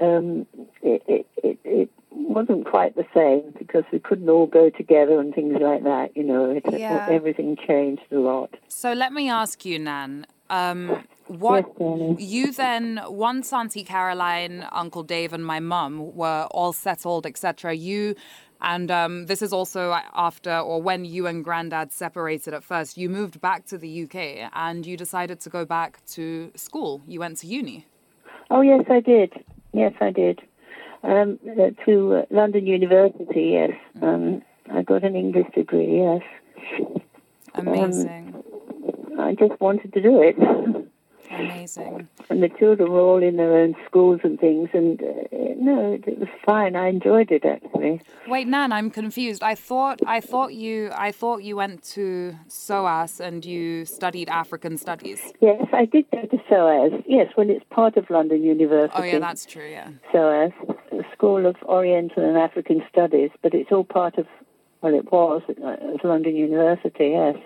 um, 0.00 0.46
it, 0.82 1.02
it, 1.06 1.26
it, 1.42 1.58
it 1.64 1.90
wasn't 2.10 2.66
quite 2.66 2.96
the 2.96 3.06
same 3.14 3.52
because 3.58 3.84
we 3.92 3.98
couldn't 3.98 4.28
all 4.28 4.46
go 4.46 4.70
together 4.70 5.20
and 5.20 5.34
things 5.34 5.56
like 5.60 5.84
that. 5.84 6.16
You 6.16 6.24
know, 6.24 6.50
it, 6.50 6.64
Yeah. 6.72 7.06
everything 7.08 7.56
changed 7.56 8.02
a 8.10 8.18
lot. 8.18 8.54
So 8.68 8.92
let 8.92 9.12
me 9.12 9.30
ask 9.30 9.64
you, 9.64 9.78
Nan. 9.78 10.26
Um, 10.48 11.04
what 11.26 11.66
Yes, 11.78 12.20
you 12.20 12.52
then 12.52 13.00
once 13.08 13.52
Auntie 13.52 13.82
Caroline, 13.82 14.64
Uncle 14.70 15.02
Dave, 15.02 15.32
and 15.32 15.44
my 15.44 15.58
mum 15.58 16.14
were 16.14 16.46
all 16.52 16.72
settled, 16.72 17.26
etc. 17.26 17.74
You 17.74 18.14
and 18.60 18.90
um, 18.90 19.26
this 19.26 19.42
is 19.42 19.52
also 19.52 19.98
after 20.14 20.58
or 20.58 20.80
when 20.80 21.04
you 21.04 21.26
and 21.26 21.44
Granddad 21.44 21.92
separated 21.92 22.54
at 22.54 22.64
first. 22.64 22.96
You 22.96 23.08
moved 23.08 23.40
back 23.40 23.66
to 23.66 23.78
the 23.78 24.04
UK 24.04 24.50
and 24.54 24.86
you 24.86 24.96
decided 24.96 25.40
to 25.40 25.50
go 25.50 25.64
back 25.64 26.04
to 26.12 26.50
school. 26.54 27.02
You 27.06 27.20
went 27.20 27.38
to 27.38 27.46
uni. 27.46 27.86
Oh 28.50 28.60
yes, 28.60 28.84
I 28.88 29.00
did. 29.00 29.32
Yes, 29.72 29.92
I 30.00 30.10
did. 30.10 30.40
Um, 31.02 31.38
uh, 31.50 31.70
to 31.84 32.16
uh, 32.16 32.22
London 32.30 32.66
University. 32.66 33.50
Yes, 33.52 33.72
um, 34.02 34.42
I 34.72 34.82
got 34.82 35.04
an 35.04 35.14
English 35.14 35.46
degree. 35.54 35.98
Yes, 35.98 36.22
Amazing, 37.54 38.42
I 39.18 39.34
just 39.34 39.60
wanted 39.60 39.92
to 39.92 40.00
do 40.00 40.22
it. 40.22 40.36
amazing. 41.30 42.08
and 42.30 42.42
the 42.42 42.48
children 42.48 42.90
were 42.90 43.00
all 43.00 43.22
in 43.22 43.36
their 43.36 43.52
own 43.52 43.74
schools 43.86 44.20
and 44.22 44.38
things, 44.38 44.68
and 44.72 45.00
uh, 45.02 45.06
no, 45.58 45.92
it, 45.92 46.04
it 46.06 46.18
was 46.18 46.28
fine. 46.44 46.76
I 46.76 46.88
enjoyed 46.88 47.30
it 47.30 47.44
actually. 47.44 48.00
Wait, 48.28 48.46
Nan, 48.46 48.72
I'm 48.72 48.90
confused. 48.90 49.42
I 49.42 49.54
thought 49.54 50.00
I 50.06 50.20
thought 50.20 50.54
you 50.54 50.90
I 50.94 51.12
thought 51.12 51.42
you 51.42 51.56
went 51.56 51.82
to 51.94 52.34
SOAS 52.48 53.20
and 53.20 53.44
you 53.44 53.84
studied 53.84 54.28
African 54.28 54.76
studies. 54.76 55.20
Yes, 55.40 55.66
I 55.72 55.84
did 55.84 56.10
go 56.10 56.22
to 56.22 56.38
SOAS. 56.48 57.02
Yes, 57.06 57.32
well, 57.36 57.48
it's 57.48 57.64
part 57.70 57.96
of 57.96 58.08
London 58.10 58.42
University. 58.42 58.98
Oh 58.98 59.04
yeah, 59.04 59.18
that's 59.18 59.46
true. 59.46 59.68
Yeah. 59.68 59.90
SOAS, 60.12 60.52
the 60.90 61.04
School 61.12 61.46
of 61.46 61.56
Oriental 61.64 62.24
and 62.24 62.36
African 62.36 62.82
Studies, 62.90 63.30
but 63.42 63.54
it's 63.54 63.72
all 63.72 63.84
part 63.84 64.18
of. 64.18 64.26
Well, 64.82 64.94
it 64.94 65.10
was 65.10 65.42
uh, 65.48 65.52
it 65.52 65.82
was 65.82 66.00
London 66.04 66.36
University. 66.36 67.08
Yes. 67.10 67.36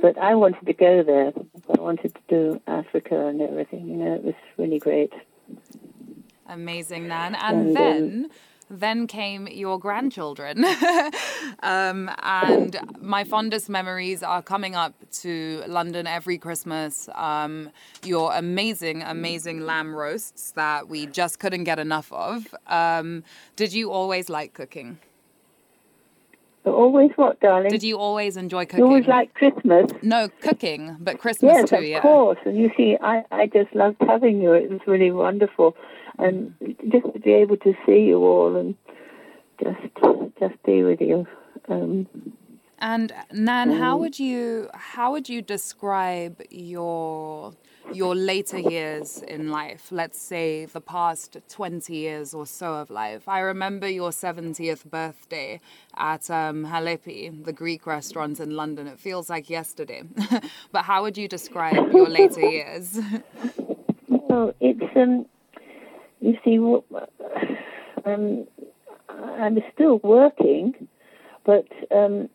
But 0.00 0.18
I 0.18 0.34
wanted 0.34 0.66
to 0.66 0.72
go 0.72 1.02
there. 1.02 1.32
I 1.76 1.80
wanted 1.80 2.14
to 2.14 2.20
do 2.28 2.60
Africa 2.66 3.26
and 3.26 3.40
everything. 3.40 3.88
You 3.88 3.96
know, 3.96 4.14
it 4.14 4.24
was 4.24 4.34
really 4.56 4.78
great. 4.78 5.12
Amazing, 6.46 7.08
Nan. 7.08 7.34
And, 7.34 7.68
and 7.68 7.76
then. 7.76 8.24
Um, 8.24 8.30
then 8.70 9.06
came 9.06 9.46
your 9.48 9.78
grandchildren. 9.78 10.64
um, 11.62 12.10
and 12.22 12.78
my 13.00 13.24
fondest 13.24 13.68
memories 13.68 14.22
are 14.22 14.42
coming 14.42 14.74
up 14.74 14.94
to 15.10 15.62
London 15.66 16.06
every 16.06 16.38
Christmas. 16.38 17.08
Um, 17.14 17.70
your 18.04 18.32
amazing, 18.34 19.02
amazing 19.02 19.60
lamb 19.60 19.94
roasts 19.94 20.52
that 20.52 20.88
we 20.88 21.06
just 21.06 21.38
couldn't 21.38 21.64
get 21.64 21.78
enough 21.78 22.12
of. 22.12 22.54
Um, 22.66 23.24
did 23.56 23.72
you 23.72 23.90
always 23.90 24.28
like 24.28 24.52
cooking? 24.52 24.98
Always 26.74 27.10
what, 27.16 27.40
darling? 27.40 27.70
Did 27.70 27.82
you 27.82 27.98
always 27.98 28.36
enjoy 28.36 28.64
cooking? 28.64 28.80
You 28.80 28.86
always 28.86 29.06
like 29.06 29.34
Christmas? 29.34 29.90
No, 30.02 30.28
cooking, 30.40 30.96
but 31.00 31.18
Christmas 31.18 31.52
yes, 31.54 31.70
too, 31.70 31.76
of 31.76 31.84
yeah. 31.84 31.96
of 31.96 32.02
course. 32.02 32.38
And 32.44 32.56
you 32.56 32.70
see, 32.76 32.96
I, 33.00 33.24
I 33.30 33.46
just 33.46 33.74
loved 33.74 33.96
having 34.00 34.40
you. 34.40 34.52
It 34.52 34.70
was 34.70 34.80
really 34.86 35.10
wonderful. 35.10 35.76
And 36.18 36.54
just 36.90 37.12
to 37.12 37.20
be 37.20 37.32
able 37.32 37.56
to 37.58 37.74
see 37.86 38.00
you 38.00 38.18
all 38.18 38.56
and 38.56 38.74
just 39.62 39.78
just 40.38 40.62
be 40.64 40.82
with 40.82 41.00
you. 41.00 41.26
Um, 41.68 42.06
and 42.78 43.12
Nan, 43.32 43.72
um, 43.72 43.78
how 43.78 43.96
would 43.96 44.18
you 44.18 44.68
how 44.72 45.12
would 45.12 45.28
you 45.28 45.42
describe 45.42 46.40
your 46.50 47.52
your 47.92 48.14
later 48.14 48.58
years 48.58 49.22
in 49.22 49.50
life, 49.50 49.88
let's 49.90 50.20
say 50.20 50.64
the 50.66 50.80
past 50.80 51.36
20 51.48 51.94
years 51.94 52.34
or 52.34 52.46
so 52.46 52.74
of 52.74 52.90
life. 52.90 53.28
I 53.28 53.40
remember 53.40 53.88
your 53.88 54.10
70th 54.10 54.84
birthday 54.84 55.60
at 55.96 56.30
um, 56.30 56.66
Halepi, 56.66 57.44
the 57.44 57.52
Greek 57.52 57.86
restaurant 57.86 58.40
in 58.40 58.50
London. 58.50 58.86
It 58.86 58.98
feels 58.98 59.30
like 59.30 59.48
yesterday. 59.48 60.02
but 60.72 60.82
how 60.82 61.02
would 61.02 61.16
you 61.16 61.28
describe 61.28 61.92
your 61.92 62.08
later 62.08 62.40
years? 62.40 62.98
Well, 64.10 64.52
it's, 64.60 64.82
um, 64.94 65.24
you 66.20 66.36
see, 66.44 66.58
um, 68.04 68.46
I'm 69.08 69.58
still 69.72 70.00
working, 70.02 70.74
but 71.46 71.66
um, 71.90 72.28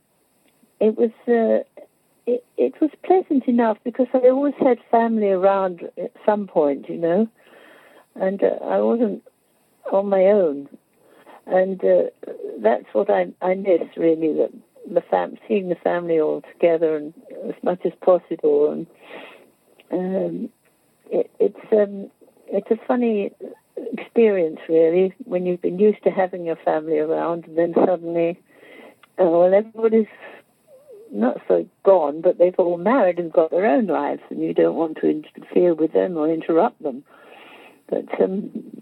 it 0.79 0.97
was. 0.97 1.11
Uh, 1.27 1.83
it, 2.25 2.73
was 2.83 2.91
pleasant 3.03 3.47
enough 3.47 3.77
because 3.83 4.07
I 4.13 4.29
always 4.29 4.55
had 4.59 4.77
family 4.91 5.29
around 5.29 5.81
at 5.97 6.11
some 6.25 6.47
point, 6.47 6.89
you 6.89 6.97
know, 6.97 7.27
and 8.15 8.43
uh, 8.43 8.63
I 8.63 8.79
wasn't 8.79 9.23
on 9.91 10.09
my 10.09 10.25
own, 10.25 10.67
and 11.47 11.83
uh, 11.83 12.03
that's 12.59 12.85
what 12.93 13.09
I 13.09 13.27
I 13.41 13.53
miss 13.55 13.87
really 13.97 14.33
that 14.33 14.51
the 14.91 15.01
fam 15.01 15.37
seeing 15.47 15.69
the 15.69 15.75
family 15.75 16.19
all 16.19 16.41
together 16.53 16.97
and 16.97 17.13
as 17.47 17.55
much 17.63 17.85
as 17.85 17.93
possible, 18.01 18.71
and 18.71 18.87
um, 19.91 20.49
it, 21.09 21.31
it's 21.39 21.71
um, 21.71 22.11
it's 22.47 22.69
a 22.69 22.85
funny 22.85 23.31
experience 23.97 24.59
really 24.69 25.13
when 25.25 25.45
you've 25.45 25.61
been 25.61 25.79
used 25.79 26.03
to 26.03 26.11
having 26.11 26.45
your 26.45 26.55
family 26.57 26.99
around 26.99 27.45
and 27.45 27.57
then 27.57 27.73
suddenly, 27.85 28.39
uh, 29.19 29.25
well, 29.25 29.53
everybody's 29.53 30.07
not 31.13 31.39
so 31.47 31.67
gone, 31.83 32.21
but 32.21 32.37
they've 32.37 32.55
all 32.57 32.77
married 32.77 33.19
and 33.19 33.31
got 33.31 33.51
their 33.51 33.65
own 33.65 33.85
lives, 33.85 34.21
and 34.29 34.41
you 34.41 34.53
don't 34.53 34.75
want 34.75 34.97
to 34.97 35.07
interfere 35.09 35.73
with 35.73 35.93
them 35.93 36.17
or 36.17 36.29
interrupt 36.29 36.81
them. 36.81 37.03
But 37.87 38.05
um, 38.21 38.81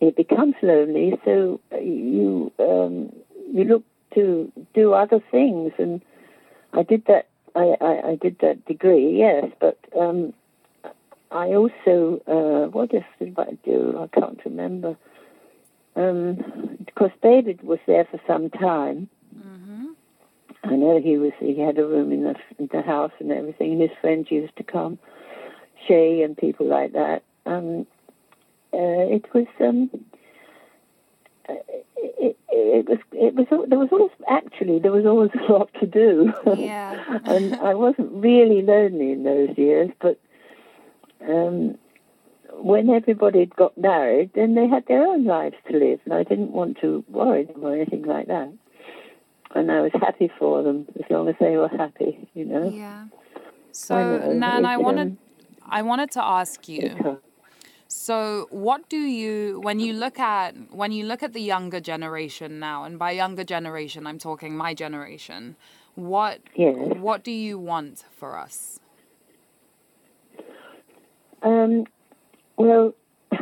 it 0.00 0.16
becomes 0.16 0.54
lonely, 0.62 1.18
so 1.24 1.60
you 1.72 2.52
um, 2.58 3.12
you 3.52 3.64
look 3.64 3.84
to 4.14 4.50
do 4.74 4.92
other 4.92 5.20
things, 5.30 5.72
and 5.78 6.00
I 6.72 6.82
did 6.82 7.04
that. 7.06 7.28
I, 7.56 7.76
I, 7.80 8.08
I 8.10 8.18
did 8.20 8.38
that 8.40 8.64
degree, 8.66 9.18
yes, 9.18 9.46
but 9.60 9.78
um, 9.98 10.32
I 11.30 11.48
also 11.54 12.20
uh, 12.26 12.68
what 12.70 12.94
else 12.94 13.04
did 13.18 13.38
I 13.38 13.56
do? 13.64 13.98
I 13.98 14.18
can't 14.18 14.40
remember. 14.44 14.96
Um, 15.96 16.78
because 16.84 17.10
David 17.22 17.62
was 17.62 17.78
there 17.86 18.04
for 18.04 18.20
some 18.26 18.50
time, 18.50 19.08
I 20.64 20.76
know 20.76 21.00
he 21.00 21.18
was. 21.18 21.32
He 21.38 21.58
had 21.60 21.78
a 21.78 21.86
room 21.86 22.10
in 22.10 22.24
the, 22.24 22.34
in 22.58 22.68
the 22.72 22.82
house 22.82 23.12
and 23.20 23.30
everything. 23.30 23.72
And 23.72 23.82
his 23.82 23.90
friends 24.00 24.30
used 24.30 24.56
to 24.56 24.62
come, 24.62 24.98
Shay 25.86 26.22
and 26.22 26.36
people 26.36 26.66
like 26.66 26.92
that. 26.92 27.22
Um, 27.46 27.86
uh, 28.72 29.12
it 29.12 29.26
was. 29.34 29.46
Um, 29.60 29.90
it, 32.16 32.38
it, 32.48 32.88
was 32.88 32.98
it 33.12 33.34
was 33.34 33.46
there 33.68 33.78
was 33.78 33.88
always 33.92 34.10
actually 34.28 34.78
there 34.78 34.92
was 34.92 35.04
always 35.04 35.30
a 35.48 35.52
lot 35.52 35.70
to 35.80 35.86
do 35.86 36.32
yeah 36.56 37.18
and 37.24 37.54
I 37.56 37.74
wasn't 37.74 38.12
really 38.12 38.62
lonely 38.62 39.12
in 39.12 39.24
those 39.24 39.56
years 39.58 39.90
but 40.00 40.18
um, 41.28 41.76
when 42.52 42.88
everybody 42.88 43.40
had 43.40 43.56
got 43.56 43.76
married 43.76 44.30
then 44.34 44.54
they 44.54 44.68
had 44.68 44.86
their 44.86 45.06
own 45.06 45.24
lives 45.24 45.56
to 45.70 45.78
live 45.78 46.00
and 46.04 46.14
I 46.14 46.22
didn't 46.22 46.52
want 46.52 46.78
to 46.80 47.04
worry 47.08 47.44
them 47.44 47.62
or 47.64 47.74
anything 47.74 48.04
like 48.04 48.28
that 48.28 48.52
and 49.54 49.70
I 49.70 49.80
was 49.80 49.92
happy 49.94 50.30
for 50.38 50.62
them 50.62 50.86
as 50.96 51.04
long 51.10 51.28
as 51.28 51.36
they 51.40 51.56
were 51.56 51.68
happy, 51.68 52.28
you 52.34 52.44
know. 52.44 52.68
Yeah. 52.68 53.06
So, 53.72 54.32
Nan, 54.32 54.64
I 54.64 54.76
wanted, 54.76 55.08
um, 55.08 55.18
I 55.68 55.82
wanted 55.82 56.10
to 56.12 56.22
ask 56.22 56.68
you. 56.68 57.20
So, 57.88 58.48
what 58.50 58.88
do 58.88 58.96
you 58.96 59.60
when 59.60 59.78
you 59.78 59.92
look 59.92 60.18
at 60.18 60.54
when 60.72 60.90
you 60.90 61.04
look 61.04 61.22
at 61.22 61.32
the 61.32 61.40
younger 61.40 61.80
generation 61.80 62.58
now, 62.58 62.84
and 62.84 62.98
by 62.98 63.12
younger 63.12 63.44
generation, 63.44 64.06
I'm 64.06 64.18
talking 64.18 64.56
my 64.56 64.74
generation. 64.74 65.56
What 65.94 66.40
yes. 66.56 66.74
what 66.96 67.22
do 67.22 67.30
you 67.30 67.56
want 67.58 68.04
for 68.16 68.36
us? 68.36 68.80
Um, 71.42 71.84
well, 72.56 72.94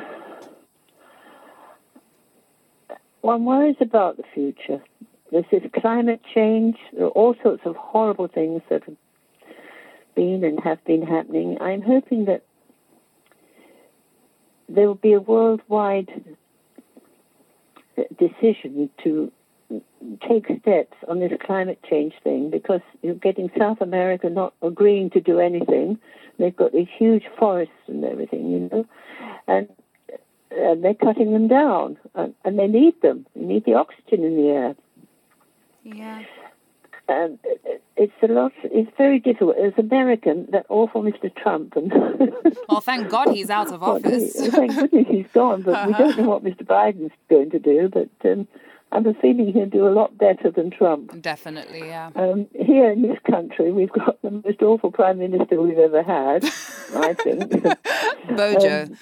one 3.23 3.45
worries 3.45 3.77
about 3.81 4.17
the 4.19 4.25
future. 4.35 4.83
There's 5.33 5.47
this 5.51 5.63
climate 5.81 6.21
change. 6.35 6.77
There 6.93 7.07
are 7.07 7.11
all 7.11 7.35
sorts 7.43 7.63
of 7.65 7.75
horrible 7.75 8.29
things 8.29 8.61
that 8.69 8.85
have 8.85 8.97
been 10.15 10.45
and 10.45 10.61
have 10.61 10.85
been 10.85 11.03
happening. 11.03 11.57
I'm 11.59 11.81
hoping 11.81 12.27
that 12.27 12.45
there 14.69 14.87
will 14.87 14.95
be 14.95 15.15
a 15.15 15.21
worldwide 15.21 16.37
decision 18.19 18.91
to 19.05 19.33
take 20.29 20.47
steps 20.61 20.97
on 21.09 21.21
this 21.21 21.33
climate 21.45 21.79
change 21.89 22.13
thing 22.23 22.51
because 22.51 22.81
you're 23.01 23.15
getting 23.15 23.51
South 23.59 23.81
America 23.81 24.29
not 24.29 24.53
agreeing 24.61 25.09
to 25.11 25.21
do 25.21 25.39
anything. 25.39 25.99
They've 26.39 26.55
got 26.55 26.73
these 26.73 26.89
huge 26.99 27.25
forests 27.39 27.73
and 27.87 28.05
everything, 28.05 28.51
you 28.51 28.69
know, 28.71 28.87
and, 29.47 29.69
and 30.51 30.85
they're 30.85 30.95
cutting 30.95 31.33
them 31.33 31.49
down, 31.49 31.99
and, 32.15 32.35
and 32.45 32.59
they 32.59 32.67
need 32.67 33.01
them. 33.01 33.27
They 33.35 33.45
need 33.45 33.65
the 33.65 33.75
oxygen 33.75 34.25
in 34.25 34.37
the 34.37 34.49
air. 34.49 34.75
Yeah. 35.83 36.23
Um, 37.09 37.39
it's 37.97 38.13
a 38.23 38.27
lot. 38.27 38.53
It's 38.63 38.91
very 38.97 39.19
difficult. 39.19 39.57
As 39.57 39.73
American, 39.77 40.47
that 40.53 40.67
awful 40.69 41.03
Mr. 41.03 41.35
Trump, 41.35 41.77
and 41.77 41.93
well, 42.69 42.81
thank 42.83 43.11
God 43.11 43.29
he's 43.31 43.51
out 43.51 43.73
of 43.73 43.83
office. 43.83 44.33
thank 44.51 44.75
goodness 44.75 45.07
he's 45.09 45.27
gone. 45.33 45.63
But 45.63 45.75
uh-huh. 45.75 45.87
we 45.89 45.93
don't 45.95 46.19
know 46.19 46.29
what 46.29 46.45
Mr. 46.45 46.65
Biden's 46.65 47.13
going 47.29 47.51
to 47.51 47.59
do. 47.59 47.89
But 47.89 48.09
um, 48.31 48.47
I'm 48.93 49.07
a 49.07 49.15
feeling 49.15 49.53
he'll 49.53 49.67
do 49.67 49.89
a 49.89 49.91
lot 49.91 50.17
better 50.17 50.51
than 50.51 50.71
Trump. 50.71 51.21
Definitely, 51.21 51.81
yeah. 51.81 52.11
Um, 52.15 52.47
here 52.55 52.91
in 52.91 53.03
this 53.03 53.19
country, 53.29 53.73
we've 53.73 53.93
got 53.93 54.21
the 54.23 54.31
most 54.31 54.63
awful 54.63 54.91
prime 54.91 55.19
minister 55.19 55.61
we've 55.61 55.79
ever 55.79 56.03
had. 56.03 56.45
I 56.95 57.15
think. 57.15 57.63
Bojo. 58.37 58.83
Um, 58.85 58.97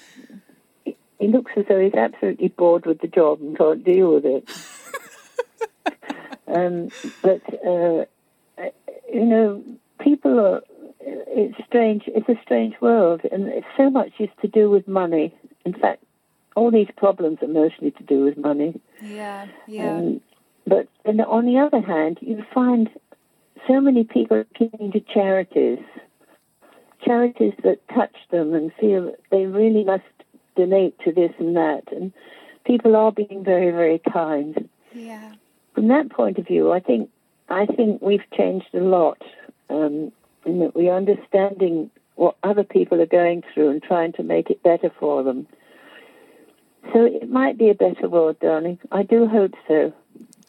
he 1.19 1.29
looks 1.29 1.53
as 1.57 1.67
though 1.69 1.79
he's 1.79 1.95
absolutely 1.95 2.49
bored 2.49 2.87
with 2.87 3.01
the 3.01 3.09
job 3.09 3.41
and 3.43 3.57
can't 3.57 3.85
deal 3.85 4.15
with 4.15 4.25
it. 4.25 4.49
Um, 6.53 6.91
but 7.23 7.43
uh, 7.65 8.05
you 9.13 9.25
know, 9.25 9.63
people 10.01 10.39
are. 10.39 10.63
It's 11.03 11.57
strange. 11.67 12.03
It's 12.07 12.29
a 12.29 12.39
strange 12.43 12.75
world, 12.81 13.23
and 13.33 13.51
so 13.77 13.89
much 13.89 14.13
is 14.19 14.29
to 14.43 14.49
do 14.49 14.69
with 14.69 14.87
money. 14.87 15.35
In 15.65 15.73
fact, 15.73 16.03
all 16.57 16.71
these 16.71 16.89
problems 16.97 17.39
are 17.43 17.49
mostly 17.49 17.91
to 17.93 18.03
do 18.03 18.25
with 18.25 18.37
money. 18.37 18.79
Yeah, 19.01 19.47
yeah. 19.67 19.97
Um, 19.97 20.21
but 20.67 20.89
on 21.07 21.47
the 21.47 21.59
other 21.59 21.81
hand, 21.81 22.19
you 22.21 22.45
find 22.53 22.91
so 23.67 23.81
many 23.81 24.05
people 24.05 24.45
giving 24.59 24.93
to 24.93 25.01
charities, 25.01 25.79
charities 27.05 27.55
that 27.65 27.81
touch 27.89 28.15
them 28.31 28.53
and 28.53 28.71
feel 28.79 29.15
they 29.31 29.47
really 29.47 29.85
must 29.85 30.05
donate 30.57 30.99
to 31.01 31.13
this 31.13 31.33
and 31.39 31.57
that, 31.57 31.85
and 31.93 32.13
people 32.67 32.95
are 32.95 33.13
being 33.13 33.43
very, 33.43 33.71
very 33.71 34.01
kind. 34.13 34.69
Yeah 34.93 35.33
from 35.75 35.89
that 35.89 36.11
point 36.11 36.39
of 36.39 36.47
view, 36.47 36.73
I 36.73 36.81
think 36.81 37.11
I 37.49 37.67
think 37.67 38.01
we've 38.01 38.29
changed 38.37 38.69
a 38.75 38.81
lot 38.81 39.23
um, 39.69 40.13
in 40.45 40.61
that 40.61 40.75
we're 40.75 40.95
understanding 40.95 41.91
what 42.15 42.37
other 42.43 42.65
people 42.65 43.01
are 43.01 43.07
going 43.07 43.43
through 43.53 43.71
and 43.71 43.83
trying 43.83 44.13
to 44.13 44.23
make 44.23 44.51
it 44.51 44.63
better 44.63 44.91
for 45.01 45.23
them. 45.23 45.47
So 46.93 47.05
it 47.05 47.29
might 47.31 47.59
be 47.59 47.71
a 47.71 47.75
better 47.75 48.09
world, 48.09 48.39
darling. 48.41 48.79
I 48.91 49.03
do 49.03 49.27
hope 49.27 49.55
so. 49.69 49.93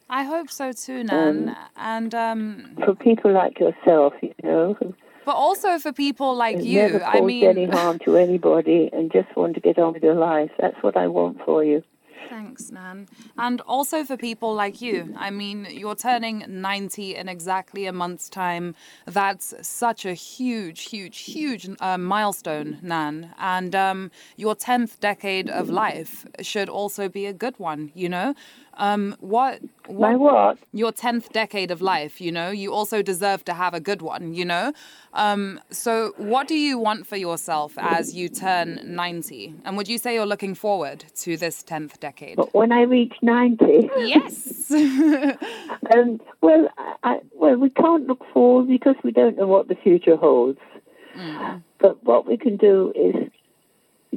I 0.10 0.24
hope 0.24 0.50
so 0.50 0.74
too, 0.74 1.04
Nan. 1.04 1.56
and 1.78 2.14
um, 2.14 2.76
For 2.84 2.94
people 2.96 3.32
like 3.32 3.60
yourself, 3.60 4.14
you 4.22 4.34
know, 4.44 4.78
but 5.26 5.36
also 5.36 5.80
for 5.80 5.94
people 5.94 6.36
like 6.36 6.62
you. 6.62 6.80
never 6.80 7.04
I 7.04 7.22
mean, 7.22 7.46
any 7.46 7.66
harm 7.66 8.00
to 8.00 8.18
anybody 8.18 8.90
and 8.92 9.12
just 9.12 9.34
want 9.38 9.56
to 9.56 9.62
get 9.62 9.78
on 9.78 9.94
with 9.94 10.04
your 10.04 10.16
life. 10.16 10.52
That's 10.60 10.82
what 10.82 10.98
I 10.98 11.08
want 11.08 11.40
for 11.46 11.64
you. 11.64 11.84
Thanks, 12.32 12.72
Nan. 12.72 13.10
And 13.38 13.60
also 13.60 14.06
for 14.06 14.16
people 14.16 14.54
like 14.54 14.80
you. 14.80 15.14
I 15.18 15.32
mean, 15.32 15.68
you're 15.70 15.96
turning 15.98 16.46
90 16.48 17.18
in 17.18 17.28
exactly 17.28 17.88
a 17.88 17.92
month's 17.92 18.30
time. 18.30 18.74
That's 19.06 19.54
such 19.68 20.06
a 20.06 20.14
huge, 20.14 20.84
huge, 20.84 21.20
huge 21.20 21.68
uh, 21.82 21.98
milestone, 21.98 22.80
Nan. 22.82 23.36
And 23.38 23.76
um, 23.76 24.12
your 24.38 24.56
10th 24.56 25.02
decade 25.02 25.50
of 25.50 25.70
life 25.70 26.26
should 26.40 26.70
also 26.70 27.10
be 27.10 27.26
a 27.26 27.34
good 27.34 27.60
one, 27.60 27.92
you 27.96 28.08
know? 28.08 28.34
Um, 28.82 29.16
what, 29.20 29.60
My 29.92 30.16
what? 30.16 30.58
your 30.74 30.92
10th 30.92 31.30
decade 31.30 31.70
of 31.70 31.84
life, 31.84 32.20
you 32.20 32.32
know, 32.32 32.50
you 32.50 32.74
also 32.74 33.04
deserve 33.04 33.46
to 33.46 33.54
have 33.54 33.76
a 33.76 33.80
good 33.80 34.02
one, 34.02 34.34
you 34.34 34.44
know? 34.44 34.74
Um, 35.14 35.60
so, 35.70 36.14
what 36.18 36.48
do 36.48 36.56
you 36.56 36.80
want 36.80 37.06
for 37.06 37.16
yourself 37.16 37.74
as 37.78 38.16
you 38.16 38.28
turn 38.28 38.80
90? 38.84 39.54
And 39.66 39.78
would 39.78 39.88
you 39.88 40.00
say 40.00 40.16
you're 40.16 40.26
looking 40.26 40.56
forward 40.56 41.06
to 41.18 41.38
this 41.38 41.62
10th 41.62 42.00
decade? 42.00 42.38
But 42.38 42.56
when 42.56 42.72
I 42.72 42.82
reach 42.82 43.14
90, 43.22 43.92
Yes. 44.00 44.72
um, 44.72 46.20
well, 46.42 46.68
I, 47.04 47.20
well, 47.34 47.58
we 47.58 47.70
can't 47.70 48.08
look 48.08 48.26
forward 48.34 48.68
because 48.68 48.96
we 49.04 49.12
don't 49.12 49.38
know 49.38 49.48
what 49.48 49.68
the 49.68 49.76
future 49.76 50.16
holds. 50.16 50.60
But 51.78 52.04
what 52.04 52.28
we 52.28 52.36
can 52.38 52.58
do 52.58 52.92
is 52.96 53.30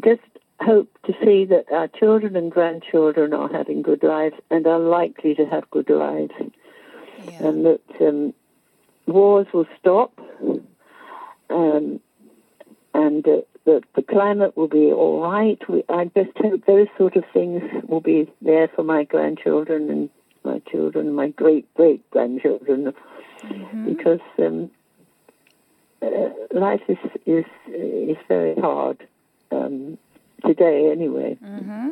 just 0.03 0.23
hope 0.61 0.89
to 1.07 1.13
see 1.25 1.45
that 1.47 1.67
our 1.73 1.89
children 1.89 2.37
and 2.37 2.51
grandchildren 2.51 3.33
are 3.33 3.49
having 3.49 3.83
good 3.83 4.03
lives 4.03 4.37
and 4.51 4.67
are 4.67 4.79
likely 4.79 5.35
to 5.35 5.45
have 5.47 5.71
good 5.71 5.91
lives, 5.91 6.33
yeah. 7.25 7.47
and 7.47 7.65
that 7.65 7.81
um, 8.01 8.35
wars 9.07 9.47
will 9.53 9.67
stop, 9.79 10.19
um, 11.51 12.01
and 12.95 13.27
uh, 13.27 13.41
that 13.65 13.83
the 13.95 14.03
climate 14.03 14.57
will 14.57 14.69
be 14.69 14.93
all 14.93 15.23
right. 15.23 15.59
We, 15.69 15.83
I 15.89 16.05
just 16.17 16.37
hope 16.37 16.65
those 16.67 16.89
sort 16.97 17.17
of 17.17 17.25
things 17.33 17.63
will 17.89 18.01
be 18.01 18.31
there 18.41 18.69
for 18.69 18.85
my 18.85 19.05
grandchildren 19.05 19.91
and 19.91 20.11
my 20.45 20.61
children, 20.71 21.15
my 21.15 21.29
great 21.29 21.73
great 21.75 22.09
grandchildren, 22.11 22.95
because 23.87 24.21
um, 24.39 24.71
uh, 26.01 26.31
life 26.53 26.83
is 26.89 26.99
is 27.27 27.45
is 27.67 28.17
very 28.29 28.55
hard 28.55 29.07
um, 29.51 29.99
today 30.47 30.91
anyway. 30.91 31.39
Mm-hmm. 31.43 31.91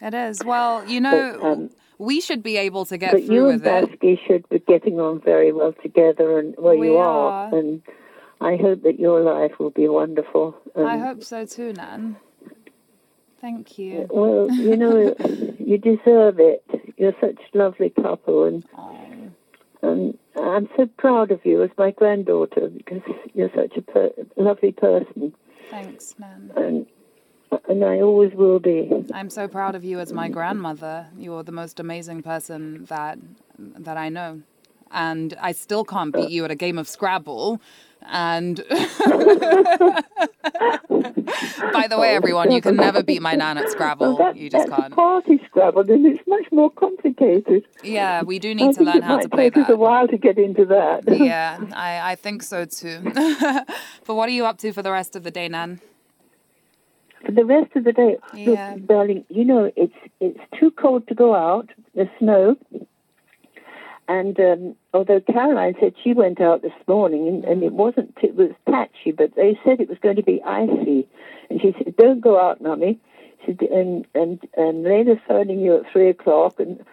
It 0.00 0.14
is. 0.14 0.44
Well, 0.44 0.86
you 0.88 1.00
know, 1.00 1.38
um, 1.42 1.70
we 1.98 2.20
should 2.20 2.42
be 2.42 2.56
able 2.56 2.84
to 2.86 2.96
get 2.96 3.12
But 3.12 3.24
through 3.24 3.34
you 3.34 3.48
and 3.48 3.60
with 3.60 3.66
it. 3.66 3.90
Basky 3.90 4.20
should 4.26 4.48
be 4.48 4.60
getting 4.60 5.00
on 5.00 5.20
very 5.20 5.52
well 5.52 5.74
together, 5.82 6.38
and 6.38 6.54
well, 6.56 6.76
We 6.78 6.88
you 6.88 6.96
are. 6.98 7.48
are, 7.48 7.54
and 7.54 7.82
I 8.40 8.56
hope 8.56 8.82
that 8.82 8.98
your 9.00 9.20
life 9.20 9.58
will 9.58 9.70
be 9.70 9.88
wonderful. 9.88 10.56
I 10.76 10.94
um, 10.94 11.00
hope 11.00 11.24
so 11.24 11.44
too, 11.44 11.72
Nan. 11.72 12.16
Thank 13.40 13.78
you. 13.78 14.06
Well, 14.10 14.50
you 14.52 14.76
know, 14.76 15.14
you 15.58 15.78
deserve 15.78 16.40
it. 16.40 16.64
You're 16.96 17.14
such 17.20 17.38
a 17.54 17.58
lovely 17.58 17.90
couple, 17.90 18.44
and 18.44 18.64
and 19.82 20.18
um, 20.36 20.44
I'm 20.44 20.68
so 20.76 20.86
proud 20.86 21.30
of 21.30 21.44
you 21.44 21.62
as 21.62 21.70
my 21.78 21.92
granddaughter 21.92 22.68
because 22.68 23.02
you're 23.34 23.50
such 23.54 23.76
a 23.76 23.82
per- 23.82 24.10
lovely 24.36 24.72
person, 24.72 25.32
Thanks, 25.70 26.14
Nan. 26.18 26.52
and 26.56 26.86
and 27.68 27.84
I 27.84 28.00
always 28.00 28.32
will 28.34 28.58
be. 28.58 28.90
I'm 29.12 29.30
so 29.30 29.48
proud 29.48 29.74
of 29.74 29.84
you 29.84 30.00
as 30.00 30.12
my 30.12 30.28
grandmother. 30.28 31.06
You're 31.18 31.42
the 31.42 31.52
most 31.52 31.80
amazing 31.80 32.22
person 32.22 32.84
that 32.86 33.18
that 33.58 33.96
I 33.96 34.08
know. 34.08 34.42
And 34.90 35.34
I 35.40 35.52
still 35.52 35.84
can't 35.84 36.14
beat 36.14 36.30
you 36.30 36.44
at 36.46 36.50
a 36.50 36.54
game 36.54 36.78
of 36.78 36.88
Scrabble. 36.88 37.60
And 38.10 38.64
by 41.72 41.86
the 41.88 41.98
way, 41.98 42.14
everyone, 42.14 42.50
you 42.50 42.60
can 42.62 42.76
never 42.76 43.02
beat 43.02 43.20
my 43.20 43.34
nan 43.34 43.58
at 43.58 43.68
Scrabble. 43.70 44.16
Well, 44.16 44.32
that, 44.32 44.36
You 44.36 44.48
just 44.48 44.68
that's 44.68 44.80
can't. 44.80 44.94
party 44.94 45.40
Scrabble, 45.46 45.90
and 45.90 46.06
it's 46.06 46.26
much 46.26 46.46
more 46.52 46.70
complicated. 46.70 47.64
Yeah, 47.82 48.22
we 48.22 48.38
do 48.38 48.50
I 48.50 48.54
need 48.54 48.74
to 48.76 48.84
learn 48.84 48.98
it 48.98 49.04
how 49.04 49.18
to 49.18 49.28
play 49.28 49.50
take 49.50 49.64
us 49.64 49.68
a 49.68 49.76
while 49.76 50.08
to 50.08 50.16
get 50.16 50.38
into 50.38 50.64
that. 50.66 51.04
Yeah, 51.06 51.58
I, 51.74 52.12
I 52.12 52.14
think 52.14 52.42
so 52.42 52.64
too. 52.64 53.00
but 54.06 54.14
what 54.14 54.28
are 54.28 54.32
you 54.32 54.46
up 54.46 54.58
to 54.58 54.72
for 54.72 54.82
the 54.82 54.92
rest 54.92 55.16
of 55.16 55.22
the 55.24 55.30
day, 55.30 55.48
Nan? 55.48 55.80
For 57.24 57.32
the 57.32 57.44
rest 57.44 57.74
of 57.74 57.84
the 57.84 57.92
day, 57.92 58.16
Yeah. 58.32 58.74
look, 58.76 58.86
darling, 58.86 59.24
you 59.28 59.44
know 59.44 59.70
it's 59.76 59.94
it's 60.20 60.40
too 60.58 60.70
cold 60.70 61.06
to 61.08 61.14
go 61.14 61.34
out. 61.34 61.68
There's 61.94 62.08
snow, 62.18 62.56
and 64.08 64.38
um, 64.40 64.76
although 64.94 65.20
Caroline 65.20 65.74
said 65.80 65.94
she 66.02 66.14
went 66.14 66.40
out 66.40 66.62
this 66.62 66.72
morning 66.86 67.28
and, 67.28 67.44
and 67.44 67.62
it 67.62 67.72
wasn't 67.72 68.16
it 68.22 68.34
was 68.36 68.50
patchy, 68.66 69.12
but 69.12 69.34
they 69.34 69.58
said 69.64 69.80
it 69.80 69.88
was 69.88 69.98
going 69.98 70.16
to 70.16 70.22
be 70.22 70.42
icy, 70.42 71.06
and 71.50 71.60
she 71.60 71.72
said, 71.72 71.96
"Don't 71.96 72.20
go 72.20 72.40
out, 72.40 72.60
mummy." 72.62 72.98
She 73.44 73.56
said, 73.58 73.68
and 73.70 74.06
and 74.14 74.40
and 74.56 74.84
Lena's 74.84 75.18
phoning 75.26 75.60
you 75.60 75.76
at 75.76 75.90
three 75.92 76.08
o'clock, 76.08 76.58
and 76.60 76.84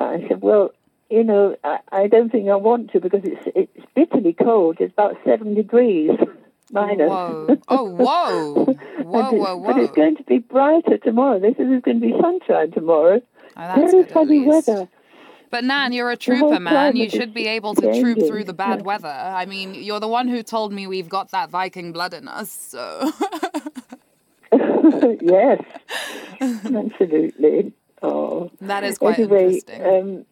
I 0.00 0.24
said, 0.28 0.42
"Well." 0.42 0.72
You 1.08 1.22
know, 1.22 1.54
I, 1.62 1.78
I 1.92 2.06
don't 2.08 2.32
think 2.32 2.48
I 2.48 2.56
want 2.56 2.90
to 2.90 2.98
because 2.98 3.20
it's 3.22 3.46
it's 3.54 3.86
bitterly 3.94 4.32
cold. 4.32 4.78
It's 4.80 4.92
about 4.92 5.16
seven 5.24 5.54
degrees 5.54 6.10
minus. 6.72 7.08
Whoa. 7.08 7.58
Oh, 7.68 7.84
whoa. 7.84 8.64
Whoa, 9.06 9.30
it- 9.30 9.38
whoa, 9.38 9.60
But 9.64 9.78
it's 9.78 9.92
going 9.94 10.16
to 10.16 10.22
be 10.24 10.38
brighter 10.38 10.98
tomorrow. 10.98 11.38
They 11.38 11.54
said 11.54 11.68
there's 11.70 11.82
going 11.82 12.00
to 12.00 12.06
be 12.06 12.14
sunshine 12.20 12.72
tomorrow. 12.72 13.20
Oh, 13.56 13.60
that's 13.60 13.92
Very 13.92 14.04
funny 14.04 14.44
weather. 14.46 14.88
But 15.50 15.64
Nan, 15.64 15.92
you're 15.92 16.10
a 16.10 16.16
trooper, 16.16 16.58
man. 16.58 16.96
You 16.96 17.08
should 17.08 17.32
be 17.32 17.46
able 17.46 17.74
to 17.76 18.00
troop 18.00 18.18
through 18.18 18.44
the 18.44 18.52
bad 18.52 18.84
weather. 18.84 19.08
I 19.08 19.46
mean, 19.46 19.74
you're 19.74 20.00
the 20.00 20.08
one 20.08 20.28
who 20.28 20.42
told 20.42 20.72
me 20.72 20.86
we've 20.86 21.08
got 21.08 21.30
that 21.30 21.50
Viking 21.50 21.92
blood 21.92 22.12
in 22.14 22.26
us, 22.26 22.50
so. 22.50 23.12
yes, 25.20 25.62
absolutely. 26.40 27.72
Oh, 28.02 28.50
that 28.60 28.84
is 28.84 28.98
quite 28.98 29.18
anyway, 29.18 29.44
interesting. 29.44 29.82
um, 29.86 30.26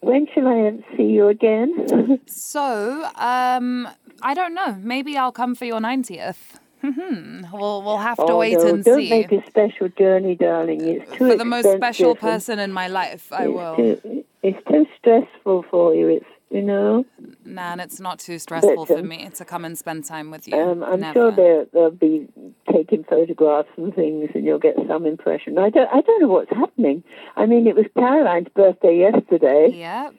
when 0.00 0.26
shall 0.34 0.48
I 0.48 0.72
see 0.96 1.04
you 1.04 1.28
again? 1.28 2.20
so, 2.26 3.08
um, 3.14 3.88
I 4.22 4.34
don't 4.34 4.54
know. 4.54 4.76
Maybe 4.80 5.16
I'll 5.16 5.32
come 5.32 5.54
for 5.54 5.64
your 5.64 5.80
90th. 5.80 6.58
Hmm. 6.82 7.42
we'll 7.52 7.82
we'll 7.82 7.98
have 7.98 8.16
to 8.16 8.22
oh, 8.24 8.38
wait 8.38 8.54
no, 8.54 8.66
and 8.68 8.82
don't 8.82 8.96
see. 8.96 9.10
make 9.10 9.30
a 9.32 9.44
special 9.46 9.88
journey, 9.90 10.34
darling. 10.34 10.80
It's 10.80 11.10
too 11.10 11.28
For 11.28 11.36
the 11.36 11.44
most 11.44 11.70
special 11.76 12.14
person 12.14 12.58
in 12.58 12.72
my 12.72 12.88
life, 12.88 13.30
I 13.32 13.44
it's 13.44 13.52
will. 13.52 13.76
Too, 13.76 14.24
it's 14.42 14.66
too 14.66 14.86
stressful 14.98 15.64
for 15.70 15.94
you. 15.94 16.08
It's 16.08 16.24
you 16.50 16.62
know. 16.62 17.04
Nan, 17.44 17.80
it's 17.80 18.00
not 18.00 18.18
too 18.18 18.38
stressful 18.38 18.86
for 18.86 18.98
um, 18.98 19.08
me 19.08 19.28
to 19.34 19.44
come 19.44 19.64
and 19.66 19.76
spend 19.78 20.06
time 20.06 20.30
with 20.30 20.48
you. 20.48 20.56
Um, 20.56 20.82
I'm 20.82 21.00
Never. 21.00 21.12
sure 21.12 21.32
they'll, 21.32 21.66
they'll 21.72 21.90
be 21.90 22.26
taking 22.72 23.04
photographs 23.04 23.68
and 23.76 23.94
things, 23.94 24.30
and 24.34 24.44
you'll 24.44 24.58
get 24.58 24.74
some 24.88 25.04
impression. 25.06 25.58
I 25.58 25.68
don't, 25.70 25.88
I 25.92 26.00
don't 26.00 26.22
know 26.22 26.28
what's 26.28 26.50
happening. 26.50 27.04
I 27.36 27.44
mean, 27.46 27.66
it 27.66 27.76
was 27.76 27.86
Caroline's 27.94 28.48
birthday 28.48 28.98
yesterday, 28.98 29.68
Yep. 29.74 30.14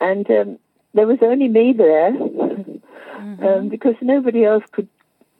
and 0.00 0.30
um, 0.30 0.58
there 0.94 1.06
was 1.06 1.18
only 1.22 1.48
me 1.48 1.72
there 1.76 2.10
Mm-hmm. 3.20 3.44
um, 3.44 3.68
because 3.68 3.94
nobody 4.00 4.44
else 4.44 4.64
could 4.72 4.88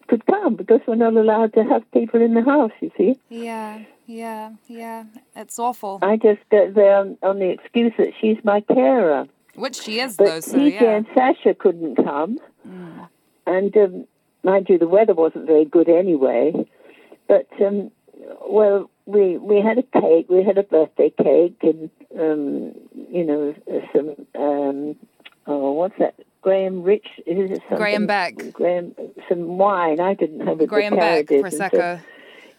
could 0.09 0.27
come 0.27 0.57
because 0.57 0.81
we're 0.89 0.97
not 0.97 1.15
allowed 1.15 1.55
to 1.55 1.63
have 1.63 1.89
people 1.93 2.21
in 2.21 2.35
the 2.35 2.43
house. 2.43 2.73
You 2.81 2.91
see, 2.97 3.17
Yeah. 3.29 3.83
Yeah. 4.07 4.53
Yeah. 4.67 5.05
It's 5.37 5.59
awful. 5.59 6.01
I 6.03 6.17
just 6.17 6.41
go 6.51 6.71
there 6.71 6.97
on, 6.97 7.17
on 7.23 7.39
the 7.39 7.51
excuse 7.51 7.93
that 7.97 8.13
she's 8.21 8.39
my 8.43 8.61
carer. 8.61 9.27
Which 9.55 9.81
she 9.81 10.01
is, 10.01 10.17
But 10.17 10.25
though. 10.25 10.41
So 10.41 10.59
TJ 10.59 10.73
yeah. 10.73 10.83
Mm. 10.83 10.97
and 10.97 11.07
Sasha 11.15 11.55
couldn't 11.55 11.97
come, 11.97 12.39
and 13.47 13.77
um, 13.77 14.07
mind 14.43 14.67
you, 14.69 14.79
the 14.79 14.89
weather 14.89 15.15
wasn't 15.15 15.47
very 15.47 15.65
good 15.65 15.89
anyway. 15.89 16.53
But 17.29 17.49
um, 17.65 17.91
well, 18.49 18.91
we 19.07 19.39
we 19.39 19.61
had 19.61 19.79
a 19.79 19.83
cake. 19.83 20.27
We 20.29 20.43
had 20.43 20.59
a 20.59 20.63
birthday 20.63 21.11
cake, 21.11 21.59
and 21.63 21.91
um, 22.19 22.75
you 23.11 23.25
know 23.25 23.55
some 23.93 24.09
um, 24.35 24.97
oh, 25.47 25.73
what's 25.73 25.99
that? 25.99 26.15
Graham 26.43 26.83
Rich 26.83 27.07
is 27.27 27.51
it 27.51 27.61
something? 27.63 27.77
Graham 27.79 28.07
Beck. 28.07 28.53
Graham 28.53 28.95
some 29.29 29.59
wine. 29.59 30.01
I 30.01 30.15
didn't 30.15 30.41
have 30.41 30.57
it. 30.57 30.59
but 30.59 30.69
Graham 30.69 30.97
Beck, 30.97 31.31
and 31.31 31.53
so 31.53 32.01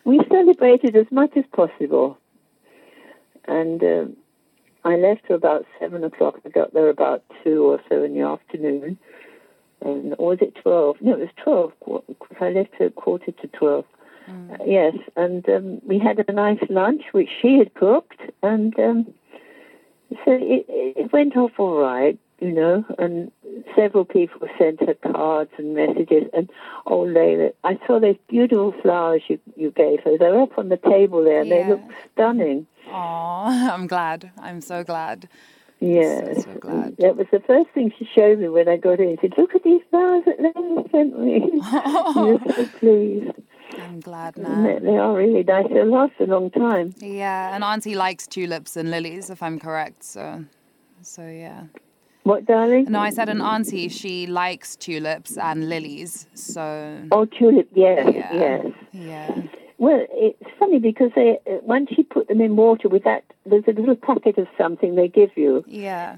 we 0.03 0.19
celebrated 0.29 0.95
as 0.95 1.07
much 1.11 1.31
as 1.35 1.45
possible. 1.53 2.17
And 3.47 3.83
um, 3.83 4.17
I 4.83 4.95
left 4.95 5.27
for 5.27 5.33
about 5.33 5.65
seven 5.79 6.03
o'clock. 6.03 6.39
I 6.45 6.49
got 6.49 6.73
there 6.73 6.89
about 6.89 7.23
two 7.43 7.63
or 7.63 7.79
so 7.89 8.03
in 8.03 8.13
the 8.13 8.21
afternoon. 8.21 8.97
And, 9.83 10.13
or 10.19 10.29
was 10.29 10.39
it 10.41 10.55
12? 10.61 10.97
No, 11.01 11.13
it 11.13 11.19
was 11.19 11.29
12. 11.43 12.03
I 12.39 12.49
left 12.49 12.79
at 12.79 12.95
quarter 12.95 13.31
to 13.31 13.47
12. 13.47 13.85
Uh, 14.27 14.57
yes, 14.65 14.95
and 15.15 15.47
um, 15.49 15.81
we 15.83 15.97
had 15.97 16.23
a 16.27 16.31
nice 16.31 16.61
lunch, 16.69 17.01
which 17.11 17.29
she 17.41 17.57
had 17.57 17.73
cooked. 17.73 18.21
And 18.43 18.77
um, 18.79 19.13
so 20.23 20.31
it, 20.31 20.65
it 20.69 21.11
went 21.11 21.35
off 21.35 21.51
all 21.57 21.77
right, 21.77 22.17
you 22.41 22.51
know. 22.51 22.83
And 22.97 23.31
several 23.75 24.03
people 24.05 24.47
sent 24.57 24.81
her 24.81 24.95
cards 25.13 25.51
and 25.57 25.73
messages. 25.75 26.23
And 26.33 26.49
oh, 26.85 27.01
Laila, 27.01 27.51
I 27.63 27.79
saw 27.87 27.99
those 27.99 28.17
beautiful 28.27 28.73
flowers 28.81 29.21
you, 29.27 29.39
you 29.55 29.71
gave 29.71 30.01
her. 30.03 30.17
They're 30.17 30.41
up 30.41 30.57
on 30.57 30.69
the 30.69 30.77
table 30.77 31.23
there, 31.23 31.41
and 31.41 31.49
Yeah. 31.49 31.63
they 31.63 31.69
look 31.69 31.81
stunning. 32.13 32.67
Aw, 32.89 33.73
I'm 33.73 33.87
glad. 33.87 34.31
I'm 34.37 34.61
so 34.61 34.83
glad. 34.83 35.29
Yeah. 35.79 36.33
So, 36.35 36.41
so 36.41 36.53
glad. 36.59 36.97
That 36.97 37.15
was 37.17 37.27
the 37.31 37.39
first 37.39 37.69
thing 37.71 37.91
she 37.97 38.05
showed 38.13 38.39
me 38.39 38.49
when 38.49 38.67
I 38.67 38.77
got 38.77 38.99
in. 38.99 39.17
She 39.21 39.27
said, 39.29 39.33
Look 39.37 39.55
at 39.55 39.63
these 39.63 39.81
flowers 39.89 40.23
that 40.25 40.39
Lena 40.39 40.83
sent 40.91 41.19
me. 41.19 41.39
Was 41.53 42.41
so 42.55 42.65
pleased. 42.79 43.31
I'm 43.79 43.99
glad 44.01 44.35
they, 44.35 44.43
now. 44.43 44.79
they 44.79 44.97
are 44.97 45.15
really 45.15 45.43
nice. 45.43 45.65
They'll 45.73 45.89
last 45.89 46.13
a 46.19 46.25
long 46.25 46.51
time. 46.51 46.93
Yeah, 46.99 47.55
and 47.55 47.63
Auntie 47.63 47.95
likes 47.95 48.27
tulips 48.27 48.75
and 48.75 48.91
lilies, 48.91 49.29
if 49.29 49.41
I'm 49.41 49.59
correct. 49.59 50.03
So, 50.03 50.43
so 51.01 51.25
yeah. 51.27 51.63
What, 52.23 52.45
darling? 52.45 52.85
No, 52.89 52.99
I 52.99 53.09
said 53.09 53.29
an 53.29 53.41
auntie. 53.41 53.87
She 53.89 54.27
likes 54.27 54.75
tulips 54.75 55.37
and 55.37 55.69
lilies. 55.69 56.27
So 56.35 57.03
Oh, 57.11 57.25
tulip, 57.25 57.69
yes, 57.73 58.07
yeah, 58.13 58.33
yes. 58.33 58.65
yeah, 58.91 59.41
Well, 59.79 60.05
it's 60.11 60.43
funny 60.59 60.77
because 60.77 61.11
they 61.15 61.39
uh, 61.49 61.57
once 61.63 61.89
you 61.97 62.03
put 62.03 62.27
them 62.27 62.39
in 62.41 62.55
water 62.55 62.89
with 62.89 63.03
that, 63.05 63.23
there's 63.45 63.63
a 63.67 63.71
little 63.71 63.95
packet 63.95 64.37
of 64.37 64.47
something 64.55 64.95
they 64.95 65.07
give 65.07 65.31
you 65.35 65.63
yeah. 65.67 66.17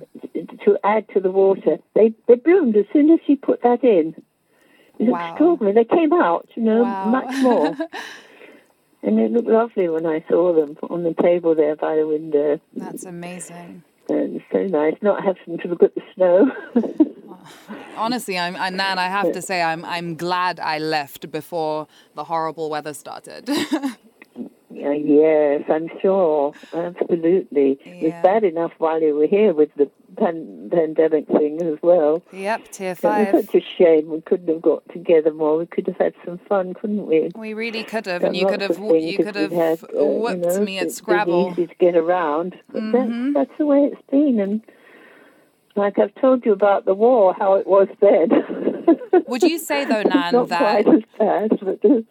to 0.66 0.78
add 0.84 1.08
to 1.14 1.22
the 1.22 1.32
water. 1.32 1.78
They 1.96 2.14
they 2.28 2.36
bloomed 2.36 2.76
as 2.76 2.86
soon 2.92 3.10
as 3.10 3.20
you 3.28 3.38
put 3.38 3.62
that 3.64 3.82
in. 3.84 4.14
It 5.00 5.06
was 5.06 5.10
Wow. 5.10 5.30
extraordinary. 5.30 5.74
They 5.74 5.86
came 5.86 6.12
out, 6.12 6.50
you 6.56 6.64
know, 6.64 6.84
Wow. 6.84 7.06
much 7.06 7.34
more. 7.42 7.78
and 9.04 9.18
they 9.18 9.30
looked 9.30 9.48
lovely 9.48 9.88
when 9.88 10.06
I 10.06 10.24
saw 10.30 10.54
them 10.54 10.78
on 10.90 11.04
the 11.04 11.14
table 11.14 11.56
there 11.56 11.78
by 11.78 11.96
the 11.96 12.06
window. 12.06 12.60
That's 12.76 13.06
amazing. 13.06 13.84
And 14.10 14.36
it's 14.36 14.46
so 14.52 14.64
nice 14.64 14.96
not 15.02 15.24
having 15.24 15.58
to 15.60 15.68
look 15.68 15.84
at 15.84 15.96
the 15.96 16.02
snow. 16.16 16.52
Honestly, 17.98 18.38
I'm, 18.38 18.56
I, 18.56 18.70
Nan. 18.70 19.00
I 19.00 19.08
have 19.08 19.32
to 19.32 19.42
say, 19.42 19.62
I'm, 19.62 19.86
I'm 19.86 20.16
glad 20.16 20.60
I 20.60 20.78
left 20.78 21.32
before 21.32 21.88
the 22.16 22.26
horrible 22.26 22.70
weather 22.70 22.94
started. 22.94 23.50
Yeah, 24.76 24.94
yes, 24.94 25.64
I'm 25.70 25.88
sure. 26.02 26.52
Absolutely. 26.74 27.80
It 27.86 28.04
was 28.04 28.24
bad 28.24 28.44
enough 28.44 28.72
while 28.80 29.02
you 29.02 29.16
were 29.16 29.28
here 29.28 29.54
with 29.54 29.70
the 29.76 29.90
pan- 30.18 30.70
pandemic 30.72 31.28
thing 31.28 31.62
as 31.62 31.78
well. 31.82 32.22
yep, 32.32 32.70
tier 32.72 32.92
It 32.92 32.92
was 32.92 33.00
five. 33.00 33.46
such 33.46 33.56
a 33.56 33.62
shame 33.62 34.10
we 34.10 34.22
couldn't 34.22 34.48
have 34.48 34.62
got 34.62 34.88
together 34.90 35.34
more. 35.34 35.58
We 35.58 35.66
could 35.66 35.88
have 35.88 35.98
had 35.98 36.14
some 36.26 36.38
fun, 36.50 36.74
couldn't 36.74 37.06
we? 37.06 37.30
We 37.36 37.54
really 37.54 37.84
could 37.84 38.06
have, 38.06 38.24
and 38.24 38.36
you 38.36 38.46
could 38.48 38.62
have, 38.62 38.78
you 38.80 39.18
could 39.18 39.36
have 39.36 39.52
had, 39.52 39.84
uh, 39.84 40.04
you 40.04 40.38
know, 40.38 40.60
me 40.62 40.78
at 40.80 40.88
it's 40.88 40.96
Scrabble. 40.96 41.52
Easy 41.52 41.68
to 41.68 41.76
get 41.76 41.96
around, 41.96 42.56
but 42.72 42.82
Mhm. 42.82 43.34
that's, 43.34 43.48
that's 43.50 43.58
the 43.58 43.66
way 43.66 43.80
it's 43.92 44.02
been. 44.10 44.40
And 44.40 44.62
like 45.76 45.98
I've 46.00 46.14
told 46.16 46.46
you 46.46 46.52
about 46.52 46.86
the 46.86 46.94
war, 46.94 47.34
how 47.34 47.56
it 47.56 47.66
was 47.68 47.88
then. 48.00 48.30
Would 49.28 49.44
you 49.44 49.58
say 49.58 49.86
though, 49.86 50.02
Nan, 50.14 50.34
Not 50.34 50.50
that 50.50 50.84
quite 50.86 50.96
as 50.96 51.04
bad, 51.18 51.60
but. 51.62 51.80
Uh, 51.90 52.02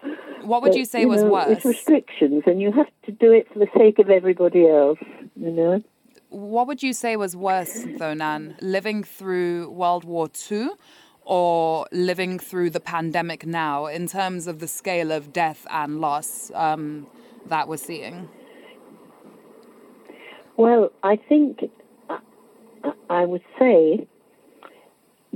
what 0.44 0.62
would 0.62 0.70
but, 0.70 0.76
you 0.78 0.84
say 0.84 1.05
was 1.05 1.22
know, 1.22 1.30
worse? 1.30 1.46
There's 1.46 1.64
restrictions, 1.64 2.42
and 2.46 2.61
you 2.61 2.72
have 2.72 2.88
to 3.05 3.12
do 3.12 3.30
it 3.30 3.46
for 3.53 3.61
the 3.61 3.68
sake 3.76 4.00
of 4.00 4.11
everybody 4.11 4.66
else. 4.68 4.98
You 5.36 5.50
know. 5.53 5.82
What 6.33 6.66
would 6.66 6.83
you 6.83 6.95
say 6.95 7.18
was 7.18 7.37
worse, 7.37 7.85
though, 7.99 8.14
Nan? 8.14 8.57
Living 8.62 9.05
through 9.05 9.68
World 9.68 10.05
War 10.05 10.30
II 10.51 10.70
or 11.26 11.87
living 11.93 12.39
through 12.39 12.70
the 12.70 12.80
pandemic 12.80 13.45
now 13.47 13.85
in 13.85 14.07
terms 14.07 14.47
of 14.47 14.59
the 14.59 14.66
scale 14.66 15.12
of 15.12 15.30
death 15.30 15.66
and 15.70 16.01
loss 16.01 16.51
um, 16.55 17.07
that 17.47 17.68
we're 17.68 17.76
seeing? 17.76 18.30
Well, 20.57 20.91
I 21.03 21.16
think 21.16 21.70
I, 22.09 22.18
I 23.11 23.24
would 23.26 23.45
say 23.59 24.07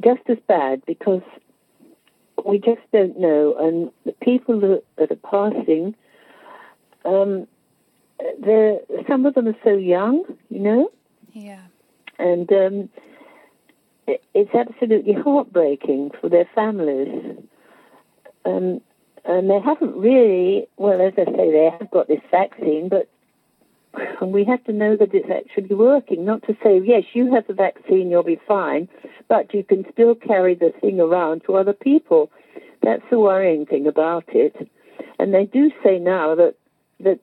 just 0.02 0.22
as 0.28 0.38
bad 0.48 0.82
because 0.86 1.22
we 2.46 2.58
just 2.58 2.80
don't 2.90 3.20
know, 3.20 3.54
and 3.58 3.90
the 4.06 4.12
people 4.24 4.60
that, 4.60 4.82
that 4.96 5.12
are 5.12 5.52
passing, 5.52 5.94
um, 7.04 7.46
they're 8.40 8.78
some 9.08 9.26
of 9.26 9.34
them 9.34 9.48
are 9.48 9.56
so 9.64 9.76
young, 9.76 10.24
you 10.48 10.60
know, 10.60 10.90
Yeah. 11.32 11.60
and 12.18 12.50
um, 12.52 12.88
it, 14.06 14.22
it's 14.34 14.54
absolutely 14.54 15.12
heartbreaking 15.12 16.10
for 16.20 16.28
their 16.28 16.48
families. 16.54 17.36
Um, 18.44 18.80
and 19.24 19.50
they 19.50 19.58
haven't 19.58 19.96
really, 19.96 20.68
well, 20.76 21.00
as 21.00 21.12
I 21.18 21.24
say, 21.24 21.50
they 21.50 21.70
have 21.78 21.90
got 21.90 22.06
this 22.06 22.20
vaccine, 22.30 22.88
but 22.88 23.08
and 24.20 24.32
we 24.32 24.44
have 24.44 24.62
to 24.64 24.72
know 24.72 24.96
that 24.96 25.12
it's 25.14 25.30
actually 25.30 25.74
working. 25.74 26.24
Not 26.24 26.42
to 26.42 26.56
say, 26.62 26.80
yes, 26.84 27.04
you 27.12 27.34
have 27.34 27.46
the 27.46 27.54
vaccine, 27.54 28.10
you'll 28.10 28.22
be 28.22 28.40
fine, 28.46 28.88
but 29.28 29.52
you 29.52 29.64
can 29.64 29.84
still 29.92 30.14
carry 30.14 30.54
the 30.54 30.72
thing 30.80 31.00
around 31.00 31.42
to 31.46 31.56
other 31.56 31.72
people. 31.72 32.30
That's 32.82 33.02
the 33.10 33.18
worrying 33.18 33.66
thing 33.66 33.86
about 33.86 34.24
it. 34.28 34.70
And 35.18 35.34
they 35.34 35.46
do 35.46 35.70
say 35.82 35.98
now 35.98 36.34
that 36.36 36.54
that 37.00 37.18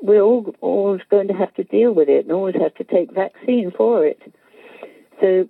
we're 0.00 0.22
all 0.22 0.54
always 0.60 1.02
going 1.10 1.28
to 1.28 1.34
have 1.34 1.54
to 1.54 1.64
deal 1.64 1.92
with 1.92 2.08
it 2.08 2.24
and 2.24 2.32
always 2.32 2.54
have 2.56 2.74
to 2.76 2.84
take 2.84 3.12
vaccine 3.12 3.70
for 3.76 4.06
it. 4.06 4.20
So 5.20 5.48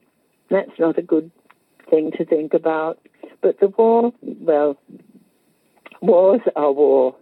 that's 0.50 0.78
not 0.78 0.98
a 0.98 1.02
good 1.02 1.30
thing 1.90 2.12
to 2.12 2.24
think 2.24 2.54
about. 2.54 2.98
But 3.40 3.60
the 3.60 3.68
war, 3.68 4.12
well, 4.22 4.76
wars 6.00 6.40
are 6.56 6.72
war 6.72 7.14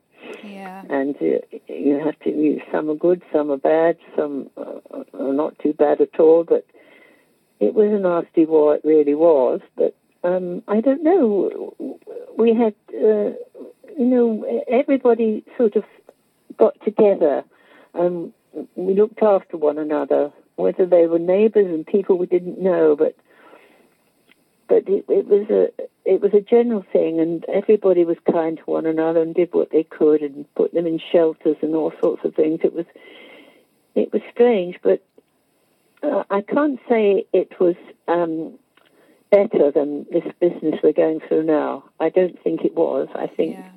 Yeah. 0.45 0.83
and 0.89 1.17
uh, 1.17 1.57
you 1.69 2.01
have 2.05 2.19
to 2.21 2.31
use 2.31 2.63
some 2.73 2.89
are 2.91 2.95
good, 2.95 3.23
some 3.33 3.51
are 3.51 3.57
bad, 3.59 3.99
some 4.17 4.51
are 4.57 5.33
not 5.33 5.59
too 5.59 5.73
bad 5.73 6.01
at 6.01 6.19
all. 6.21 6.45
But 6.45 6.65
it 7.61 7.75
was 7.75 7.91
a 7.93 7.99
nasty 7.99 8.47
war, 8.47 8.77
it 8.77 8.83
really 8.85 9.15
was. 9.15 9.61
But 9.77 9.97
um, 10.25 10.63
I 10.69 10.81
don't 10.81 11.03
know. 11.03 11.75
We 12.39 12.55
had, 12.55 12.75
uh, 12.95 13.33
you 13.99 14.07
know, 14.07 14.63
everybody 14.69 15.45
sort 15.57 15.77
of 15.77 15.85
got 16.57 16.75
together, 16.85 17.45
and 17.95 18.33
we 18.75 18.95
looked 18.95 19.23
after 19.23 19.57
one 19.57 19.79
another, 19.79 20.33
whether 20.57 20.87
they 20.87 21.07
were 21.07 21.19
neighbours 21.19 21.67
and 21.67 21.87
people 21.87 22.19
we 22.19 22.27
didn't 22.27 22.61
know, 22.61 22.97
but. 22.97 23.17
But 24.69 24.89
it, 24.89 25.05
it 25.09 25.29
was 25.29 25.49
a 25.49 25.69
it 26.05 26.21
was 26.21 26.35
a 26.35 26.41
general 26.41 26.85
thing, 26.93 27.21
and 27.21 27.45
everybody 27.49 28.05
was 28.05 28.17
kind 28.29 28.57
to 28.59 28.65
one 28.65 28.85
another 28.85 29.23
and 29.23 29.33
did 29.33 29.55
what 29.55 29.71
they 29.71 29.85
could 29.85 30.23
and 30.23 30.45
put 30.57 30.75
them 30.75 30.89
in 30.89 30.99
shelters 31.13 31.57
and 31.63 31.77
all 31.77 31.93
sorts 32.01 32.25
of 32.25 32.35
things. 32.35 32.59
It 32.65 32.73
was 32.73 32.85
it 33.95 34.13
was 34.13 34.23
strange, 34.33 34.77
but 34.83 35.05
uh, 36.03 36.25
I 36.31 36.41
can't 36.43 36.81
say 36.89 37.27
it 37.33 37.59
was 37.61 37.77
um, 38.09 38.59
better 39.31 39.71
than 39.71 40.07
this 40.11 40.25
business 40.41 40.81
we're 40.83 40.93
going 40.93 41.21
through 41.21 41.45
now. 41.45 41.85
I 42.01 42.09
don't 42.09 42.43
think 42.43 42.65
it 42.65 42.75
was. 42.75 43.09
I 43.15 43.27
think 43.27 43.57
Yeah. 43.57 43.71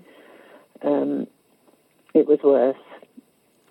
um, 0.90 1.28
it 2.14 2.28
was 2.28 2.40
worse 2.44 2.78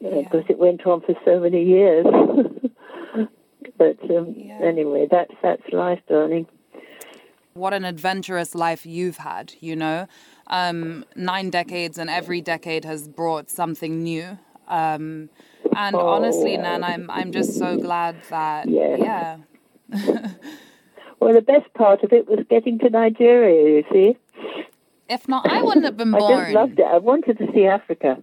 Yeah. 0.01 0.23
because 0.23 0.45
it 0.49 0.59
went 0.59 0.87
on 0.87 1.01
for 1.03 1.15
so 1.25 1.41
many 1.41 1.65
years. 1.65 2.07
but 3.79 3.99
um, 4.11 4.35
Yeah. 4.37 4.59
anyway, 4.63 5.07
that's 5.11 5.33
that's 5.43 5.63
life, 5.73 6.01
darling. 6.09 6.47
what 7.55 7.73
an 7.75 7.85
adventurous 7.85 8.55
life 8.55 8.87
you've 8.87 9.17
had, 9.17 9.53
you 9.61 9.75
know? 9.75 10.07
Um, 10.47 11.05
nine 11.17 11.51
decades, 11.51 11.99
and 11.99 12.09
every 12.09 12.41
decade 12.41 12.85
has 12.85 13.09
brought 13.09 13.51
something 13.51 14.03
new. 14.03 14.39
Um, 14.69 15.29
and 15.77 15.97
honestly, 15.97 16.57
Oh. 16.57 16.61
Nan, 16.63 16.85
I'm, 16.85 17.11
I'm 17.11 17.33
just 17.33 17.59
so 17.59 17.77
glad 17.77 18.17
that, 18.31 18.69
Yes. 18.69 19.01
yeah. 19.01 19.37
Well, 21.21 21.35
the 21.35 21.43
best 21.43 21.75
part 21.75 22.05
of 22.05 22.13
it 22.13 22.29
was 22.29 22.47
getting 22.49 22.79
to 22.79 22.91
Nigeria. 22.91 23.79
You 23.79 23.85
see, 23.93 24.17
If 25.09 25.29
not, 25.29 25.47
I 25.51 25.63
wouldn't 25.63 25.85
have 25.85 25.97
been 25.97 26.13
born. 26.13 26.23
I 26.41 26.45
just 26.45 26.55
loved 26.55 26.79
it. 26.79 26.87
I 26.87 26.99
wanted 26.99 27.39
to 27.39 27.47
see 27.55 27.65
Africa. 27.65 28.23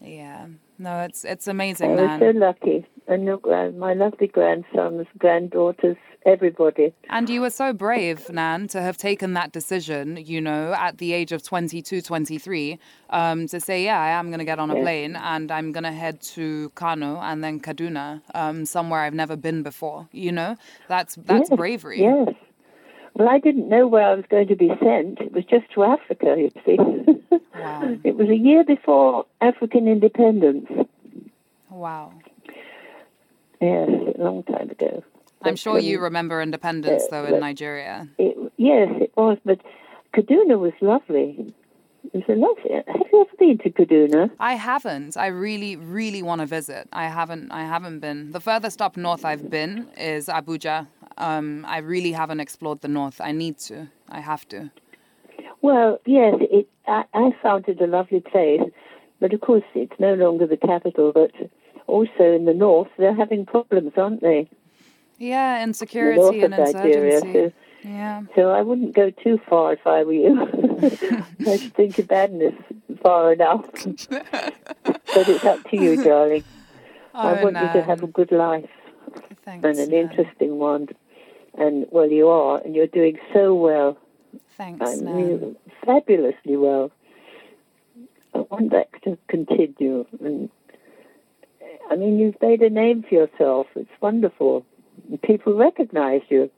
Yeah. 0.00 0.46
No, 0.78 1.00
it's 1.00 1.24
it's 1.24 1.48
amazing. 1.48 1.90
I 1.90 1.94
amazing, 1.94 2.20
was 2.20 2.34
so 2.34 2.38
lucky, 2.38 2.86
and 3.08 3.24
your 3.24 3.38
grand, 3.38 3.80
my 3.80 3.94
lovely 3.94 4.28
grandsons, 4.28 5.08
granddaughters, 5.18 5.96
everybody. 6.24 6.94
And 7.10 7.28
you 7.28 7.40
were 7.40 7.50
so 7.50 7.72
brave, 7.72 8.28
Nan, 8.30 8.68
to 8.68 8.80
have 8.80 8.96
taken 8.96 9.32
that 9.32 9.50
decision, 9.50 10.16
you 10.16 10.40
know, 10.40 10.72
at 10.74 10.98
the 10.98 11.12
age 11.12 11.32
of 11.32 11.42
22, 11.42 12.00
23, 12.00 12.78
um, 13.10 13.48
to 13.48 13.58
say, 13.58 13.84
yeah, 13.84 14.00
I 14.00 14.10
am 14.10 14.28
going 14.28 14.38
to 14.38 14.44
get 14.44 14.58
on 14.58 14.70
a 14.70 14.74
Yes. 14.74 14.84
plane 14.84 15.16
and 15.16 15.50
I'm 15.50 15.72
going 15.72 15.84
to 15.84 15.92
head 15.92 16.20
to 16.34 16.70
Kano 16.76 17.18
and 17.20 17.42
then 17.42 17.58
Kaduna, 17.60 18.22
um, 18.34 18.64
somewhere 18.64 19.00
I've 19.00 19.14
never 19.14 19.36
been 19.36 19.62
before, 19.62 20.08
you 20.12 20.30
know? 20.30 20.56
That's 20.88 21.16
that's 21.16 21.50
Yes, 21.50 21.56
bravery. 21.56 22.02
Yes. 22.02 22.34
Well, 23.18 23.28
I 23.28 23.40
didn't 23.40 23.68
know 23.68 23.88
where 23.88 24.04
I 24.06 24.14
was 24.14 24.24
going 24.30 24.46
to 24.46 24.54
be 24.54 24.68
sent. 24.80 25.20
It 25.20 25.32
was 25.32 25.44
just 25.44 25.64
to 25.74 25.82
Africa, 25.82 26.36
you 26.38 26.50
see. 26.64 26.78
Wow. 27.58 27.96
It 28.04 28.16
was 28.16 28.28
a 28.28 28.36
year 28.36 28.62
before 28.64 29.26
African 29.40 29.88
independence. 29.88 30.68
Wow. 31.68 32.12
Yes, 33.60 33.88
a 34.16 34.22
long 34.22 34.44
time 34.44 34.70
ago. 34.70 35.02
I'm 35.42 35.54
But, 35.54 35.58
sure 35.58 35.78
you 35.80 35.98
um, 35.98 36.04
remember 36.04 36.40
independence, 36.40 37.04
uh, 37.04 37.08
though, 37.10 37.34
in 37.34 37.40
Nigeria. 37.40 38.08
It, 38.18 38.36
yes, 38.56 38.88
it 39.00 39.12
was, 39.16 39.38
but 39.44 39.60
Kaduna 40.14 40.58
was 40.58 40.72
lovely. 40.80 41.52
It 42.12 42.14
was 42.14 42.24
a 42.28 42.36
lovely. 42.36 42.70
Have 42.86 43.06
you 43.12 43.20
ever 43.20 43.36
been 43.36 43.58
to 43.58 43.70
Kaduna? 43.70 44.30
I 44.38 44.54
haven't. 44.54 45.16
I 45.16 45.26
really, 45.26 45.74
really 45.74 46.22
want 46.22 46.40
to 46.40 46.46
visit. 46.46 46.88
I 46.92 47.08
haven't. 47.08 47.50
I 47.50 47.62
haven't 47.64 47.98
been. 47.98 48.30
The 48.30 48.40
furthest 48.40 48.80
up 48.80 48.96
north 48.96 49.24
I've 49.24 49.50
been 49.50 49.88
is 49.96 50.26
Abuja. 50.28 50.86
Um, 51.18 51.64
I 51.68 51.78
really 51.78 52.12
haven't 52.12 52.40
explored 52.40 52.80
the 52.80 52.88
north. 52.88 53.20
I 53.20 53.32
need 53.32 53.58
to. 53.58 53.88
I 54.08 54.20
have 54.20 54.48
to. 54.48 54.70
Well, 55.62 55.98
yes, 56.06 56.34
it. 56.40 56.68
I, 56.86 57.04
I 57.12 57.30
found 57.42 57.68
it 57.68 57.80
a 57.80 57.86
lovely 57.86 58.20
place, 58.20 58.62
but 59.20 59.34
of 59.34 59.40
course 59.40 59.64
it's 59.74 59.98
no 59.98 60.14
longer 60.14 60.46
the 60.46 60.56
capital. 60.56 61.12
But 61.12 61.32
also 61.86 62.22
in 62.32 62.44
the 62.44 62.54
north, 62.54 62.88
they're 62.98 63.14
having 63.14 63.44
problems, 63.44 63.92
aren't 63.96 64.22
they? 64.22 64.48
Yeah, 65.18 65.62
insecurity 65.62 66.42
and 66.42 66.54
of 66.54 66.60
Nigeria. 66.60 67.16
insurgency. 67.16 67.32
So, 67.82 67.88
Yeah. 67.88 68.22
so 68.36 68.50
I 68.50 68.62
wouldn't 68.62 68.94
go 68.94 69.10
too 69.10 69.40
far 69.48 69.72
if 69.72 69.84
I 69.86 70.04
were 70.04 70.12
you. 70.12 70.40
I 71.46 71.58
should 71.58 71.74
think 71.74 71.98
of 71.98 72.06
badness 72.08 72.54
far 73.02 73.32
enough. 73.32 73.64
but 74.10 74.54
it's 75.28 75.44
up 75.44 75.68
to 75.70 75.76
you, 75.76 75.96
darling. 76.02 76.44
I 77.14 77.32
Oh, 77.32 77.42
want 77.42 77.56
you 77.56 77.68
to 77.80 77.82
have 77.82 78.02
a 78.04 78.06
good 78.06 78.30
life 78.30 78.70
Thanks, 79.44 79.66
and 79.66 79.78
an 79.78 79.92
interesting 79.92 80.58
one. 80.58 80.88
And 81.58 81.86
well, 81.90 82.08
you 82.08 82.28
are, 82.28 82.60
and 82.62 82.74
you're 82.74 82.86
doing 82.86 83.18
so 83.34 83.54
well. 83.54 83.98
Thanks, 84.56 85.00
mean, 85.00 85.56
fabulously 85.84 86.56
well. 86.56 86.90
I 88.34 88.38
want 88.50 88.70
that 88.72 88.88
to 89.04 89.18
continue. 89.28 90.04
And 90.22 90.50
I 91.90 91.96
mean, 91.96 92.18
you've 92.18 92.40
made 92.40 92.60
a 92.62 92.70
name 92.70 93.04
for 93.08 93.14
yourself. 93.14 93.66
It's 93.74 93.90
wonderful. 94.00 94.64
People 95.22 95.54
recognize 95.54 96.22
you. 96.28 96.50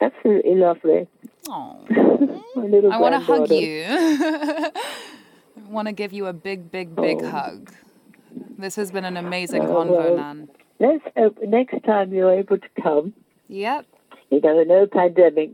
Absolutely 0.00 0.54
lovely. 0.56 1.08
Little 1.48 2.92
I 2.92 2.98
want 2.98 3.14
to 3.14 3.20
hug 3.20 3.50
you. 3.50 3.84
I 3.88 4.70
want 5.68 5.86
to 5.88 5.92
give 5.92 6.12
you 6.12 6.26
a 6.26 6.32
big, 6.32 6.70
big, 6.70 6.94
big 6.94 7.18
Oh. 7.22 7.30
hug. 7.30 7.72
This 8.58 8.76
has 8.76 8.90
been 8.90 9.04
an 9.04 9.16
amazing 9.16 9.62
Oh, 9.62 9.74
convo, 9.74 9.90
well. 9.96 10.16
Nan. 10.16 10.48
Let's 10.78 11.04
hope 11.16 11.38
next 11.42 11.82
time 11.84 12.12
you're 12.12 12.30
able 12.32 12.58
to 12.58 12.68
come, 12.82 13.14
Yep. 13.48 13.86
you 14.30 14.40
know, 14.40 14.62
no 14.64 14.86
pandemic, 14.86 15.50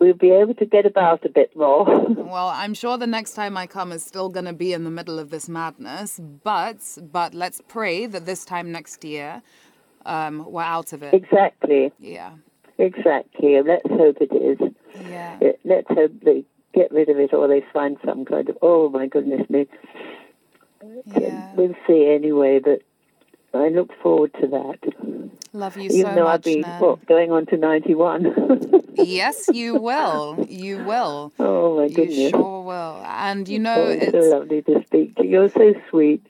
we'll 0.00 0.14
be 0.14 0.30
able 0.30 0.54
to 0.54 0.66
get 0.66 0.84
about 0.86 1.24
a 1.24 1.28
bit 1.28 1.54
more. 1.56 1.84
Well, 2.28 2.48
I'm 2.48 2.74
sure 2.74 2.98
the 2.98 3.06
next 3.06 3.32
time 3.34 3.56
I 3.56 3.66
come 3.66 3.90
is 3.90 4.04
still 4.04 4.28
going 4.28 4.44
to 4.46 4.52
be 4.52 4.72
in 4.74 4.84
the 4.84 4.90
middle 4.90 5.18
of 5.18 5.30
this 5.30 5.48
madness, 5.48 6.20
but 6.44 6.76
but 7.10 7.32
let's 7.34 7.62
pray 7.68 8.04
that 8.06 8.26
this 8.26 8.44
time 8.44 8.70
next 8.70 9.02
year 9.04 9.42
um, 10.04 10.44
we're 10.50 10.62
out 10.62 10.92
of 10.92 11.02
it. 11.02 11.14
exactly, 11.14 11.90
Yeah. 11.98 12.32
exactly. 12.78 13.54
And 13.56 13.66
let's 13.66 13.88
hope 13.88 14.16
it 14.20 14.32
is. 14.34 14.58
Yeah. 15.08 15.38
Yeah, 15.40 15.52
Let's 15.64 15.88
hope 15.88 16.12
they 16.22 16.44
get 16.74 16.92
rid 16.92 17.08
of 17.08 17.18
it 17.18 17.32
or 17.32 17.48
they 17.48 17.64
find 17.72 17.96
some 18.04 18.24
kind 18.24 18.48
of, 18.50 18.58
oh 18.62 18.88
my 18.90 19.06
goodness 19.06 19.48
me. 19.48 19.66
Yeah. 21.06 21.54
We'll 21.56 21.74
see 21.86 22.10
anyway, 22.14 22.60
but 22.60 22.82
I 23.54 23.68
look 23.68 23.90
forward 24.02 24.32
to 24.40 24.46
that. 24.48 25.30
Love 25.52 25.76
you 25.76 25.90
so 25.90 25.96
much. 25.96 25.98
Even 25.98 26.10
so 26.10 26.14
though 26.14 26.26
I'll 26.26 26.32
much, 26.34 26.44
be 26.44 26.62
what, 26.62 27.06
going 27.06 27.32
on 27.32 27.46
to 27.46 27.56
91. 27.56 28.82
Yes, 28.94 29.48
you 29.52 29.74
will. 29.80 30.44
You 30.48 30.84
will. 30.84 31.32
oh 31.38 31.76
my 31.78 31.88
goodness. 31.88 32.16
You 32.18 32.30
sure 32.30 32.62
will. 32.62 33.02
And 33.06 33.48
you 33.48 33.58
know, 33.58 33.74
Oh, 33.86 33.90
it's 33.90 34.12
so 34.12 34.18
lovely 34.38 34.62
to 34.62 34.82
speak 34.86 35.16
to 35.16 35.24
you. 35.24 35.30
You're 35.30 35.48
so 35.48 35.74
sweet. 35.90 36.26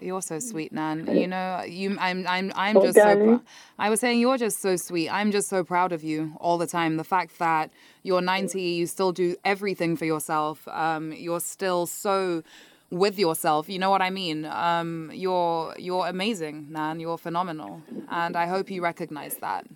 You're 0.00 0.22
so 0.22 0.38
sweet, 0.38 0.72
Nan. 0.72 1.06
You 1.14 1.26
know, 1.26 1.62
you, 1.66 1.96
I'm, 2.00 2.26
I'm, 2.26 2.52
I'm 2.54 2.76
Oh, 2.76 2.82
just 2.82 2.96
so. 2.96 3.04
darling. 3.04 3.38
Pr- 3.38 3.44
I 3.78 3.90
was 3.90 4.00
saying 4.00 4.20
you're 4.20 4.36
just 4.38 4.60
so 4.60 4.76
sweet. 4.76 5.08
I'm 5.10 5.30
just 5.30 5.48
so 5.48 5.64
proud 5.64 5.92
of 5.92 6.02
you 6.04 6.32
all 6.40 6.58
the 6.58 6.66
time. 6.66 6.96
The 6.96 7.04
fact 7.04 7.38
that 7.38 7.70
you're 8.02 8.20
90, 8.20 8.60
you 8.60 8.86
still 8.86 9.12
do 9.12 9.36
everything 9.44 9.96
for 9.96 10.04
yourself. 10.04 10.66
Um, 10.68 11.12
you're 11.12 11.40
still 11.40 11.86
so 11.86 12.42
with 12.90 13.18
yourself. 13.18 13.68
You 13.68 13.78
know 13.78 13.90
what 13.90 14.02
I 14.02 14.10
mean? 14.10 14.44
Um, 14.44 15.10
you're, 15.12 15.74
you're 15.78 16.06
amazing, 16.06 16.68
Nan. 16.70 17.00
You're 17.00 17.18
phenomenal, 17.18 17.82
and 18.08 18.36
I 18.36 18.46
hope 18.46 18.70
you 18.70 18.82
recognize 18.82 19.36
that. 19.36 19.66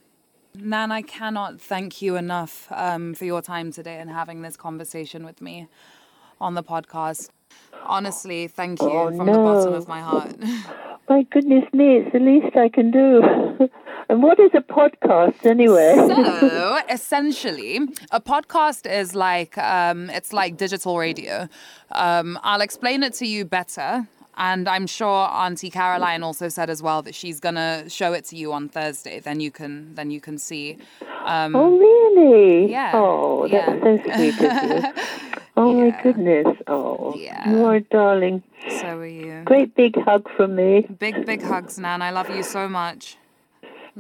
Nan, 0.57 0.91
I 0.93 1.03
cannot 1.03 1.61
thank 1.61 2.03
you 2.03 2.17
enough 2.17 2.67
um, 2.71 3.15
for 3.15 3.25
your 3.25 3.41
time 3.43 3.71
today 3.73 3.99
and 3.99 4.11
having 4.11 4.43
this 4.43 4.57
conversation 4.57 5.25
with 5.25 5.41
me 5.41 5.69
on 6.41 6.55
the 6.55 6.63
podcast. 6.63 7.31
Honestly, 7.85 8.47
thank 8.49 8.81
you 8.83 8.89
Oh, 8.91 9.17
from 9.17 9.27
the 9.27 9.33
bottom 9.33 9.75
of 9.75 9.89
my 9.89 10.01
heart. 10.01 10.35
My 11.09 11.23
goodness 11.25 11.65
me, 11.73 11.97
it's 11.97 12.13
the 12.13 12.21
least 12.21 12.57
I 12.57 12.69
can 12.69 12.93
do. 12.93 13.69
and 14.11 14.23
what 14.23 14.39
is 14.41 14.51
a 14.55 14.61
podcast 14.61 15.47
anyway? 15.47 15.95
so 15.97 16.79
essentially, 16.91 17.77
a 18.11 18.21
podcast 18.21 18.91
is 18.91 19.15
like 19.15 19.57
um, 19.59 20.11
it's 20.11 20.33
like 20.33 20.57
digital 20.57 20.99
radio. 20.99 21.49
Um, 21.93 22.39
I'll 22.43 22.61
explain 22.61 23.03
it 23.03 23.15
to 23.15 23.27
you 23.27 23.45
better. 23.45 24.07
And 24.37 24.69
I'm 24.71 24.87
sure 24.87 25.29
Auntie 25.29 25.69
Caroline 25.71 26.23
also 26.23 26.49
said 26.49 26.71
as 26.71 26.83
well 26.83 27.03
that 27.03 27.15
she's 27.15 27.41
gonna 27.41 27.91
show 27.91 28.15
it 28.15 28.25
to 28.27 28.37
you 28.37 28.53
on 28.55 28.69
Thursday. 28.71 29.21
Then 29.21 29.39
you 29.41 29.51
can 29.51 29.95
then 29.97 30.11
you 30.11 30.21
can 30.21 30.39
see. 30.39 30.79
Um, 31.27 31.55
oh, 31.55 31.77
really? 31.77 32.71
Yeah, 32.71 32.93
Oh, 32.95 33.47
that's 33.49 33.53
yeah. 33.53 33.83
so 33.83 34.17
sweet 34.17 34.41
of 34.41 34.71
you. 34.71 35.03
Oh, 35.57 35.77
Yeah. 35.77 35.91
my 35.91 36.03
goodness. 36.03 36.47
Oh, 36.69 37.13
Yeah. 37.17 37.51
you 37.51 37.65
are 37.67 37.75
a 37.75 37.81
darling. 37.83 38.43
so 38.81 38.97
are 38.99 39.07
you. 39.07 39.43
Great 39.45 39.75
big 39.75 39.95
hug 40.01 40.27
from 40.37 40.55
me. 40.57 40.87
Big 40.99 41.27
big 41.27 41.43
hugs, 41.43 41.79
Nan. 41.79 42.01
I 42.01 42.11
love 42.11 42.31
you 42.35 42.43
so 42.43 42.67
much. 42.69 43.17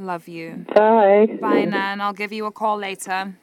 Love 0.00 0.28
you. 0.28 0.64
Bye. 0.74 1.38
Bye, 1.40 1.66
Nan. 1.66 2.00
I'll 2.00 2.14
give 2.14 2.32
you 2.32 2.46
a 2.46 2.50
call 2.50 2.78
later. 2.78 3.34